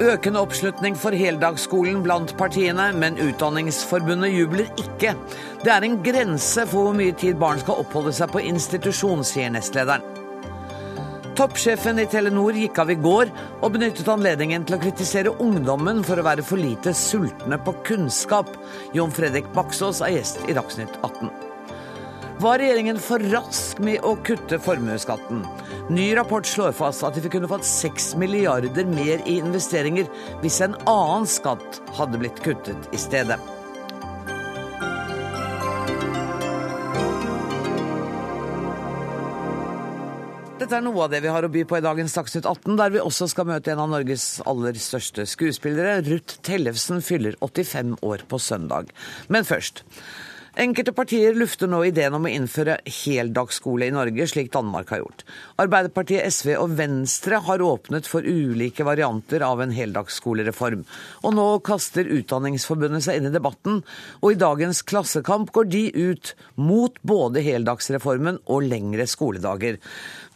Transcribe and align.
Økende 0.00 0.40
oppslutning 0.40 0.94
for 0.96 1.12
heldagsskolen 1.12 1.98
blant 2.00 2.30
partiene, 2.38 2.86
men 2.96 3.18
Utdanningsforbundet 3.20 4.32
jubler 4.32 4.70
ikke. 4.80 5.12
Det 5.60 5.74
er 5.74 5.84
en 5.84 5.98
grense 6.00 6.64
for 6.70 6.88
hvor 6.88 6.96
mye 6.96 7.12
tid 7.20 7.36
barn 7.40 7.60
skal 7.60 7.82
oppholde 7.82 8.14
seg 8.16 8.32
på 8.32 8.40
institusjon, 8.48 9.20
sier 9.28 9.52
nestlederen. 9.52 10.06
Toppsjefen 11.36 12.00
i 12.00 12.08
Telenor 12.10 12.56
gikk 12.56 12.80
av 12.80 12.90
i 12.92 12.96
går 13.00 13.28
og 13.60 13.76
benyttet 13.76 14.08
anledningen 14.12 14.64
til 14.64 14.76
å 14.76 14.80
kritisere 14.80 15.36
ungdommen 15.40 16.00
for 16.04 16.20
å 16.20 16.26
være 16.26 16.44
for 16.44 16.60
lite 16.60 16.96
sultne 16.96 17.60
på 17.60 17.76
kunnskap. 17.92 18.50
Jon 18.96 19.12
Fredrik 19.12 19.52
Baksås 19.56 20.00
er 20.04 20.16
gjest 20.16 20.42
i 20.48 20.56
Dagsnytt 20.56 20.96
18. 21.04 21.49
Var 22.40 22.58
regjeringen 22.58 22.96
for 22.96 23.20
rask 23.28 23.80
med 23.84 24.00
å 24.00 24.14
kutte 24.24 24.56
formuesskatten? 24.64 25.42
Ny 25.92 26.06
rapport 26.16 26.46
slår 26.48 26.72
fast 26.72 27.04
at 27.04 27.18
vi 27.20 27.28
kunne 27.28 27.50
fått 27.50 27.66
6 27.68 28.14
milliarder 28.16 28.86
mer 28.88 29.20
i 29.28 29.34
investeringer 29.42 30.06
hvis 30.40 30.56
en 30.64 30.78
annen 30.88 31.28
skatt 31.28 31.82
hadde 31.98 32.20
blitt 32.22 32.40
kuttet 32.40 32.86
i 32.96 33.00
stedet. 33.02 33.36
Dette 40.62 40.78
er 40.78 40.86
noe 40.86 41.04
av 41.04 41.12
det 41.12 41.20
vi 41.20 41.34
har 41.36 41.44
å 41.44 41.52
by 41.52 41.66
på 41.68 41.76
i 41.76 41.84
dagens 41.84 42.16
Dagsnytt 42.16 42.48
18, 42.48 42.80
der 42.80 42.96
vi 42.96 43.04
også 43.04 43.28
skal 43.34 43.50
møte 43.52 43.74
en 43.74 43.84
av 43.84 43.92
Norges 43.92 44.30
aller 44.48 44.80
største 44.80 45.28
skuespillere. 45.28 46.00
Ruth 46.08 46.40
Tellefsen 46.48 47.04
fyller 47.04 47.36
85 47.44 47.98
år 48.00 48.24
på 48.32 48.40
søndag. 48.40 48.96
Men 49.28 49.44
først. 49.44 49.84
Enkelte 50.60 50.92
partier 50.92 51.32
lufter 51.40 51.70
nå 51.72 51.78
ideen 51.88 52.12
om 52.12 52.26
å 52.28 52.30
innføre 52.30 52.74
heldagsskole 52.84 53.86
i 53.88 53.92
Norge, 53.94 54.26
slik 54.28 54.50
Danmark 54.52 54.90
har 54.92 55.00
gjort. 55.00 55.22
Arbeiderpartiet, 55.62 56.26
SV 56.28 56.50
og 56.60 56.74
Venstre 56.76 57.38
har 57.46 57.64
åpnet 57.64 58.04
for 58.04 58.26
ulike 58.28 58.84
varianter 58.84 59.40
av 59.46 59.62
en 59.64 59.72
heldagsskolereform. 59.72 60.82
Og 61.24 61.32
nå 61.38 61.46
kaster 61.64 62.12
Utdanningsforbundet 62.12 63.06
seg 63.06 63.22
inn 63.22 63.30
i 63.30 63.32
debatten, 63.32 63.80
og 64.20 64.34
i 64.34 64.40
dagens 64.42 64.82
Klassekamp 64.84 65.48
går 65.56 65.72
de 65.72 65.82
ut 65.96 66.34
mot 66.60 67.00
både 67.08 67.40
heldagsreformen 67.48 68.42
og 68.44 68.68
lengre 68.68 69.08
skoledager. 69.08 69.80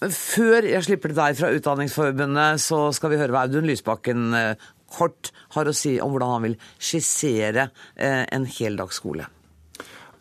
Før 0.08 0.72
jeg 0.72 0.88
slipper 0.88 1.12
deg 1.20 1.36
fra 1.36 1.52
Utdanningsforbundet, 1.52 2.64
så 2.64 2.86
skal 2.96 3.12
vi 3.12 3.20
høre 3.20 3.36
hva 3.36 3.44
Audun 3.44 3.68
Lysbakken 3.68 4.26
eh, 4.40 4.68
kort 4.88 5.34
har 5.58 5.68
å 5.68 5.76
si 5.76 5.98
om 6.00 6.16
hvordan 6.16 6.36
han 6.38 6.48
vil 6.48 6.60
skissere 6.80 7.68
eh, 7.92 8.22
en 8.24 8.48
heldagsskole. 8.48 9.28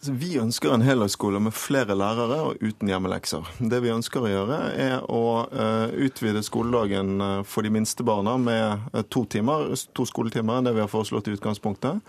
Altså, 0.03 0.17
vi 0.19 0.33
ønsker 0.35 0.73
en 0.75 0.81
heldagsskole 0.83 1.39
med 1.39 1.53
flere 1.55 1.95
lærere 1.95 2.35
og 2.49 2.57
uten 2.59 2.89
hjemmelekser. 2.91 3.45
Det 3.71 3.77
vi 3.85 3.91
ønsker 3.93 4.25
å 4.25 4.27
gjøre, 4.27 4.57
er 4.75 5.05
å 5.07 5.21
uh, 5.47 5.93
utvide 5.95 6.41
skoledagen 6.43 7.21
eh, 7.23 7.35
for 7.47 7.63
de 7.63 7.71
minste 7.71 8.03
barna 8.03 8.33
med 8.35 8.83
uh, 8.91 8.99
to, 9.07 9.21
timer, 9.31 9.69
to 9.95 10.03
skoletimer 10.03 10.59
enn 10.59 10.67
det 10.67 10.73
vi 10.75 10.81
har 10.83 10.91
foreslått 10.91 11.29
i 11.31 11.37
utgangspunktet. 11.37 12.01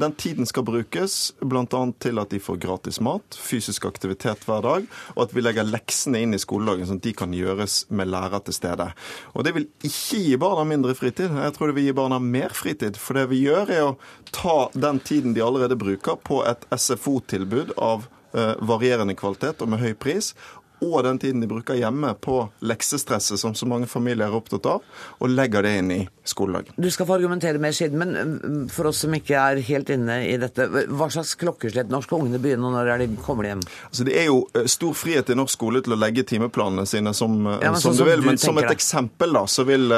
Den 0.00 0.14
tiden 0.16 0.48
skal 0.48 0.64
brukes 0.64 1.34
bl.a. 1.44 1.82
til 2.00 2.22
at 2.22 2.32
de 2.32 2.40
får 2.40 2.62
gratis 2.62 3.00
mat, 3.04 3.36
fysisk 3.36 3.84
aktivitet 3.90 4.48
hver 4.48 4.64
dag, 4.64 4.88
og 5.12 5.20
at 5.26 5.36
vi 5.36 5.44
legger 5.44 5.68
leksene 5.68 6.24
inn 6.24 6.32
i 6.32 6.40
skoledagen 6.40 6.88
sånn 6.88 7.02
at 7.02 7.10
de 7.10 7.12
kan 7.18 7.36
gjøres 7.36 7.82
med 7.92 8.08
lærer 8.08 8.40
til 8.48 8.56
stede. 8.56 8.88
Og 9.34 9.44
Det 9.44 9.52
vil 9.58 9.68
ikke 9.84 10.22
gi 10.24 10.40
barna 10.40 10.64
mindre 10.72 10.96
fritid, 10.96 11.36
jeg 11.36 11.56
tror 11.58 11.68
det 11.68 11.76
vil 11.76 11.90
gi 11.90 11.98
barna 12.00 12.22
mer 12.24 12.56
fritid. 12.56 12.96
For 12.96 13.20
det 13.20 13.28
vi 13.34 13.44
gjør, 13.44 13.76
er 13.76 13.86
å 13.90 13.94
ta 14.32 14.58
den 14.72 15.04
tiden 15.04 15.36
de 15.36 15.44
allerede 15.44 15.76
bruker 15.76 16.16
på 16.24 16.40
et 16.48 16.64
SFO 16.72 17.17
tilbud 17.26 17.74
av 17.76 18.06
eh, 18.32 18.54
varierende 18.60 19.16
kvalitet 19.18 19.64
og 19.64 19.72
med 19.72 19.82
høy 19.82 19.94
pris, 19.98 20.34
og 20.80 21.02
den 21.02 21.18
tiden 21.18 21.42
de 21.42 21.48
bruker 21.50 21.74
hjemme 21.74 22.12
på 22.22 22.36
leksestresset 22.62 23.40
som 23.40 23.54
så 23.58 23.66
mange 23.66 23.88
familier 23.90 24.28
er 24.28 24.36
opptatt 24.36 24.66
av, 24.70 24.84
og 25.18 25.32
legger 25.32 25.66
det 25.66 25.72
inn 25.80 25.90
i 25.90 25.98
skoledagen. 26.28 26.76
Du 26.78 26.86
skal 26.94 27.08
få 27.08 27.16
argumentere 27.16 27.58
mer 27.62 27.74
siden, 27.74 27.98
men 27.98 28.14
mm, 28.14 28.60
for 28.70 28.90
oss 28.90 29.02
som 29.02 29.14
ikke 29.16 29.34
er 29.34 29.62
helt 29.66 29.90
inne 29.90 30.20
i 30.28 30.36
dette, 30.38 30.68
hva 30.68 31.08
slags 31.10 31.34
klokkeslett 31.40 31.90
når 31.90 32.06
skal 32.06 32.22
ungene 32.22 32.38
begynne, 32.42 32.68
og 32.68 32.76
når 32.76 32.92
er 32.94 33.02
de, 33.02 33.08
kommer 33.24 33.48
hjem? 33.50 33.64
Altså, 33.90 34.06
det 34.06 34.18
er 34.20 34.28
jo 34.30 34.42
eh, 34.54 34.68
stor 34.70 34.94
frihet 34.98 35.32
i 35.34 35.38
norsk 35.38 35.58
skole 35.58 35.82
til 35.82 35.96
å 35.96 35.98
legge 35.98 36.26
timeplanene 36.28 36.86
sine 36.86 37.14
som, 37.16 37.40
eh, 37.46 37.58
ja, 37.64 37.74
som 37.74 37.90
sånn 37.90 38.04
du 38.04 38.10
vil, 38.12 38.26
men 38.28 38.38
som 38.38 38.60
et 38.62 38.68
det. 38.68 38.76
eksempel 38.78 39.34
da, 39.34 39.46
så 39.50 39.66
vil, 39.66 39.90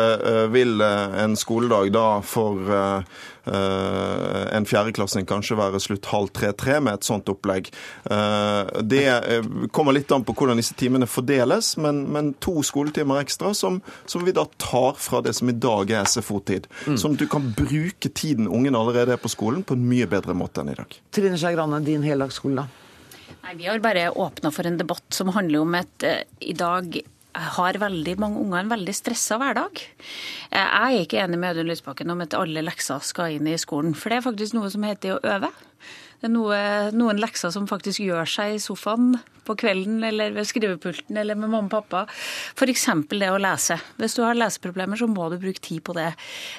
vil 0.54 0.80
en 0.80 1.36
skoledag 1.36 1.92
da 1.92 2.06
for 2.24 2.72
en 3.48 4.66
fjerdeklassing 4.68 5.26
kanskje 5.28 5.58
være 5.58 5.80
slutt 5.82 6.08
halv 6.10 6.32
tre-tre 6.36 6.78
med 6.82 6.98
et 6.98 7.06
sånt 7.06 7.28
opplegg. 7.32 7.70
Eh, 8.10 8.80
det 8.82 9.06
eh, 9.08 9.50
kommer 9.74 9.96
litt 9.96 10.12
an 10.12 10.24
på 10.26 10.34
hvordan 10.36 10.60
disse 10.60 10.76
timene 10.78 11.08
fordeles, 11.10 11.72
men, 11.80 12.02
men 12.12 12.32
to 12.42 12.60
skoletimer 12.66 13.22
ekstra 13.22 13.54
som, 13.56 13.80
som, 14.04 14.24
vi 14.26 14.34
da 14.36 14.46
tar 14.60 14.98
fra 15.00 15.22
det 15.24 15.34
som 15.38 15.50
i 15.50 15.56
dag 15.56 15.90
er 15.94 16.08
SFO-tid. 16.08 16.68
Mm. 16.86 16.98
At 16.98 17.18
du 17.20 17.26
kan 17.30 17.52
bruke 17.56 18.12
tiden 18.12 18.48
ungen 18.48 18.76
allerede 18.76 19.16
er 19.16 19.22
på 19.22 19.32
skolen, 19.32 19.64
på 19.64 19.78
en 19.78 19.86
mye 19.88 20.08
bedre 20.10 20.36
måte 20.36 20.62
enn 20.62 20.74
i 20.74 20.78
dag. 20.78 21.00
Trine 21.14 21.40
Skei 21.40 21.54
Grande, 21.56 21.82
din 21.86 22.04
heldagsskole, 22.06 22.64
da? 22.64 22.68
Nei, 23.40 23.54
Vi 23.56 23.70
har 23.70 23.80
bare 23.82 24.10
åpna 24.10 24.52
for 24.52 24.68
en 24.68 24.76
debatt 24.78 25.06
som 25.16 25.32
handler 25.34 25.64
om 25.64 25.74
et 25.78 26.04
i 26.44 26.52
dag 26.56 27.00
har 27.34 27.78
veldig 27.80 28.16
mange 28.20 28.40
unger 28.42 28.60
en 28.60 28.72
veldig 28.72 28.94
stressa 28.96 29.38
hverdag. 29.40 29.82
Jeg 30.50 30.68
er 30.80 30.96
ikke 30.98 31.20
enig 31.22 31.38
med 31.38 31.54
Audun 31.54 31.70
Lysbakken 31.70 32.12
om 32.12 32.22
at 32.24 32.36
alle 32.38 32.64
lekser 32.64 33.02
skal 33.06 33.36
inn 33.36 33.48
i 33.50 33.58
skolen. 33.60 33.94
For 33.94 34.10
det 34.10 34.20
er 34.20 34.26
faktisk 34.26 34.56
noe 34.56 34.70
som 34.72 34.86
heter 34.86 35.16
å 35.16 35.20
øve. 35.36 35.52
Det 36.20 36.28
er 36.28 36.34
noe, 36.34 36.62
noen 36.92 37.20
lekser 37.22 37.52
som 37.54 37.68
faktisk 37.70 38.02
gjør 38.04 38.28
seg 38.28 38.56
i 38.56 38.62
sofaen 38.62 39.14
på 39.50 39.58
kvelden 39.64 40.00
eller 40.06 40.34
ved 40.36 40.48
skrivepulten 40.48 41.18
eller 41.20 41.38
med 41.38 41.50
mamma 41.50 41.66
og 41.66 41.74
pappa. 41.74 42.04
F.eks. 42.54 42.86
det 43.10 43.30
å 43.30 43.38
lese. 43.40 43.78
Hvis 43.98 44.16
du 44.16 44.22
har 44.24 44.38
leseproblemer, 44.38 44.98
så 45.00 45.08
må 45.10 45.28
du 45.32 45.38
bruke 45.42 45.62
tid 45.62 45.82
på 45.86 45.94
det. 45.96 46.10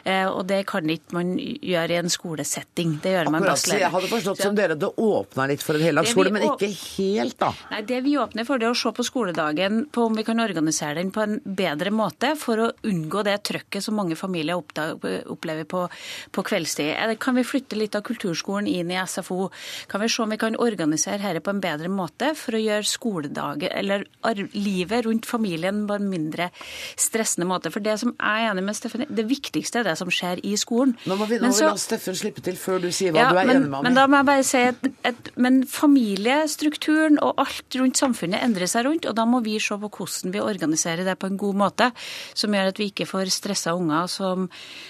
Eh, 0.04 0.28
og 0.28 0.46
det 0.50 0.64
kan 0.70 0.88
ikke 0.90 1.16
man 1.18 1.34
gjøre 1.40 1.96
i 1.96 2.00
en 2.02 2.12
skolesetting. 2.12 2.98
Det 3.04 3.16
gjør 3.16 3.32
man 3.34 3.46
best 3.46 3.72
Jeg 3.72 3.92
hadde 3.94 4.12
forstått 4.12 4.44
som 4.44 4.58
dere 4.58 4.78
det 4.80 4.92
åpna 5.02 5.48
litt 5.52 5.64
for 5.64 5.78
en 5.78 5.86
heldagsskole, 5.86 6.34
men 6.34 6.48
ikke 6.50 6.70
helt, 6.72 7.38
da. 7.42 7.52
Nei, 7.72 7.82
Det 7.88 8.02
vi 8.06 8.18
åpner 8.20 8.48
for, 8.48 8.62
det 8.62 8.70
er 8.70 8.76
å 8.76 8.82
se 8.82 8.92
på 8.96 9.06
skoledagen 9.06 9.86
på 9.92 10.08
om 10.10 10.18
vi 10.18 10.26
kan 10.28 10.42
organisere 10.44 11.00
den 11.00 11.12
på 11.14 11.24
en 11.24 11.40
bedre 11.46 11.94
måte 11.96 12.34
for 12.40 12.60
å 12.60 12.70
unngå 12.88 13.24
det 13.28 13.38
trøkket 13.48 13.86
som 13.86 13.98
mange 13.98 14.18
familier 14.20 14.60
opplever 14.60 15.68
på, 15.70 15.86
på 16.32 16.46
kveldstid. 16.48 16.94
Kan 17.22 17.38
vi 17.38 17.46
flytte 17.48 17.80
litt 17.80 17.96
av 17.98 18.06
kulturskolen 18.08 18.70
inn 18.70 18.92
i 18.92 19.00
SFO? 19.06 19.50
Kan 19.92 20.04
vi 20.04 20.10
se 20.12 20.24
om 20.24 20.32
vi 20.32 20.40
kan 20.42 20.58
organisere 20.60 21.22
dette 21.22 21.44
på 21.46 21.54
en 21.54 21.64
bedre 21.64 21.92
måte 21.92 22.34
for 22.38 22.58
å 22.58 22.62
gjøre 22.62 22.81
gjøre 22.82 22.90
skoledagen 22.90 23.72
eller 23.72 24.06
livet 24.54 25.06
rundt 25.06 25.26
familien 25.30 25.86
på 25.88 25.98
en 25.98 26.10
mindre 26.10 26.50
stressende 27.00 27.48
måte. 27.50 27.72
For 27.72 27.84
det 27.84 27.98
som 28.02 28.14
jeg 28.16 28.46
er 28.46 28.52
enig 28.52 28.64
med 28.66 28.78
Steffen 28.78 29.06
det 29.10 29.26
viktigste 29.30 29.82
er 29.82 29.90
det 29.90 29.98
som 30.00 30.12
skjer 30.12 30.42
i 30.48 30.56
skolen. 30.60 30.96
Nå 31.06 31.18
må 31.20 31.28
vi, 31.30 31.40
nå 31.42 31.52
så, 31.56 31.72
la 31.72 31.82
Steffen 31.82 32.18
slippe 32.18 32.44
til 32.46 32.58
før 32.60 32.82
du 32.84 32.90
sier 32.92 33.14
hva 33.14 33.28
ja, 33.28 33.30
du 33.32 33.40
er 33.42 33.50
men, 33.50 33.62
enig 33.62 33.70
med 33.70 33.78
ham 33.80 33.88
Men 33.88 34.00
da 34.00 34.08
må 34.08 34.22
jeg 34.22 34.30
bare 34.32 34.48
si 34.48 34.64
at, 34.72 34.90
at 35.08 35.32
men 35.42 35.62
familiestrukturen 35.70 37.22
og 37.22 37.42
alt 37.42 37.80
rundt 37.80 38.02
samfunnet 38.02 38.42
endrer 38.42 38.70
seg 38.72 38.88
rundt, 38.88 39.08
og 39.10 39.18
da 39.18 39.28
må 39.30 39.44
vi 39.46 39.58
se 39.62 39.78
på 39.78 39.92
hvordan 39.92 40.36
vi 40.36 40.44
organiserer 40.44 41.06
det 41.08 41.18
på 41.22 41.30
en 41.32 41.40
god 41.40 41.64
måte, 41.66 41.92
som 42.34 42.54
gjør 42.54 42.72
at 42.72 42.82
vi 42.82 42.92
ikke 42.92 43.10
får 43.10 43.32
stressa 43.34 43.76
unger 43.78 44.10
som, 44.12 44.50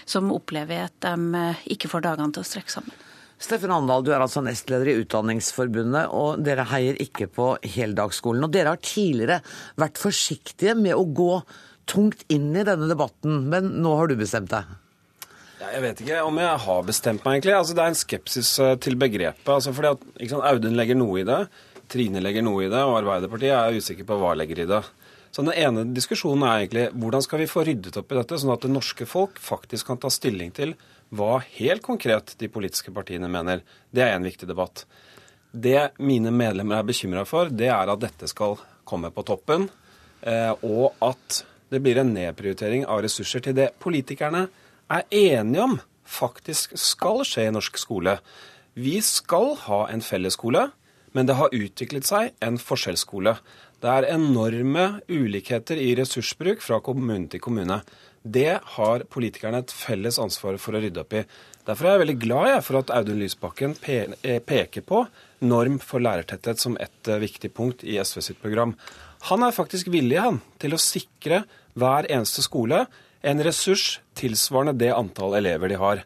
som 0.10 0.32
opplever 0.34 0.88
at 0.88 0.98
de 1.04 1.48
ikke 1.74 1.92
får 1.92 2.08
dagene 2.08 2.34
til 2.36 2.44
å 2.44 2.48
strekke 2.48 2.80
sammen. 2.80 3.11
Steffen 3.42 3.72
Andal, 3.74 4.04
du 4.06 4.12
er 4.14 4.22
altså 4.22 4.44
nestleder 4.46 4.92
i 4.92 5.00
Utdanningsforbundet, 5.02 6.12
og 6.14 6.44
dere 6.46 6.68
heier 6.70 7.00
ikke 7.02 7.26
på 7.34 7.48
heldagsskolen. 7.66 8.46
Og 8.46 8.54
dere 8.54 8.76
har 8.76 8.84
tidligere 8.86 9.40
vært 9.82 9.98
forsiktige 9.98 10.76
med 10.78 10.94
å 10.94 11.08
gå 11.10 11.34
tungt 11.90 12.22
inn 12.30 12.52
i 12.54 12.66
denne 12.68 12.86
debatten, 12.92 13.48
men 13.50 13.74
nå 13.82 13.96
har 13.98 14.12
du 14.12 14.16
bestemt 14.20 14.54
deg? 14.54 14.70
Jeg 15.62 15.82
vet 15.82 16.04
ikke 16.04 16.22
om 16.26 16.38
jeg 16.42 16.62
har 16.68 16.86
bestemt 16.86 17.26
meg, 17.26 17.40
egentlig. 17.40 17.58
Altså, 17.58 17.76
det 17.78 17.84
er 17.84 17.92
en 17.92 17.98
skepsis 17.98 18.54
eh, 18.62 18.78
til 18.82 18.98
begrepet. 19.02 19.50
Altså, 19.50 19.74
fordi 19.74 19.92
at, 19.96 20.08
sant, 20.30 20.46
Audun 20.46 20.78
legger 20.78 20.98
noe 21.02 21.22
i 21.22 21.28
det, 21.28 21.42
Trine 21.92 22.22
legger 22.24 22.46
noe 22.46 22.64
i 22.66 22.70
det, 22.72 22.82
og 22.88 23.02
Arbeiderpartiet 23.02 23.58
er 23.58 23.78
usikker 23.78 24.08
på 24.08 24.22
hva 24.22 24.36
legger 24.38 24.64
i 24.64 24.70
det. 24.70 24.84
Så 25.32 25.44
Den 25.48 25.56
ene 25.56 25.84
diskusjonen 25.96 26.46
er 26.46 26.62
egentlig 26.62 26.88
hvordan 26.94 27.24
skal 27.26 27.42
vi 27.42 27.50
få 27.50 27.66
ryddet 27.68 27.98
opp 28.00 28.14
i 28.14 28.18
dette, 28.20 28.38
sånn 28.38 28.54
at 28.54 28.66
det 28.66 28.72
norske 28.72 29.08
folk 29.08 29.42
faktisk 29.42 29.90
kan 29.90 30.00
ta 30.02 30.12
stilling 30.14 30.54
til 30.56 30.74
hva 31.12 31.42
helt 31.58 31.84
konkret 31.84 32.36
de 32.40 32.50
politiske 32.52 32.94
partiene 32.96 33.30
mener. 33.32 33.62
Det 33.92 34.04
er 34.06 34.16
en 34.16 34.26
viktig 34.28 34.48
debatt. 34.50 34.86
Det 35.52 35.92
mine 36.00 36.32
medlemmer 36.32 36.80
er 36.80 36.88
bekymra 36.88 37.26
for, 37.28 37.52
det 37.52 37.68
er 37.68 37.92
at 37.92 38.02
dette 38.02 38.30
skal 38.32 38.56
komme 38.88 39.12
på 39.12 39.26
toppen, 39.28 39.68
eh, 40.24 40.54
og 40.64 40.96
at 41.04 41.42
det 41.72 41.82
blir 41.84 42.00
en 42.00 42.14
nedprioritering 42.16 42.86
av 42.88 43.04
ressurser 43.04 43.44
til 43.44 43.56
det 43.56 43.72
politikerne 43.80 44.46
er 44.92 45.08
enige 45.12 45.64
om 45.64 45.78
faktisk 46.08 46.76
skal 46.80 47.24
skje 47.28 47.48
i 47.48 47.56
norsk 47.56 47.80
skole. 47.80 48.18
Vi 48.76 48.98
skal 49.04 49.56
ha 49.68 49.86
en 49.92 50.04
fellesskole, 50.04 50.70
men 51.12 51.28
det 51.28 51.36
har 51.40 51.56
utviklet 51.56 52.08
seg 52.08 52.32
en 52.44 52.60
forskjellsskole. 52.60 53.36
Det 53.82 53.90
er 53.90 54.12
enorme 54.14 55.02
ulikheter 55.12 55.80
i 55.80 55.92
ressursbruk 56.00 56.64
fra 56.64 56.80
kommune 56.84 57.28
til 57.32 57.44
kommune. 57.44 57.82
Det 58.22 58.60
har 58.76 59.06
politikerne 59.10 59.64
et 59.64 59.74
felles 59.74 60.20
ansvar 60.22 60.60
for 60.62 60.78
å 60.78 60.82
rydde 60.84 61.02
opp 61.02 61.16
i. 61.18 61.24
Derfor 61.66 61.88
er 61.88 61.96
jeg 61.96 62.02
veldig 62.04 62.20
glad 62.22 62.56
for 62.66 62.80
at 62.80 62.92
Audun 62.94 63.22
Lysbakken 63.22 63.74
pe 63.82 64.04
peker 64.46 64.86
på 64.86 65.04
norm 65.46 65.80
for 65.82 66.04
lærertetthet 66.04 66.62
som 66.62 66.78
et 66.82 67.10
eh, 67.10 67.22
viktig 67.22 67.52
punkt 67.58 67.86
i 67.86 67.98
SV 68.02 68.22
sitt 68.26 68.42
program. 68.42 68.76
Han 69.30 69.46
er 69.46 69.56
faktisk 69.56 69.90
villig 69.94 70.20
han, 70.22 70.42
til 70.62 70.74
å 70.74 70.82
sikre 70.82 71.44
hver 71.78 72.10
eneste 72.10 72.46
skole 72.46 72.86
en 73.22 73.44
ressurs 73.46 74.00
tilsvarende 74.18 74.78
det 74.82 74.94
antall 74.94 75.38
elever 75.38 75.70
de 75.70 75.82
har. 75.82 76.04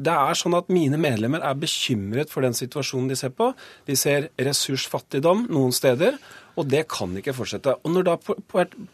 Det 0.00 0.12
er 0.12 0.38
sånn 0.38 0.56
at 0.56 0.70
Mine 0.72 0.96
medlemmer 1.00 1.42
er 1.44 1.58
bekymret 1.60 2.30
for 2.32 2.44
den 2.46 2.56
situasjonen 2.56 3.10
de 3.10 3.18
ser 3.20 3.34
på. 3.36 3.50
De 3.88 3.96
ser 3.98 4.30
ressursfattigdom 4.40 5.44
noen 5.52 5.74
steder, 5.76 6.16
og 6.56 6.70
det 6.72 6.86
kan 6.92 7.12
ikke 7.20 7.36
fortsette. 7.36 7.76
Og 7.84 7.92
Når 7.92 8.08
da 8.08 8.16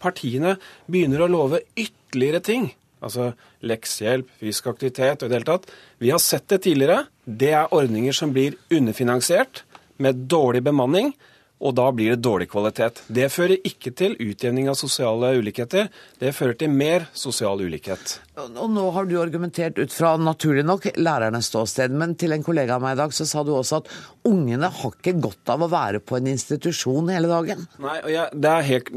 partiene 0.02 0.56
begynner 0.90 1.22
å 1.22 1.30
love 1.30 1.62
ytterligere 1.78 2.42
ting, 2.42 2.72
altså 3.04 3.30
leksehjelp, 3.66 4.28
fysisk 4.40 4.66
aktivitet 4.72 5.22
og 5.22 5.28
i 5.28 5.30
det 5.30 5.36
hele 5.36 5.50
tatt 5.50 5.66
Vi 6.00 6.10
har 6.10 6.22
sett 6.22 6.48
det 6.48 6.62
tidligere. 6.64 7.06
Det 7.24 7.52
er 7.54 7.72
ordninger 7.74 8.16
som 8.16 8.32
blir 8.34 8.58
underfinansiert, 8.72 9.62
med 9.96 10.26
dårlig 10.28 10.60
bemanning 10.60 11.14
og 11.56 11.72
da 11.76 11.86
blir 11.94 12.12
det 12.12 12.22
dårlig 12.24 12.50
kvalitet. 12.52 13.00
Det 13.08 13.30
fører 13.32 13.56
ikke 13.64 13.92
til 13.96 14.16
utjevning 14.20 14.68
av 14.68 14.76
sosiale 14.76 15.32
ulikheter, 15.38 15.88
det 16.20 16.34
fører 16.36 16.56
til 16.60 16.72
mer 16.72 17.06
sosial 17.16 17.62
ulikhet. 17.64 18.18
Og 18.36 18.68
nå 18.68 18.84
har 18.92 19.08
du 19.08 19.14
argumentert 19.20 19.78
ut 19.80 19.92
fra, 19.94 20.12
naturlig 20.20 20.66
nok, 20.68 20.90
lærernes 21.00 21.48
ståsted, 21.48 21.94
men 21.96 22.12
til 22.20 22.36
en 22.36 22.44
kollega 22.44 22.76
av 22.76 22.84
meg 22.84 22.96
i 22.96 23.00
dag 23.00 23.16
så 23.16 23.24
sa 23.28 23.44
du 23.46 23.54
også 23.56 23.80
at 23.80 23.90
ungene 24.28 24.68
har 24.68 24.96
ikke 24.98 25.16
godt 25.24 25.54
av 25.54 25.64
å 25.64 25.70
være 25.72 26.02
på 26.04 26.18
en 26.18 26.28
institusjon 26.34 27.08
hele 27.14 27.30
dagen. 27.32 27.64
Nei, 27.80 27.96
jeg, 28.12 28.28
det, 28.36 28.52
er 28.52 28.68
helt, 28.68 28.92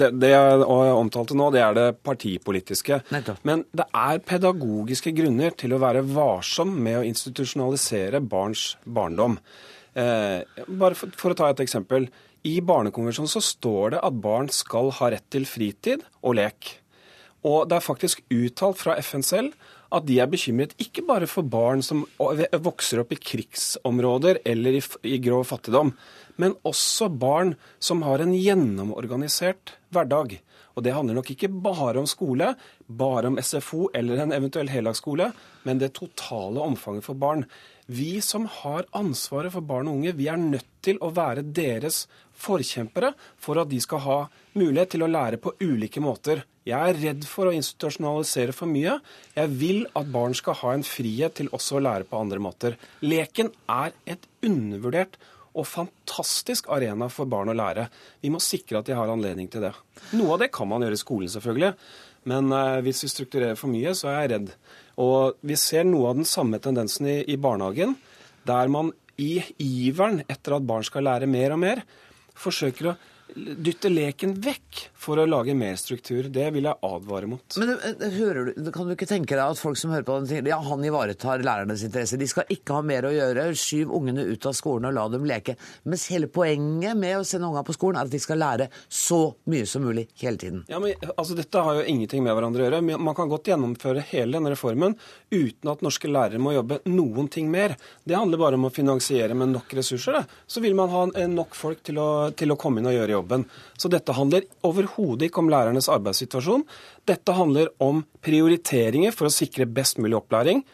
det, 0.00 0.12
det 0.22 0.32
jeg 0.32 0.66
omtalte 0.96 1.36
nå, 1.36 1.50
det 1.52 1.64
er 1.64 1.76
det 1.76 1.88
partipolitiske. 2.06 3.02
Nettopp. 3.12 3.44
Men 3.48 3.66
det 3.76 3.90
er 3.92 4.24
pedagogiske 4.24 5.12
grunner 5.16 5.52
til 5.58 5.76
å 5.76 5.82
være 5.84 6.06
varsom 6.08 6.72
med 6.80 7.02
å 7.02 7.08
institusjonalisere 7.08 8.24
barns 8.24 8.70
barndom. 8.88 9.36
Eh, 9.98 10.64
bare 10.68 10.98
for, 10.98 11.14
for, 11.18 11.34
å 11.34 11.38
ta 11.38 11.50
et 11.50 11.62
eksempel. 11.64 12.06
I 12.46 12.58
Barnekonvensjonen 12.62 13.30
så 13.30 13.42
står 13.42 13.96
det 13.96 14.04
at 14.06 14.20
barn 14.22 14.50
skal 14.54 14.92
ha 15.00 15.10
rett 15.14 15.26
til 15.32 15.48
fritid 15.48 16.04
og 16.22 16.38
lek. 16.38 16.76
Og 17.46 17.66
det 17.70 17.78
er 17.78 17.84
faktisk 17.84 18.22
uttalt 18.34 18.78
fra 18.80 18.96
FN 19.02 19.24
selv 19.26 19.74
at 19.94 20.04
de 20.04 20.18
er 20.20 20.28
bekymret 20.28 20.74
ikke 20.82 21.04
bare 21.08 21.28
for 21.30 21.46
barn 21.48 21.80
som 21.84 22.04
vokser 22.18 23.00
opp 23.00 23.14
i 23.14 23.20
krigsområder 23.30 24.42
eller 24.48 24.76
i, 24.76 24.82
i 25.08 25.20
grov 25.22 25.46
fattigdom, 25.48 25.94
men 26.36 26.56
også 26.68 27.08
barn 27.08 27.54
som 27.80 28.04
har 28.04 28.20
en 28.22 28.34
gjennomorganisert 28.36 29.72
hverdag. 29.94 30.36
Og 30.76 30.84
det 30.86 30.92
handler 30.94 31.16
nok 31.18 31.32
ikke 31.32 31.50
bare 31.50 31.98
om 31.98 32.06
skole, 32.06 32.52
bare 32.86 33.32
om 33.32 33.40
SFO 33.40 33.88
eller 33.96 34.20
en 34.22 34.36
eventuell 34.36 34.68
heldagsskole, 34.70 35.32
men 35.66 35.80
det 35.80 35.94
totale 35.96 36.62
omfanget 36.62 37.06
for 37.08 37.18
barn. 37.18 37.46
Vi 37.88 38.18
som 38.20 38.44
har 38.52 38.84
ansvaret 38.92 39.54
for 39.54 39.64
barn 39.64 39.88
og 39.88 39.96
unge, 39.96 40.12
vi 40.12 40.26
er 40.28 40.36
nødt 40.36 40.66
til 40.84 40.98
å 41.00 41.08
være 41.16 41.40
deres 41.56 42.02
forkjempere 42.36 43.14
for 43.40 43.60
at 43.62 43.70
de 43.70 43.78
skal 43.80 44.02
ha 44.04 44.18
mulighet 44.60 44.92
til 44.92 45.06
å 45.06 45.08
lære 45.08 45.38
på 45.40 45.54
ulike 45.62 46.02
måter. 46.04 46.42
Jeg 46.68 46.76
er 46.76 47.00
redd 47.00 47.24
for 47.24 47.48
å 47.48 47.54
institusjonalisere 47.56 48.52
for 48.52 48.68
mye. 48.68 48.98
Jeg 49.32 49.52
vil 49.56 49.80
at 49.96 50.10
barn 50.12 50.36
skal 50.36 50.58
ha 50.60 50.74
en 50.76 50.84
frihet 50.84 51.38
til 51.38 51.48
også 51.56 51.78
å 51.78 51.82
lære 51.86 52.04
på 52.10 52.20
andre 52.20 52.42
måter. 52.44 52.76
Leken 53.00 53.54
er 53.72 53.96
et 54.04 54.28
undervurdert 54.44 55.16
og 55.56 55.64
fantastisk 55.66 56.68
arena 56.74 57.08
for 57.08 57.30
barn 57.30 57.48
å 57.48 57.56
lære. 57.56 57.86
Vi 58.20 58.28
må 58.28 58.42
sikre 58.44 58.82
at 58.82 58.90
de 58.90 58.98
har 58.98 59.08
anledning 59.08 59.48
til 59.48 59.64
det. 59.64 59.72
Noe 60.12 60.36
av 60.36 60.44
det 60.44 60.52
kan 60.52 60.68
man 60.68 60.84
gjøre 60.84 60.98
i 60.98 61.00
skolen, 61.00 61.32
selvfølgelig. 61.32 61.72
Men 62.28 62.52
uh, 62.52 62.82
hvis 62.84 63.00
vi 63.06 63.10
strukturerer 63.14 63.56
for 63.56 63.72
mye, 63.72 63.96
så 63.96 64.12
er 64.12 64.20
jeg 64.20 64.32
redd. 64.34 64.52
Og 64.98 65.38
vi 65.46 65.56
ser 65.58 65.86
noe 65.86 66.10
av 66.10 66.18
den 66.18 66.28
samme 66.28 66.58
tendensen 66.62 67.06
i, 67.06 67.18
i 67.30 67.38
barnehagen, 67.38 67.94
der 68.48 68.70
man 68.72 68.90
i 69.18 69.38
iveren 69.62 70.22
etter 70.26 70.56
at 70.56 70.66
barn 70.66 70.86
skal 70.86 71.06
lære 71.06 71.28
mer 71.30 71.54
og 71.54 71.62
mer, 71.62 71.82
forsøker 72.38 72.92
å 72.92 72.98
dytte 73.34 73.90
leken 73.92 74.34
vekk 74.42 74.84
for 74.98 75.20
å 75.20 75.26
lage 75.28 75.54
mer 75.56 75.76
struktur. 75.80 76.26
Det 76.32 76.48
vil 76.54 76.66
jeg 76.68 76.80
advare 76.84 77.28
mot. 77.30 77.58
Men 77.60 77.74
eh, 77.76 78.06
hører 78.16 78.50
du, 78.50 78.70
Kan 78.74 78.88
du 78.88 78.94
ikke 78.94 79.08
tenke 79.08 79.36
deg 79.36 79.44
at 79.44 79.60
folk 79.60 79.78
som 79.80 79.92
hører 79.94 80.06
på 80.06 80.18
den, 80.20 80.28
ting, 80.30 80.48
ja, 80.50 80.58
han 80.64 80.84
ivaretar 80.84 81.44
lærernes 81.46 81.84
interesse. 81.86 82.18
De 82.20 82.28
skal 82.30 82.48
ikke 82.52 82.78
ha 82.78 82.84
mer 82.86 83.08
å 83.08 83.12
gjøre. 83.14 83.48
Skyv 83.58 83.92
ungene 83.94 84.26
ut 84.28 84.48
av 84.48 84.56
skolen 84.58 84.88
og 84.90 84.96
la 84.96 85.06
dem 85.12 85.26
leke. 85.28 85.56
Mens 85.88 86.08
hele 86.12 86.30
poenget 86.32 86.98
med 86.98 87.18
å 87.20 87.26
sende 87.28 87.50
ungene 87.50 87.66
på 87.68 87.76
skolen 87.76 88.00
er 88.00 88.08
at 88.08 88.14
de 88.14 88.22
skal 88.22 88.42
lære 88.42 88.68
så 88.88 89.20
mye 89.50 89.68
som 89.68 89.86
mulig 89.86 90.08
hele 90.22 90.40
tiden. 90.40 90.64
Ja, 90.70 90.80
men 90.82 90.96
altså, 91.14 91.36
Dette 91.38 91.62
har 91.64 91.78
jo 91.78 91.86
ingenting 91.86 92.24
med 92.26 92.36
hverandre 92.36 92.64
å 92.64 92.68
gjøre. 92.68 92.82
Man 92.98 93.16
kan 93.18 93.30
godt 93.30 93.52
gjennomføre 93.52 94.04
hele 94.10 94.38
denne 94.38 94.54
reformen 94.54 94.96
uten 95.30 95.72
at 95.72 95.84
norske 95.84 96.10
lærere 96.10 96.42
må 96.42 96.54
jobbe 96.56 96.80
noen 96.90 97.30
ting 97.32 97.50
mer. 97.52 97.76
Det 98.04 98.16
handler 98.16 98.40
bare 98.40 98.58
om 98.58 98.68
å 98.68 98.74
finansiere 98.74 99.36
med 99.38 99.54
nok 99.54 99.78
ressurser. 99.78 100.18
Det. 100.18 100.40
Så 100.50 100.64
vil 100.64 100.76
man 100.78 100.92
ha 100.92 101.06
nok 101.28 101.56
folk 101.58 101.84
til 101.86 102.00
å, 102.02 102.08
til 102.36 102.52
å 102.52 102.58
komme 102.60 102.82
inn 102.82 102.90
og 102.90 102.96
gjøre 102.96 103.17
jobben. 103.18 103.44
Så 103.78 103.90
dette 103.92 104.14
handler 104.16 104.46
overhodet 104.66 105.28
ikke 105.28 105.42
om 105.42 105.50
lærernes 105.52 105.90
arbeidssituasjon. 105.92 106.64
Dette 107.08 107.34
handler 107.36 107.72
om 107.82 108.04
prioriteringer 108.24 109.14
for 109.14 109.28
å 109.28 109.34
sikre 109.34 109.68
best 109.68 110.00
mulig 110.02 110.18
opplæring, 110.20 110.64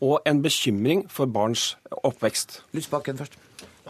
og 0.00 0.24
en 0.24 0.40
bekymring 0.42 1.04
for 1.12 1.28
barns 1.28 1.74
oppvekst. 1.92 2.62
Lysbakken 2.76 3.20
først. 3.20 3.36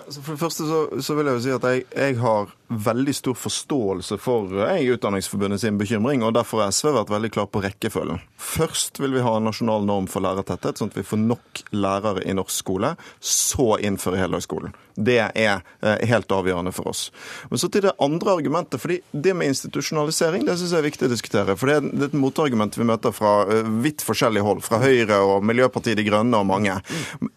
Altså, 0.01 0.23
for 0.23 0.35
det 0.35 0.41
første 0.41 0.67
så, 0.67 0.81
så, 1.03 1.15
vil 1.15 1.29
jeg 1.29 1.37
jo 1.37 1.43
si 1.45 1.53
at 1.55 1.67
jeg, 1.69 1.85
jeg, 1.95 2.17
har 2.19 2.55
veldig 2.71 3.15
stor 3.15 3.35
forståelse 3.35 4.19
for 4.23 4.53
jeg, 4.63 4.91
Utdanningsforbundet 4.95 5.61
sin 5.61 5.79
bekymring, 5.79 6.23
og 6.23 6.35
derfor 6.37 6.63
har 6.65 6.75
SV 6.75 6.93
vært 6.95 7.11
veldig 7.11 7.31
klar 7.35 7.49
på 7.51 7.63
rekkefølgen. 7.65 8.21
Først 8.41 9.01
vil 9.03 9.17
vi 9.17 9.25
ha 9.27 9.37
en 9.37 9.49
nasjonal 9.49 9.85
norm 9.87 10.07
for 10.11 10.25
lærertetthet, 10.25 10.79
sånn 10.79 10.93
at 10.93 10.99
vi 11.01 11.07
får 11.07 11.23
nok 11.23 11.65
lærere 11.75 12.23
i 12.25 12.37
norsk 12.37 12.55
skole. 12.63 12.95
Så 13.21 13.75
innføre 13.83 14.21
heldagsskolen. 14.23 14.75
Det 15.01 15.19
er 15.23 15.63
eh, 15.81 16.03
helt 16.11 16.33
avgjørende 16.35 16.73
for 16.77 16.91
oss. 16.93 17.07
Men 17.51 17.61
så 17.63 17.71
til 17.73 17.87
det 17.87 17.95
andre 18.03 18.35
argumentet. 18.37 18.81
fordi 18.81 19.01
Det 19.11 19.35
med 19.37 19.53
institusjonalisering 19.53 20.45
det 20.47 20.59
synes 20.59 20.75
jeg 20.75 20.83
er 20.83 20.89
viktig 20.89 21.09
å 21.09 21.13
diskutere. 21.13 21.57
for 21.57 21.71
Det 21.71 21.77
er 21.77 22.09
et 22.11 22.17
motargument 22.17 22.77
vi 22.77 22.85
møter 22.85 23.15
fra 23.17 23.47
eh, 23.49 23.71
vidt 23.85 24.05
forskjellig 24.05 24.43
hold. 24.45 24.63
Fra 24.67 24.81
Høyre 24.83 25.21
og 25.25 25.45
Miljøpartiet 25.47 25.97
De 25.97 26.05
Grønne 26.05 26.37
og 26.37 26.47
mange. 26.47 26.77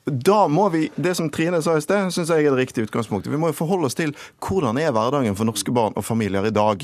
Da 0.06 0.48
må 0.48 0.70
vi, 0.74 0.90
Det 0.96 1.16
som 1.16 1.30
Trine 1.30 1.62
sa 1.64 1.78
i 1.78 1.86
sted, 1.86 2.12
syns 2.12 2.30
jeg 2.34 2.46
er 2.46 2.52
det 2.52 2.66
riktige 2.66 2.90
utgangspunktet. 2.90 3.32
Vi 3.32 3.40
må 3.40 3.54
jo 3.54 3.60
forholde 3.62 3.88
oss 3.88 3.98
til 3.98 4.16
hvordan 4.44 4.78
er 4.82 4.92
hverdagen 4.92 5.23
for 5.38 5.48
norske 5.48 5.72
barn 5.74 5.96
og 5.96 6.06
familier 6.06 6.46
i 6.48 6.54
dag. 6.54 6.84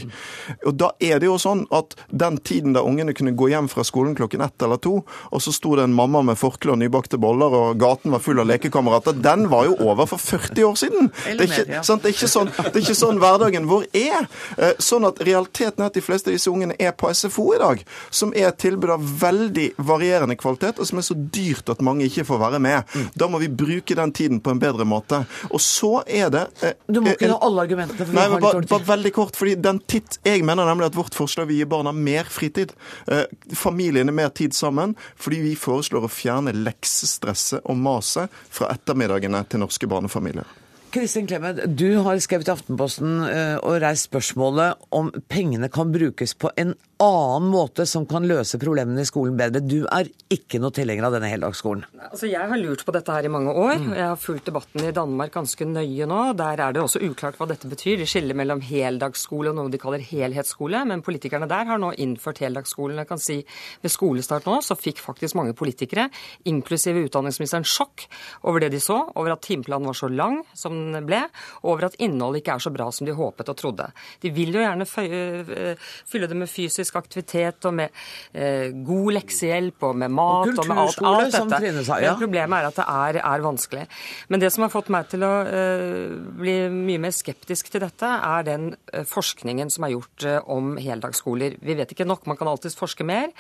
Og 0.66 0.78
Da 0.80 0.92
er 1.04 1.20
det 1.20 1.28
jo 1.28 1.38
sånn 1.42 1.66
at 1.76 1.96
den 2.12 2.38
tiden 2.38 2.74
da 2.74 2.84
ungene 2.88 3.14
kunne 3.14 3.36
gå 3.36 3.50
hjem 3.52 3.68
fra 3.72 3.84
skolen 3.84 4.16
klokken 4.16 4.42
ett 4.46 4.62
eller 4.64 4.80
to, 4.82 5.04
og 5.04 5.44
så 5.44 5.54
sto 5.54 5.76
det 5.76 5.84
en 5.84 5.96
mamma 5.96 6.22
med 6.26 6.40
forkle 6.40 6.74
og 6.74 6.80
nybakte 6.80 7.20
boller, 7.20 7.52
og 7.52 7.80
gaten 7.82 8.14
var 8.16 8.24
full 8.24 8.40
av 8.40 8.48
lekekamerater, 8.50 9.20
den 9.20 9.50
var 9.52 9.68
jo 9.68 9.76
over 9.84 10.08
for 10.10 10.22
40 10.22 10.64
år 10.64 10.80
siden. 10.80 11.12
Det 11.26 11.36
er, 11.36 11.66
ikke, 11.66 11.84
sant, 11.84 12.04
det, 12.04 12.16
er 12.16 12.32
sånn, 12.32 12.52
det 12.56 12.74
er 12.74 12.84
ikke 12.86 12.98
sånn 12.98 13.20
hverdagen 13.22 13.68
vår 13.70 13.88
er. 13.98 14.30
Eh, 14.58 14.76
sånn 14.80 15.08
at 15.10 15.22
realiteten 15.26 15.84
er 15.84 15.92
at 15.92 15.98
de 15.98 16.04
fleste 16.06 16.32
av 16.32 16.38
disse 16.38 16.52
ungene 16.52 16.78
er 16.80 16.96
på 16.96 17.12
SFO 17.14 17.50
i 17.56 17.62
dag, 17.62 17.84
som 18.10 18.34
er 18.36 18.50
et 18.50 18.60
tilbud 18.62 18.94
av 18.96 19.06
veldig 19.22 19.68
varierende 19.90 20.38
kvalitet, 20.40 20.80
og 20.80 20.90
som 20.90 21.02
er 21.02 21.08
så 21.08 21.18
dyrt 21.18 21.70
at 21.72 21.84
mange 21.86 22.08
ikke 22.08 22.28
får 22.28 22.42
være 22.46 22.62
med. 22.64 22.98
Da 23.20 23.30
må 23.32 23.42
vi 23.42 23.50
bruke 23.52 23.98
den 23.98 24.14
tiden 24.16 24.40
på 24.44 24.54
en 24.54 24.62
bedre 24.62 24.88
måte. 24.88 25.24
Og 25.50 25.62
så 25.64 26.00
er 26.08 26.32
det 26.34 26.46
eh, 26.66 26.76
Du 26.88 27.02
må 27.04 27.14
ikke 27.14 27.32
ha 27.32 27.40
alle 27.46 27.66
argumentene. 27.68 28.10
Nei, 28.16 28.28
men 28.32 28.44
bare, 28.44 28.62
bare, 28.70 28.88
veldig 28.88 29.14
kort. 29.16 29.36
fordi 29.40 29.56
den 29.56 29.80
titt, 29.80 30.20
Jeg 30.26 30.44
mener 30.46 30.66
nemlig 30.66 30.90
at 30.90 30.98
vårt 30.98 31.18
forslag 31.18 31.50
vil 31.50 31.62
gi 31.62 31.70
barna 31.70 31.94
mer 31.96 32.30
fritid. 32.30 32.74
Eh, 33.08 33.26
familiene 33.56 34.14
mer 34.16 34.30
tid 34.30 34.54
sammen. 34.54 34.96
Fordi 35.20 35.42
vi 35.44 35.56
foreslår 35.60 36.08
å 36.08 36.12
fjerne 36.12 36.56
leksestresset 36.56 37.66
og 37.66 37.78
maset 37.78 38.34
fra 38.50 38.72
ettermiddagene 38.74 39.44
til 39.50 39.64
norske 39.66 39.90
barnefamilier. 39.90 40.48
Kristin 40.90 41.28
Clemet, 41.28 41.60
du 41.78 41.98
har 42.02 42.18
skrevet 42.18 42.48
i 42.50 42.52
Aftenposten 42.54 43.20
eh, 43.28 43.58
og 43.62 43.78
reist 43.84 44.08
spørsmålet 44.08 44.90
om 44.96 45.12
pengene 45.30 45.70
kan 45.70 45.92
brukes 45.94 46.34
på 46.34 46.50
en 46.58 46.74
annen 47.00 47.52
måte 47.54 47.86
som 47.88 48.04
kan 48.10 48.26
løse 48.28 48.58
problemene 48.60 49.06
i 49.06 49.08
skolen 49.08 49.38
bedre. 49.40 49.62
Du 49.64 49.86
er 49.88 50.10
ikke 50.34 50.60
noe 50.60 50.74
tilhenger 50.76 51.06
av 51.08 51.14
denne 51.16 51.30
heldagsskolen? 51.32 51.86
Altså, 52.10 52.28
jeg 52.28 52.50
har 52.52 52.60
lurt 52.60 52.82
på 52.88 52.94
dette 52.96 53.14
her 53.14 53.28
i 53.28 53.32
mange 53.32 53.54
år. 53.54 53.76
Jeg 53.96 54.04
har 54.04 54.20
fulgt 54.20 54.50
debatten 54.50 54.84
i 54.84 54.94
Danmark 54.96 55.32
ganske 55.36 55.68
nøye 55.70 56.08
nå. 56.10 56.20
Der 56.40 56.64
er 56.66 56.76
det 56.76 56.82
også 56.84 57.02
uklart 57.06 57.38
hva 57.40 57.48
dette 57.52 57.70
betyr. 57.72 58.02
De 58.02 58.08
skiller 58.10 58.36
mellom 58.36 58.64
heldagsskole 58.66 59.54
og 59.54 59.60
noe 59.60 59.72
de 59.72 59.80
kaller 59.80 60.04
helhetsskole. 60.04 60.82
Men 60.90 61.06
politikerne 61.06 61.48
der 61.50 61.70
har 61.70 61.80
nå 61.80 61.94
innført 62.02 62.42
heldagsskolen. 62.44 63.00
Jeg 63.04 63.12
kan 63.12 63.24
si 63.24 63.40
Ved 63.80 63.94
skolestart 63.94 64.50
nå 64.50 64.58
så 64.66 64.76
fikk 64.76 65.00
faktisk 65.00 65.38
mange 65.38 65.54
politikere, 65.58 66.08
inklusive 66.50 67.06
utdanningsministeren, 67.06 67.68
sjokk 67.68 68.08
over 68.50 68.64
det 68.64 68.74
de 68.74 68.82
så. 68.84 68.98
Over 69.16 69.38
at 69.38 69.46
timeplanen 69.46 69.88
var 69.88 69.98
så 69.98 70.10
lang 70.12 70.42
som 70.58 70.79
den 70.80 71.08
ble, 71.08 71.22
over 71.68 71.90
at 71.90 71.98
innholdet 72.02 72.44
ikke 72.44 72.56
er 72.58 72.64
så 72.64 72.72
bra 72.74 72.90
som 72.96 73.08
de 73.08 73.16
håpet 73.16 73.52
og 73.52 73.58
trodde. 73.60 73.90
De 74.24 74.32
vil 74.36 74.54
jo 74.56 74.64
gjerne 74.64 74.88
fylle 74.90 76.30
det 76.30 76.38
med 76.38 76.50
fysisk 76.52 76.98
aktivitet 77.00 77.66
og 77.70 77.76
med 77.80 77.96
eh, 78.34 78.70
god 78.86 79.14
leksehjelp 79.20 79.88
og 79.90 79.98
med 80.04 80.14
mat 80.16 80.52
og, 80.54 80.64
og 80.64 80.70
med 80.72 80.82
alt, 80.84 81.04
alt 81.12 81.38
dette. 81.38 81.86
Sa, 81.88 82.00
ja. 82.04 82.16
Problemet 82.20 82.60
er 82.60 82.70
at 82.70 82.80
det 82.80 82.88
er, 82.88 83.22
er, 83.24 83.46
vanskelig. 83.46 83.86
Men 84.30 84.44
det 84.44 84.52
som 84.54 84.66
har 84.66 84.74
fått 84.74 84.92
meg 84.94 85.10
til 85.12 85.26
å 85.26 85.34
eh, 85.48 86.16
bli 86.40 86.58
mye 86.74 87.04
mer 87.06 87.16
skeptisk 87.16 87.72
til 87.74 87.84
dette, 87.86 88.10
er 88.10 88.48
den 88.48 88.72
eh, 88.94 89.06
forskningen 89.08 89.72
som 89.74 89.88
er 89.88 89.96
gjort 89.96 90.28
eh, 90.28 90.40
om 90.52 90.76
heldagsskoler. 90.80 91.60
Vi 91.64 91.78
vet 91.80 91.96
ikke 91.96 92.08
nok, 92.10 92.28
man 92.30 92.40
kan 92.40 92.52
alltids 92.52 92.78
forske 92.80 93.08
mer. 93.08 93.32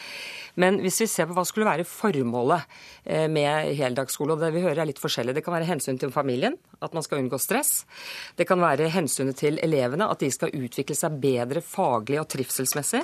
Men 0.59 0.79
hvis 0.83 1.01
vi 1.03 1.09
ser 1.11 1.29
på 1.29 1.37
hva 1.37 1.45
skulle 1.47 1.69
være 1.69 1.87
formålet 1.87 2.79
eh, 3.05 3.27
med 3.31 3.73
heldagsskole, 3.79 4.35
og 4.35 4.43
det 4.43 4.53
vi 4.55 4.63
hører 4.63 4.83
er 4.83 4.89
litt 4.89 5.01
forskjellig. 5.01 5.35
Det 5.37 5.43
kan 5.45 5.55
være 5.55 5.69
hensyn 5.69 5.99
til 6.01 6.13
familien, 6.13 6.57
at 6.81 6.95
man 6.95 7.05
skal 7.05 7.21
unngå 7.21 7.28
unngå 7.29 7.39
stress. 7.39 7.85
Det 8.35 8.45
kan 8.49 8.59
være 8.61 8.89
hensynet 8.89 9.37
til 9.37 9.59
elevene, 9.61 10.09
at 10.09 10.19
de 10.19 10.31
skal 10.31 10.53
utvikle 10.53 10.95
seg 10.97 11.19
bedre 11.21 11.61
faglig 11.61 12.19
og 12.19 12.27
trivselsmessig. 12.29 13.03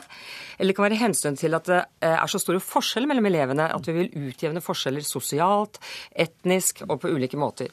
Eller 0.58 0.72
det 0.72 0.78
kan 0.78 0.88
være 0.88 1.00
hensynet 1.00 1.40
til 1.40 1.56
at 1.58 1.70
det 1.70 1.82
eh, 2.02 2.16
er 2.16 2.32
så 2.32 2.42
store 2.42 2.62
forskjeller 2.64 3.10
mellom 3.12 3.30
elevene 3.30 3.70
at 3.76 3.88
vi 3.88 3.96
vil 4.00 4.30
utjevne 4.30 4.64
forskjeller 4.64 5.06
sosialt, 5.06 5.80
etnisk 6.12 6.84
og 6.88 7.00
på 7.04 7.12
ulike 7.14 7.38
måter. 7.38 7.70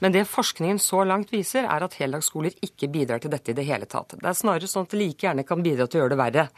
Men 0.00 0.14
det 0.14 0.26
forskningen 0.30 0.80
så 0.82 1.04
langt 1.04 1.32
viser, 1.32 1.68
er 1.68 1.86
at 1.86 1.98
heldagsskoler 2.00 2.56
ikke 2.64 2.90
bidrar 2.92 3.22
til 3.22 3.32
dette 3.32 3.52
i 3.52 3.56
det 3.56 3.68
hele 3.68 3.86
tatt. 3.86 4.16
Det 4.18 4.28
er 4.28 4.36
snarere 4.36 4.70
sånn 4.70 4.88
at 4.88 4.92
det 4.92 5.00
like 5.00 5.26
gjerne 5.26 5.46
kan 5.46 5.62
bidra 5.62 5.86
til 5.86 6.00
å 6.00 6.04
gjøre 6.04 6.14
det 6.16 6.22
verre. 6.22 6.48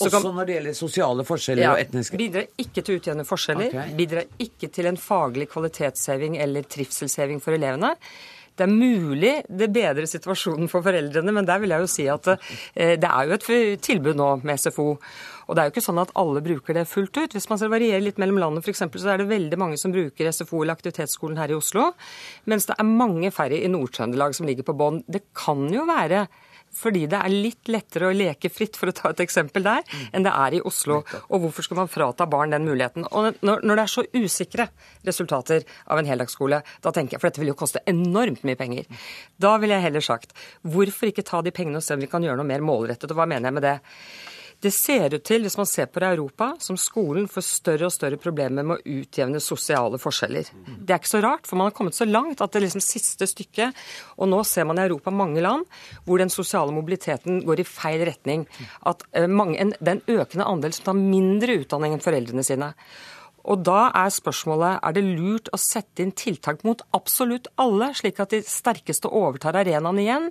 Så 0.00 0.06
Også 0.06 0.22
kan, 0.22 0.34
når 0.34 0.46
det 0.48 0.54
gjelder 0.54 0.76
sosiale 0.78 1.24
forskjeller 1.28 1.62
ja, 1.66 1.70
og 1.74 1.80
etniske 1.82 2.16
Bidrar 2.16 2.46
ikke 2.62 2.80
til 2.80 2.94
å 2.94 3.00
utjevne 3.02 3.24
forskjeller. 3.28 3.66
Okay. 3.68 3.96
Bidrar 3.98 4.30
ikke 4.40 4.70
til 4.72 4.88
en 4.88 4.96
faglig 4.96 5.50
kvalitetsheving 5.52 6.38
eller 6.40 6.64
trivselsheving 6.72 7.42
for 7.44 7.52
elevene. 7.58 7.90
Det 8.56 8.66
er 8.66 8.72
mulig 8.72 9.34
det 9.48 9.70
bedrer 9.72 10.08
situasjonen 10.08 10.68
for 10.70 10.84
foreldrene, 10.84 11.34
men 11.34 11.48
der 11.48 11.60
vil 11.62 11.74
jeg 11.74 11.84
jo 11.84 11.90
si 11.90 12.06
at 12.12 12.32
eh, 12.34 12.96
det 13.00 13.08
er 13.08 13.28
jo 13.28 13.36
et 13.36 13.84
tilbud 13.86 14.18
nå 14.18 14.30
med 14.42 14.60
SFO. 14.60 14.88
Og 15.50 15.56
det 15.56 15.62
er 15.62 15.68
jo 15.68 15.74
ikke 15.74 15.82
sånn 15.82 16.02
at 16.02 16.12
alle 16.20 16.42
bruker 16.44 16.76
det 16.76 16.86
fullt 16.86 17.16
ut. 17.18 17.32
Hvis 17.34 17.48
man 17.50 17.58
ser 17.58 17.72
variere 17.72 18.02
litt 18.04 18.20
mellom 18.22 18.38
landet 18.38 18.66
f.eks., 18.66 18.84
så 18.86 19.14
er 19.14 19.22
det 19.22 19.30
veldig 19.32 19.58
mange 19.58 19.80
som 19.80 19.94
bruker 19.94 20.30
SFO 20.30 20.62
eller 20.62 20.76
aktivitetsskolen 20.76 21.40
her 21.40 21.50
i 21.50 21.56
Oslo, 21.58 21.88
mens 22.50 22.68
det 22.70 22.76
er 22.78 22.86
mange 22.86 23.32
færre 23.34 23.58
i 23.58 23.70
Nord-Trøndelag 23.72 24.36
som 24.38 24.46
ligger 24.46 24.68
på 24.68 24.76
bånn. 24.78 25.02
Det 25.10 25.24
kan 25.34 25.66
jo 25.74 25.88
være 25.90 26.28
fordi 26.76 27.06
det 27.10 27.18
er 27.18 27.34
litt 27.34 27.70
lettere 27.70 28.08
å 28.08 28.16
leke 28.16 28.50
fritt, 28.52 28.78
for 28.78 28.90
å 28.90 28.94
ta 28.96 29.10
et 29.12 29.22
eksempel 29.24 29.64
der, 29.66 29.84
enn 30.14 30.26
det 30.26 30.32
er 30.32 30.56
i 30.56 30.62
Oslo. 30.66 31.00
Og 31.28 31.44
hvorfor 31.44 31.66
skal 31.66 31.80
man 31.82 31.90
frata 31.90 32.26
barn 32.30 32.54
den 32.54 32.66
muligheten? 32.68 33.06
Og 33.10 33.42
når, 33.46 33.64
når 33.66 33.80
det 33.80 33.84
er 33.84 33.94
så 33.94 34.06
usikre 34.14 34.68
resultater 35.06 35.66
av 35.90 36.00
en 36.00 36.10
heldagsskole, 36.10 36.62
da 36.84 36.94
tenker 36.94 37.16
jeg, 37.16 37.22
for 37.22 37.30
dette 37.30 37.42
vil 37.42 37.52
jo 37.52 37.58
koste 37.58 37.84
enormt 37.90 38.44
mye 38.46 38.58
penger, 38.60 38.88
da 39.40 39.56
ville 39.60 39.76
jeg 39.76 39.88
heller 39.88 40.04
sagt 40.04 40.36
hvorfor 40.62 41.10
ikke 41.10 41.26
ta 41.26 41.42
de 41.44 41.54
pengene 41.54 41.80
og 41.80 41.86
se 41.86 41.96
om 41.96 42.02
vi 42.02 42.10
kan 42.10 42.24
gjøre 42.24 42.40
noe 42.40 42.48
mer 42.48 42.64
målrettet? 42.64 43.10
Og 43.10 43.18
hva 43.18 43.28
mener 43.28 43.50
jeg 43.50 43.58
med 43.58 43.66
det? 43.66 43.78
Det 44.60 44.70
ser 44.76 45.14
ut 45.14 45.24
til, 45.24 45.44
hvis 45.46 45.56
man 45.56 45.68
ser 45.68 45.86
på 45.88 46.02
det 46.02 46.10
Europa, 46.14 46.50
som 46.60 46.76
skolen 46.80 47.28
får 47.32 47.44
større 47.46 47.88
og 47.88 47.94
større 47.94 48.18
problemer 48.20 48.66
med 48.66 48.80
å 48.80 48.98
utjevne 49.00 49.40
sosiale 49.40 49.96
forskjeller. 50.00 50.50
Det 50.66 50.92
er 50.92 51.00
ikke 51.00 51.12
så 51.14 51.22
rart, 51.24 51.48
for 51.48 51.56
man 51.56 51.70
har 51.70 51.76
kommet 51.76 51.96
så 51.96 52.04
langt 52.08 52.42
at 52.44 52.52
det 52.52 52.64
liksom 52.66 52.82
siste 52.84 53.28
stykket 53.28 53.76
Og 54.20 54.28
nå 54.28 54.42
ser 54.44 54.66
man 54.68 54.78
i 54.78 54.84
Europa 54.84 55.12
mange 55.14 55.40
land 55.40 55.64
hvor 56.04 56.20
den 56.20 56.32
sosiale 56.32 56.74
mobiliteten 56.76 57.40
går 57.46 57.62
i 57.62 57.68
feil 57.68 58.04
retning. 58.08 58.44
At 58.86 59.06
eh, 59.16 59.28
mange, 59.30 59.56
en, 59.62 59.72
den 59.80 60.02
økende 60.06 60.48
andel 60.48 60.76
som 60.76 60.90
tar 60.90 61.00
mindre 61.00 61.56
utdanning 61.62 61.96
enn 61.96 62.04
foreldrene 62.04 62.44
sine. 62.44 62.74
Og 63.48 63.62
da 63.64 63.88
er 63.96 64.12
spørsmålet 64.12 64.80
er 64.84 64.96
det 64.96 65.04
lurt 65.06 65.48
å 65.54 65.58
sette 65.60 66.04
inn 66.04 66.12
tiltak 66.16 66.64
mot 66.66 66.82
absolutt 66.96 67.48
alle, 67.60 67.90
slik 67.96 68.20
at 68.22 68.34
de 68.34 68.42
sterkeste 68.46 69.08
overtar 69.08 69.56
arenaen 69.62 70.00
igjen? 70.02 70.28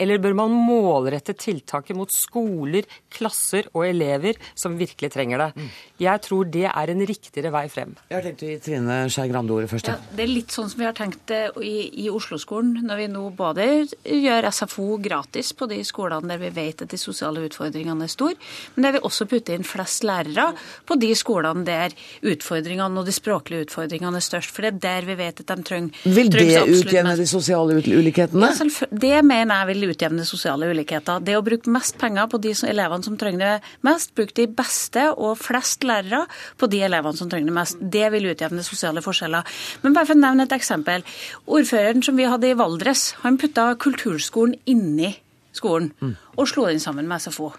Eller 0.00 0.20
bør 0.22 0.36
man 0.38 0.54
målrette 0.54 1.34
tiltaket 1.38 1.96
mot 1.98 2.10
skoler, 2.14 2.86
klasser 3.14 3.68
og 3.72 3.86
elever 3.88 4.38
som 4.58 4.78
virkelig 4.78 5.12
trenger 5.14 5.42
det? 5.44 5.68
Jeg 6.02 6.22
tror 6.26 6.50
det 6.54 6.66
er 6.70 6.92
en 6.94 7.04
riktigere 7.08 7.52
vei 7.54 7.66
frem. 7.72 7.96
Jeg 8.10 8.18
har 8.18 8.26
tenkt 8.28 8.44
å 8.44 8.50
gi 8.50 8.60
Trine 8.62 9.00
Skei 9.12 9.26
Grande 9.32 9.54
ordet 9.56 9.70
først. 9.72 9.90
Ja, 9.90 9.98
det 10.14 10.26
er 10.26 10.32
litt 10.32 10.54
sånn 10.54 10.70
som 10.70 10.82
vi 10.82 10.88
har 10.88 10.96
tenkt 10.98 11.34
i, 11.34 11.74
i 12.04 12.08
Oslo-skolen, 12.12 12.84
når 12.86 13.02
vi 13.02 13.10
nå 13.12 13.24
både 13.34 13.68
gjør 14.04 14.50
SFO 14.54 14.88
gratis 15.02 15.52
på 15.56 15.68
de 15.70 15.80
skolene 15.86 16.30
der 16.30 16.42
vi 16.42 16.52
vet 16.54 16.84
at 16.84 16.92
de 16.94 17.00
sosiale 17.00 17.42
utfordringene 17.48 18.06
er 18.06 18.12
store, 18.12 18.38
men 18.74 18.86
der 18.86 18.96
vi 18.96 19.04
også 19.06 19.26
putter 19.30 19.58
inn 19.58 19.66
flest 19.66 20.06
lærere 20.06 20.52
på 20.86 20.98
de 21.00 21.10
skolene 21.18 21.66
der 21.66 21.94
utfordringene 21.94 22.43
utfordringene 22.44 23.00
og 23.00 23.08
de 23.08 23.14
språklige 23.14 23.64
utfordringene 23.64 24.20
er 24.20 24.24
størst. 24.24 24.52
For 24.52 24.64
det 24.64 24.72
er 24.74 24.80
der 24.84 25.08
vi 25.08 25.16
vet 25.18 25.40
at 25.40 25.48
de 25.48 25.64
trenger 25.64 26.04
Vil 26.04 26.30
det 26.32 26.60
utjevne 26.60 27.16
de 27.16 27.26
sosiale 27.26 27.78
ulikhetene? 27.80 28.50
Ja, 28.52 28.88
det 28.90 29.24
mener 29.24 29.62
jeg 29.62 29.70
vil 29.72 29.88
utjevne 29.94 30.26
sosiale 30.28 30.68
ulikheter. 30.68 31.22
Det 31.24 31.36
å 31.38 31.44
bruke 31.44 31.72
mest 31.72 31.98
penger 32.00 32.28
på 32.30 32.40
de 32.44 32.54
elevene 32.68 33.06
som 33.06 33.16
trenger 33.20 33.44
det 33.44 33.72
mest, 33.86 34.14
bruke 34.14 34.36
de 34.36 34.46
beste 34.46 35.06
og 35.14 35.38
flest 35.40 35.84
lærere 35.84 36.24
på 36.60 36.68
de 36.70 36.84
elevene 36.84 37.16
som 37.16 37.30
trenger 37.32 37.50
det 37.50 37.58
mest. 37.58 37.80
Det 37.80 38.06
vil 38.14 38.30
utjevne 38.34 38.66
sosiale 38.66 39.04
forskjeller. 39.04 39.56
Men 39.82 39.96
bare 39.96 40.10
for 40.10 40.18
å 40.18 40.24
nevne 40.24 40.48
et 40.48 40.56
eksempel. 40.56 41.04
Ordføreren 41.46 42.04
som 42.04 42.18
vi 42.20 42.28
hadde 42.28 42.52
i 42.52 42.58
Valdres, 42.58 43.12
han 43.24 43.40
putta 43.40 43.70
kulturskolen 43.80 44.58
inni 44.68 45.14
skolen 45.54 45.92
og 46.34 46.48
slo 46.50 46.66
den 46.66 46.82
sammen 46.82 47.08
med 47.08 47.22
SFO. 47.22 47.52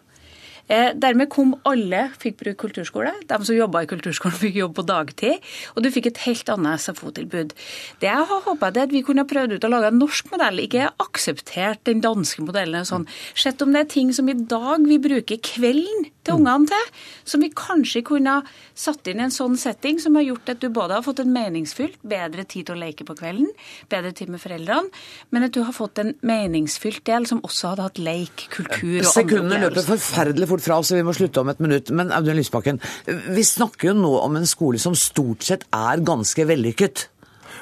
Eh, 0.68 0.92
dermed 0.98 1.30
kom 1.30 1.54
alle, 1.70 2.08
fikk 2.22 2.40
bruke 2.42 2.58
kulturskole. 2.66 3.12
De 3.30 3.38
som 3.46 3.58
jobba 3.58 3.84
i 3.86 3.90
kulturskolen, 3.90 4.38
fikk 4.46 4.60
jobb 4.62 4.76
på 4.80 4.86
dagtid. 4.88 5.52
Og 5.76 5.86
du 5.86 5.92
fikk 5.94 6.10
et 6.10 6.24
helt 6.26 6.50
annet 6.54 6.82
SFO-tilbud. 6.82 7.54
Det 8.02 8.10
jeg 8.10 8.30
har 8.32 8.44
håpa, 8.48 8.72
er 8.74 8.88
at 8.88 8.96
vi 8.96 9.04
kunne 9.06 9.28
prøvd 9.30 9.58
ut 9.58 9.68
å 9.68 9.72
lage 9.72 9.92
en 9.94 10.02
norsk 10.02 10.32
modell, 10.34 10.64
ikke 10.66 10.90
akseptert 11.04 11.86
den 11.90 12.02
danske 12.06 12.44
modellen. 12.46 12.88
Sånn. 12.88 13.08
Sett 13.38 13.62
om 13.62 13.76
det 13.76 13.86
er 13.86 13.94
ting 13.94 14.14
som 14.16 14.30
i 14.32 14.38
dag 14.38 14.86
vi 14.86 15.00
bruker 15.02 15.42
kvelden 15.46 16.10
til 16.26 16.40
ungene 16.40 16.70
til, 16.70 16.86
som 17.28 17.44
vi 17.44 17.52
kanskje 17.54 18.02
kunne 18.06 18.40
satt 18.78 19.08
inn 19.10 19.22
i 19.22 19.26
en 19.28 19.34
sånn 19.34 19.58
setting 19.60 20.00
som 20.02 20.18
har 20.18 20.26
gjort 20.26 20.52
at 20.56 20.62
du 20.64 20.70
både 20.74 20.98
har 20.98 21.06
fått 21.06 21.22
en 21.24 21.32
meningsfylt, 21.34 22.00
bedre 22.02 22.46
tid 22.50 22.68
til 22.68 22.76
å 22.76 22.82
leke 22.82 23.06
på 23.08 23.16
kvelden, 23.20 23.50
bedre 23.92 24.14
tid 24.16 24.32
med 24.34 24.42
foreldrene, 24.42 24.90
men 25.36 25.48
at 25.48 25.56
du 25.56 25.62
har 25.66 25.76
fått 25.76 26.02
en 26.02 26.14
meningsfylt 26.26 27.04
del 27.08 27.28
som 27.30 27.44
også 27.46 27.74
hadde 27.74 27.88
hatt 27.88 28.02
leik, 28.02 28.48
kultur 28.54 29.00
og 29.04 29.12
Sekundene 29.12 29.62
løper 29.68 29.86
forferdelig 29.88 30.50
fort 30.50 30.55
fort 30.56 30.66
fra 30.66 30.80
oss, 30.80 30.92
så 30.92 31.00
vi 31.00 31.06
må 31.06 31.14
slutte 31.16 31.44
om 31.44 31.52
et 31.52 31.62
minutt. 31.64 31.92
Men 31.96 32.14
Audun 32.16 32.40
Lysbakken, 32.40 32.80
vi 33.06 33.44
snakker 33.46 33.92
jo 33.92 33.98
nå 34.00 34.14
om 34.22 34.40
en 34.40 34.50
skole 34.50 34.80
som 34.82 34.96
stort 34.98 35.46
sett 35.46 35.68
er 35.76 36.04
ganske 36.06 36.48
vellykket. 36.48 37.10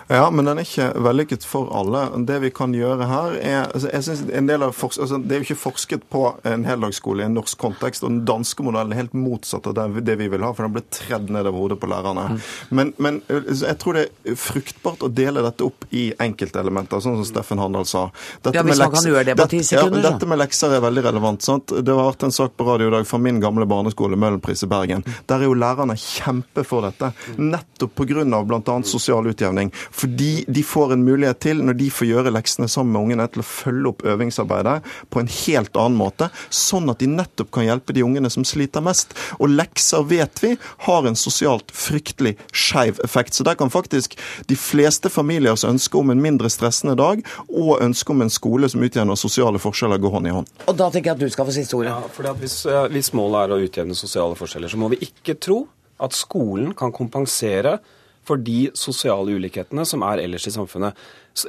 Ja, 0.07 0.29
men 0.31 0.45
den 0.45 0.59
er 0.59 0.67
ikke 0.67 0.89
vellykket 1.03 1.45
for 1.47 1.69
alle. 1.75 2.05
Det 2.27 2.39
vi 2.43 2.51
kan 2.55 2.73
gjøre 2.75 3.07
her, 3.07 3.37
er 3.39 3.59
altså, 3.65 3.89
jeg 3.93 4.05
synes 4.07 4.23
en 4.35 4.49
del 4.49 4.65
av 4.65 4.75
altså, 4.75 5.19
Det 5.23 5.35
er 5.35 5.41
jo 5.41 5.47
ikke 5.47 5.59
forsket 5.61 6.05
på 6.11 6.23
en 6.47 6.65
heldagsskole 6.67 7.23
i 7.23 7.27
en 7.29 7.37
norsk 7.37 7.57
kontekst, 7.59 8.03
og 8.03 8.11
den 8.11 8.23
danske 8.27 8.65
modellen 8.65 8.93
er 8.93 9.03
helt 9.03 9.15
motsatt 9.17 9.67
av 9.69 9.99
det 10.03 10.17
vi 10.19 10.29
vil 10.31 10.43
ha, 10.43 10.51
for 10.53 10.67
den 10.67 10.75
ble 10.75 10.83
tredd 10.93 11.31
ned 11.33 11.47
over 11.49 11.65
hodet 11.65 11.79
på 11.81 11.89
lærerne. 11.91 12.25
Mm. 12.33 12.41
Men, 12.69 12.93
men, 12.97 13.21
altså, 13.31 13.69
jeg 13.69 13.79
tror 13.83 13.99
det 13.99 14.05
er 14.07 14.39
fruktbart 14.39 15.05
å 15.07 15.11
dele 15.13 15.45
dette 15.45 15.67
opp 15.67 15.87
i 15.95 16.09
enkeltelementer, 16.23 17.03
sånn 17.03 17.19
som 17.21 17.27
Steffen 17.27 17.61
Handal 17.63 17.87
sa. 17.89 18.05
Dette 18.43 18.59
ja, 18.59 18.89
kan 18.93 19.07
gjøre 19.07 19.37
det 19.37 19.49
ti 19.51 19.63
sekunder. 19.65 20.01
Ja, 20.01 20.11
dette 20.11 20.29
med 20.29 20.41
lekser 20.41 20.75
er 20.77 20.83
veldig 20.83 21.05
relevant. 21.07 21.45
sant? 21.45 21.73
Det 21.79 21.95
har 21.95 22.11
vært 22.11 22.27
en 22.27 22.35
sak 22.35 22.57
på 22.57 22.67
radio 22.67 22.89
i 22.91 22.95
dag 22.97 23.07
fra 23.07 23.21
min 23.21 23.39
gamle 23.43 23.67
barneskole, 23.69 24.19
Møhlenpris 24.19 24.65
i 24.65 24.71
Bergen. 24.71 25.05
Der 25.29 25.39
er 25.39 25.49
jo 25.49 25.57
lærerne 25.57 25.95
kjempe 25.99 26.65
for 26.67 26.85
dette, 26.85 27.13
nettopp 27.39 27.95
pga. 27.95 28.23
bl.a. 28.43 28.77
sosial 28.87 29.27
utjevning. 29.31 29.71
Fordi 29.93 30.45
de 30.47 30.63
får 30.65 30.95
en 30.95 31.03
mulighet 31.05 31.39
til, 31.45 31.61
når 31.63 31.77
de 31.77 31.89
får 31.93 32.09
gjøre 32.09 32.33
leksene 32.33 32.67
sammen 32.71 32.95
med 32.95 33.01
ungene, 33.03 33.27
til 33.29 33.43
å 33.43 33.47
følge 33.47 33.91
opp 33.91 34.05
øvingsarbeidet 34.13 34.79
på 35.13 35.21
en 35.21 35.29
helt 35.29 35.77
annen 35.79 35.99
måte, 35.99 36.29
sånn 36.49 36.89
at 36.91 37.03
de 37.03 37.09
nettopp 37.11 37.51
kan 37.53 37.67
hjelpe 37.67 37.95
de 37.95 38.03
ungene 38.05 38.31
som 38.33 38.45
sliter 38.47 38.83
mest. 38.83 39.13
Og 39.39 39.53
lekser 39.53 40.05
vet 40.09 40.43
vi 40.43 40.55
har 40.87 41.07
en 41.07 41.19
sosialt 41.19 41.69
fryktelig 41.77 42.35
skeiv 42.49 42.99
effekt. 43.05 43.37
Så 43.37 43.45
der 43.45 43.57
kan 43.59 43.71
faktisk 43.73 44.17
de 44.49 44.57
fleste 44.59 45.11
familiers 45.13 45.65
ønske 45.67 45.99
om 45.99 46.09
en 46.13 46.23
mindre 46.23 46.49
stressende 46.53 46.97
dag 46.99 47.23
og 47.49 47.83
ønske 47.83 48.13
om 48.13 48.25
en 48.25 48.33
skole 48.33 48.69
som 48.71 48.83
utjevner 48.83 49.19
sosiale 49.19 49.61
forskjeller, 49.61 50.01
gå 50.01 50.11
hånd 50.13 50.29
i 50.29 50.35
hånd. 50.35 50.53
Og 50.67 50.77
da 50.79 50.89
tenker 50.89 51.13
jeg 51.13 51.19
at 51.19 51.25
du 51.25 51.33
skal 51.33 51.47
få 51.47 51.55
siste 51.55 51.77
ordet. 51.77 51.93
Ja, 51.93 52.13
fordi 52.13 52.33
hvis, 52.41 52.57
eh, 52.65 52.89
hvis 52.93 53.13
målet 53.13 53.43
er 53.43 53.55
å 53.55 53.61
utjevne 53.61 53.97
sosiale 53.97 54.37
forskjeller, 54.39 54.71
så 54.71 54.81
må 54.81 54.89
vi 54.93 55.03
ikke 55.05 55.37
tro 55.39 55.67
at 56.03 56.15
skolen 56.17 56.73
kan 56.77 56.91
kompensere 56.91 57.77
for 58.27 58.41
de 58.41 58.69
sosiale 58.77 59.35
ulikhetene 59.37 59.85
som 59.87 60.03
er 60.07 60.21
ellers 60.23 60.47
i 60.47 60.53
samfunnet. 60.55 60.97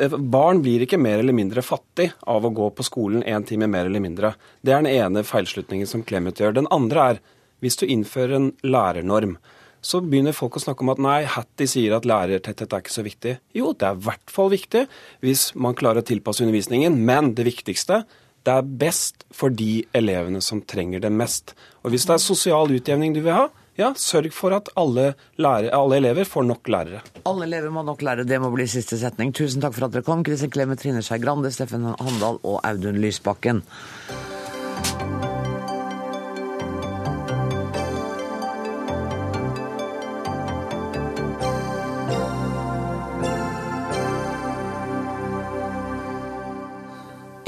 Eh, 0.00 0.16
barn 0.18 0.62
blir 0.64 0.84
ikke 0.84 1.00
mer 1.00 1.20
eller 1.22 1.36
mindre 1.36 1.64
fattig 1.64 2.10
av 2.30 2.44
å 2.44 2.52
gå 2.54 2.70
på 2.74 2.86
skolen 2.86 3.24
én 3.24 3.46
time 3.46 3.68
mer 3.70 3.88
eller 3.90 4.02
mindre. 4.04 4.34
Det 4.62 4.74
er 4.74 4.82
den 4.82 4.92
ene 4.92 5.24
feilslutningen 5.26 5.90
som 5.90 6.04
Clemet 6.06 6.40
gjør. 6.40 6.56
Den 6.58 6.70
andre 6.74 7.10
er 7.10 7.20
hvis 7.64 7.78
du 7.80 7.86
innfører 7.86 8.36
en 8.38 8.50
lærernorm. 8.64 9.38
Så 9.84 10.00
begynner 10.00 10.32
folk 10.32 10.56
å 10.56 10.62
snakke 10.62 10.80
om 10.80 10.94
at 10.94 11.00
nei, 11.02 11.18
Hattie 11.28 11.68
sier 11.68 11.92
at 11.92 12.06
lærertetthet 12.08 12.72
er 12.72 12.82
ikke 12.82 12.94
så 12.94 13.04
viktig. 13.04 13.34
Jo, 13.56 13.74
det 13.76 13.88
er 13.88 13.98
i 13.98 14.04
hvert 14.06 14.32
fall 14.32 14.48
viktig 14.52 14.86
hvis 15.24 15.50
man 15.60 15.76
klarer 15.76 16.00
å 16.00 16.08
tilpasse 16.08 16.44
undervisningen. 16.44 16.96
Men 17.04 17.34
det 17.36 17.44
viktigste, 17.50 18.00
det 18.48 18.54
er 18.54 18.70
best 18.80 19.26
for 19.32 19.52
de 19.52 19.84
elevene 19.96 20.40
som 20.44 20.62
trenger 20.64 21.04
det 21.04 21.12
mest. 21.12 21.52
Og 21.84 21.92
hvis 21.92 22.08
det 22.08 22.16
er 22.16 22.24
sosial 22.24 22.72
utjevning 22.72 23.12
du 23.12 23.20
vil 23.20 23.36
ha, 23.36 23.44
ja, 23.80 23.90
sørg 23.98 24.32
for 24.34 24.54
at 24.56 24.70
alle, 24.80 25.12
lærer, 25.40 25.70
alle, 25.74 25.98
elever 26.02 26.28
får 26.28 26.46
nok 26.50 26.70
lærere. 26.70 27.02
Alle 27.26 27.48
elever 27.48 27.74
må 27.74 27.84
nok 27.86 28.02
lære, 28.02 28.26
det 28.28 28.40
må 28.42 28.52
bli 28.54 28.68
siste 28.70 28.98
setning. 29.00 29.34
Tusen 29.34 29.64
takk 29.64 29.76
for 29.76 29.88
at 29.88 29.96
dere 29.96 30.06
kom, 30.06 30.24
Kristin 30.26 30.52
Clemet, 30.54 30.82
Trine 30.82 31.02
Skei 31.04 31.22
Grande, 31.22 31.52
Steffen 31.54 31.90
Handal 31.98 32.40
og 32.42 32.60
Audun 32.62 33.00
Lysbakken. 33.02 33.64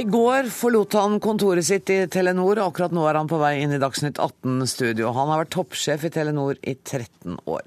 Går 0.05 0.51
forlot 0.53 0.93
han 0.93 1.15
kontoret 1.25 1.65
sitt 1.65 1.89
i 1.89 2.03
Telenor, 2.13 2.59
og 2.59 2.67
akkurat 2.69 2.93
nå 2.93 3.07
er 3.09 3.17
han 3.17 3.31
på 3.31 3.39
vei 3.41 3.55
inn 3.63 3.73
i 3.73 3.81
Dagsnytt 3.81 4.19
18-studio. 4.21 5.09
Han 5.17 5.31
har 5.33 5.41
vært 5.41 5.55
toppsjef 5.55 6.05
i 6.05 6.11
Telenor 6.13 6.59
i 6.61 6.75
13 6.75 7.39
år. 7.49 7.63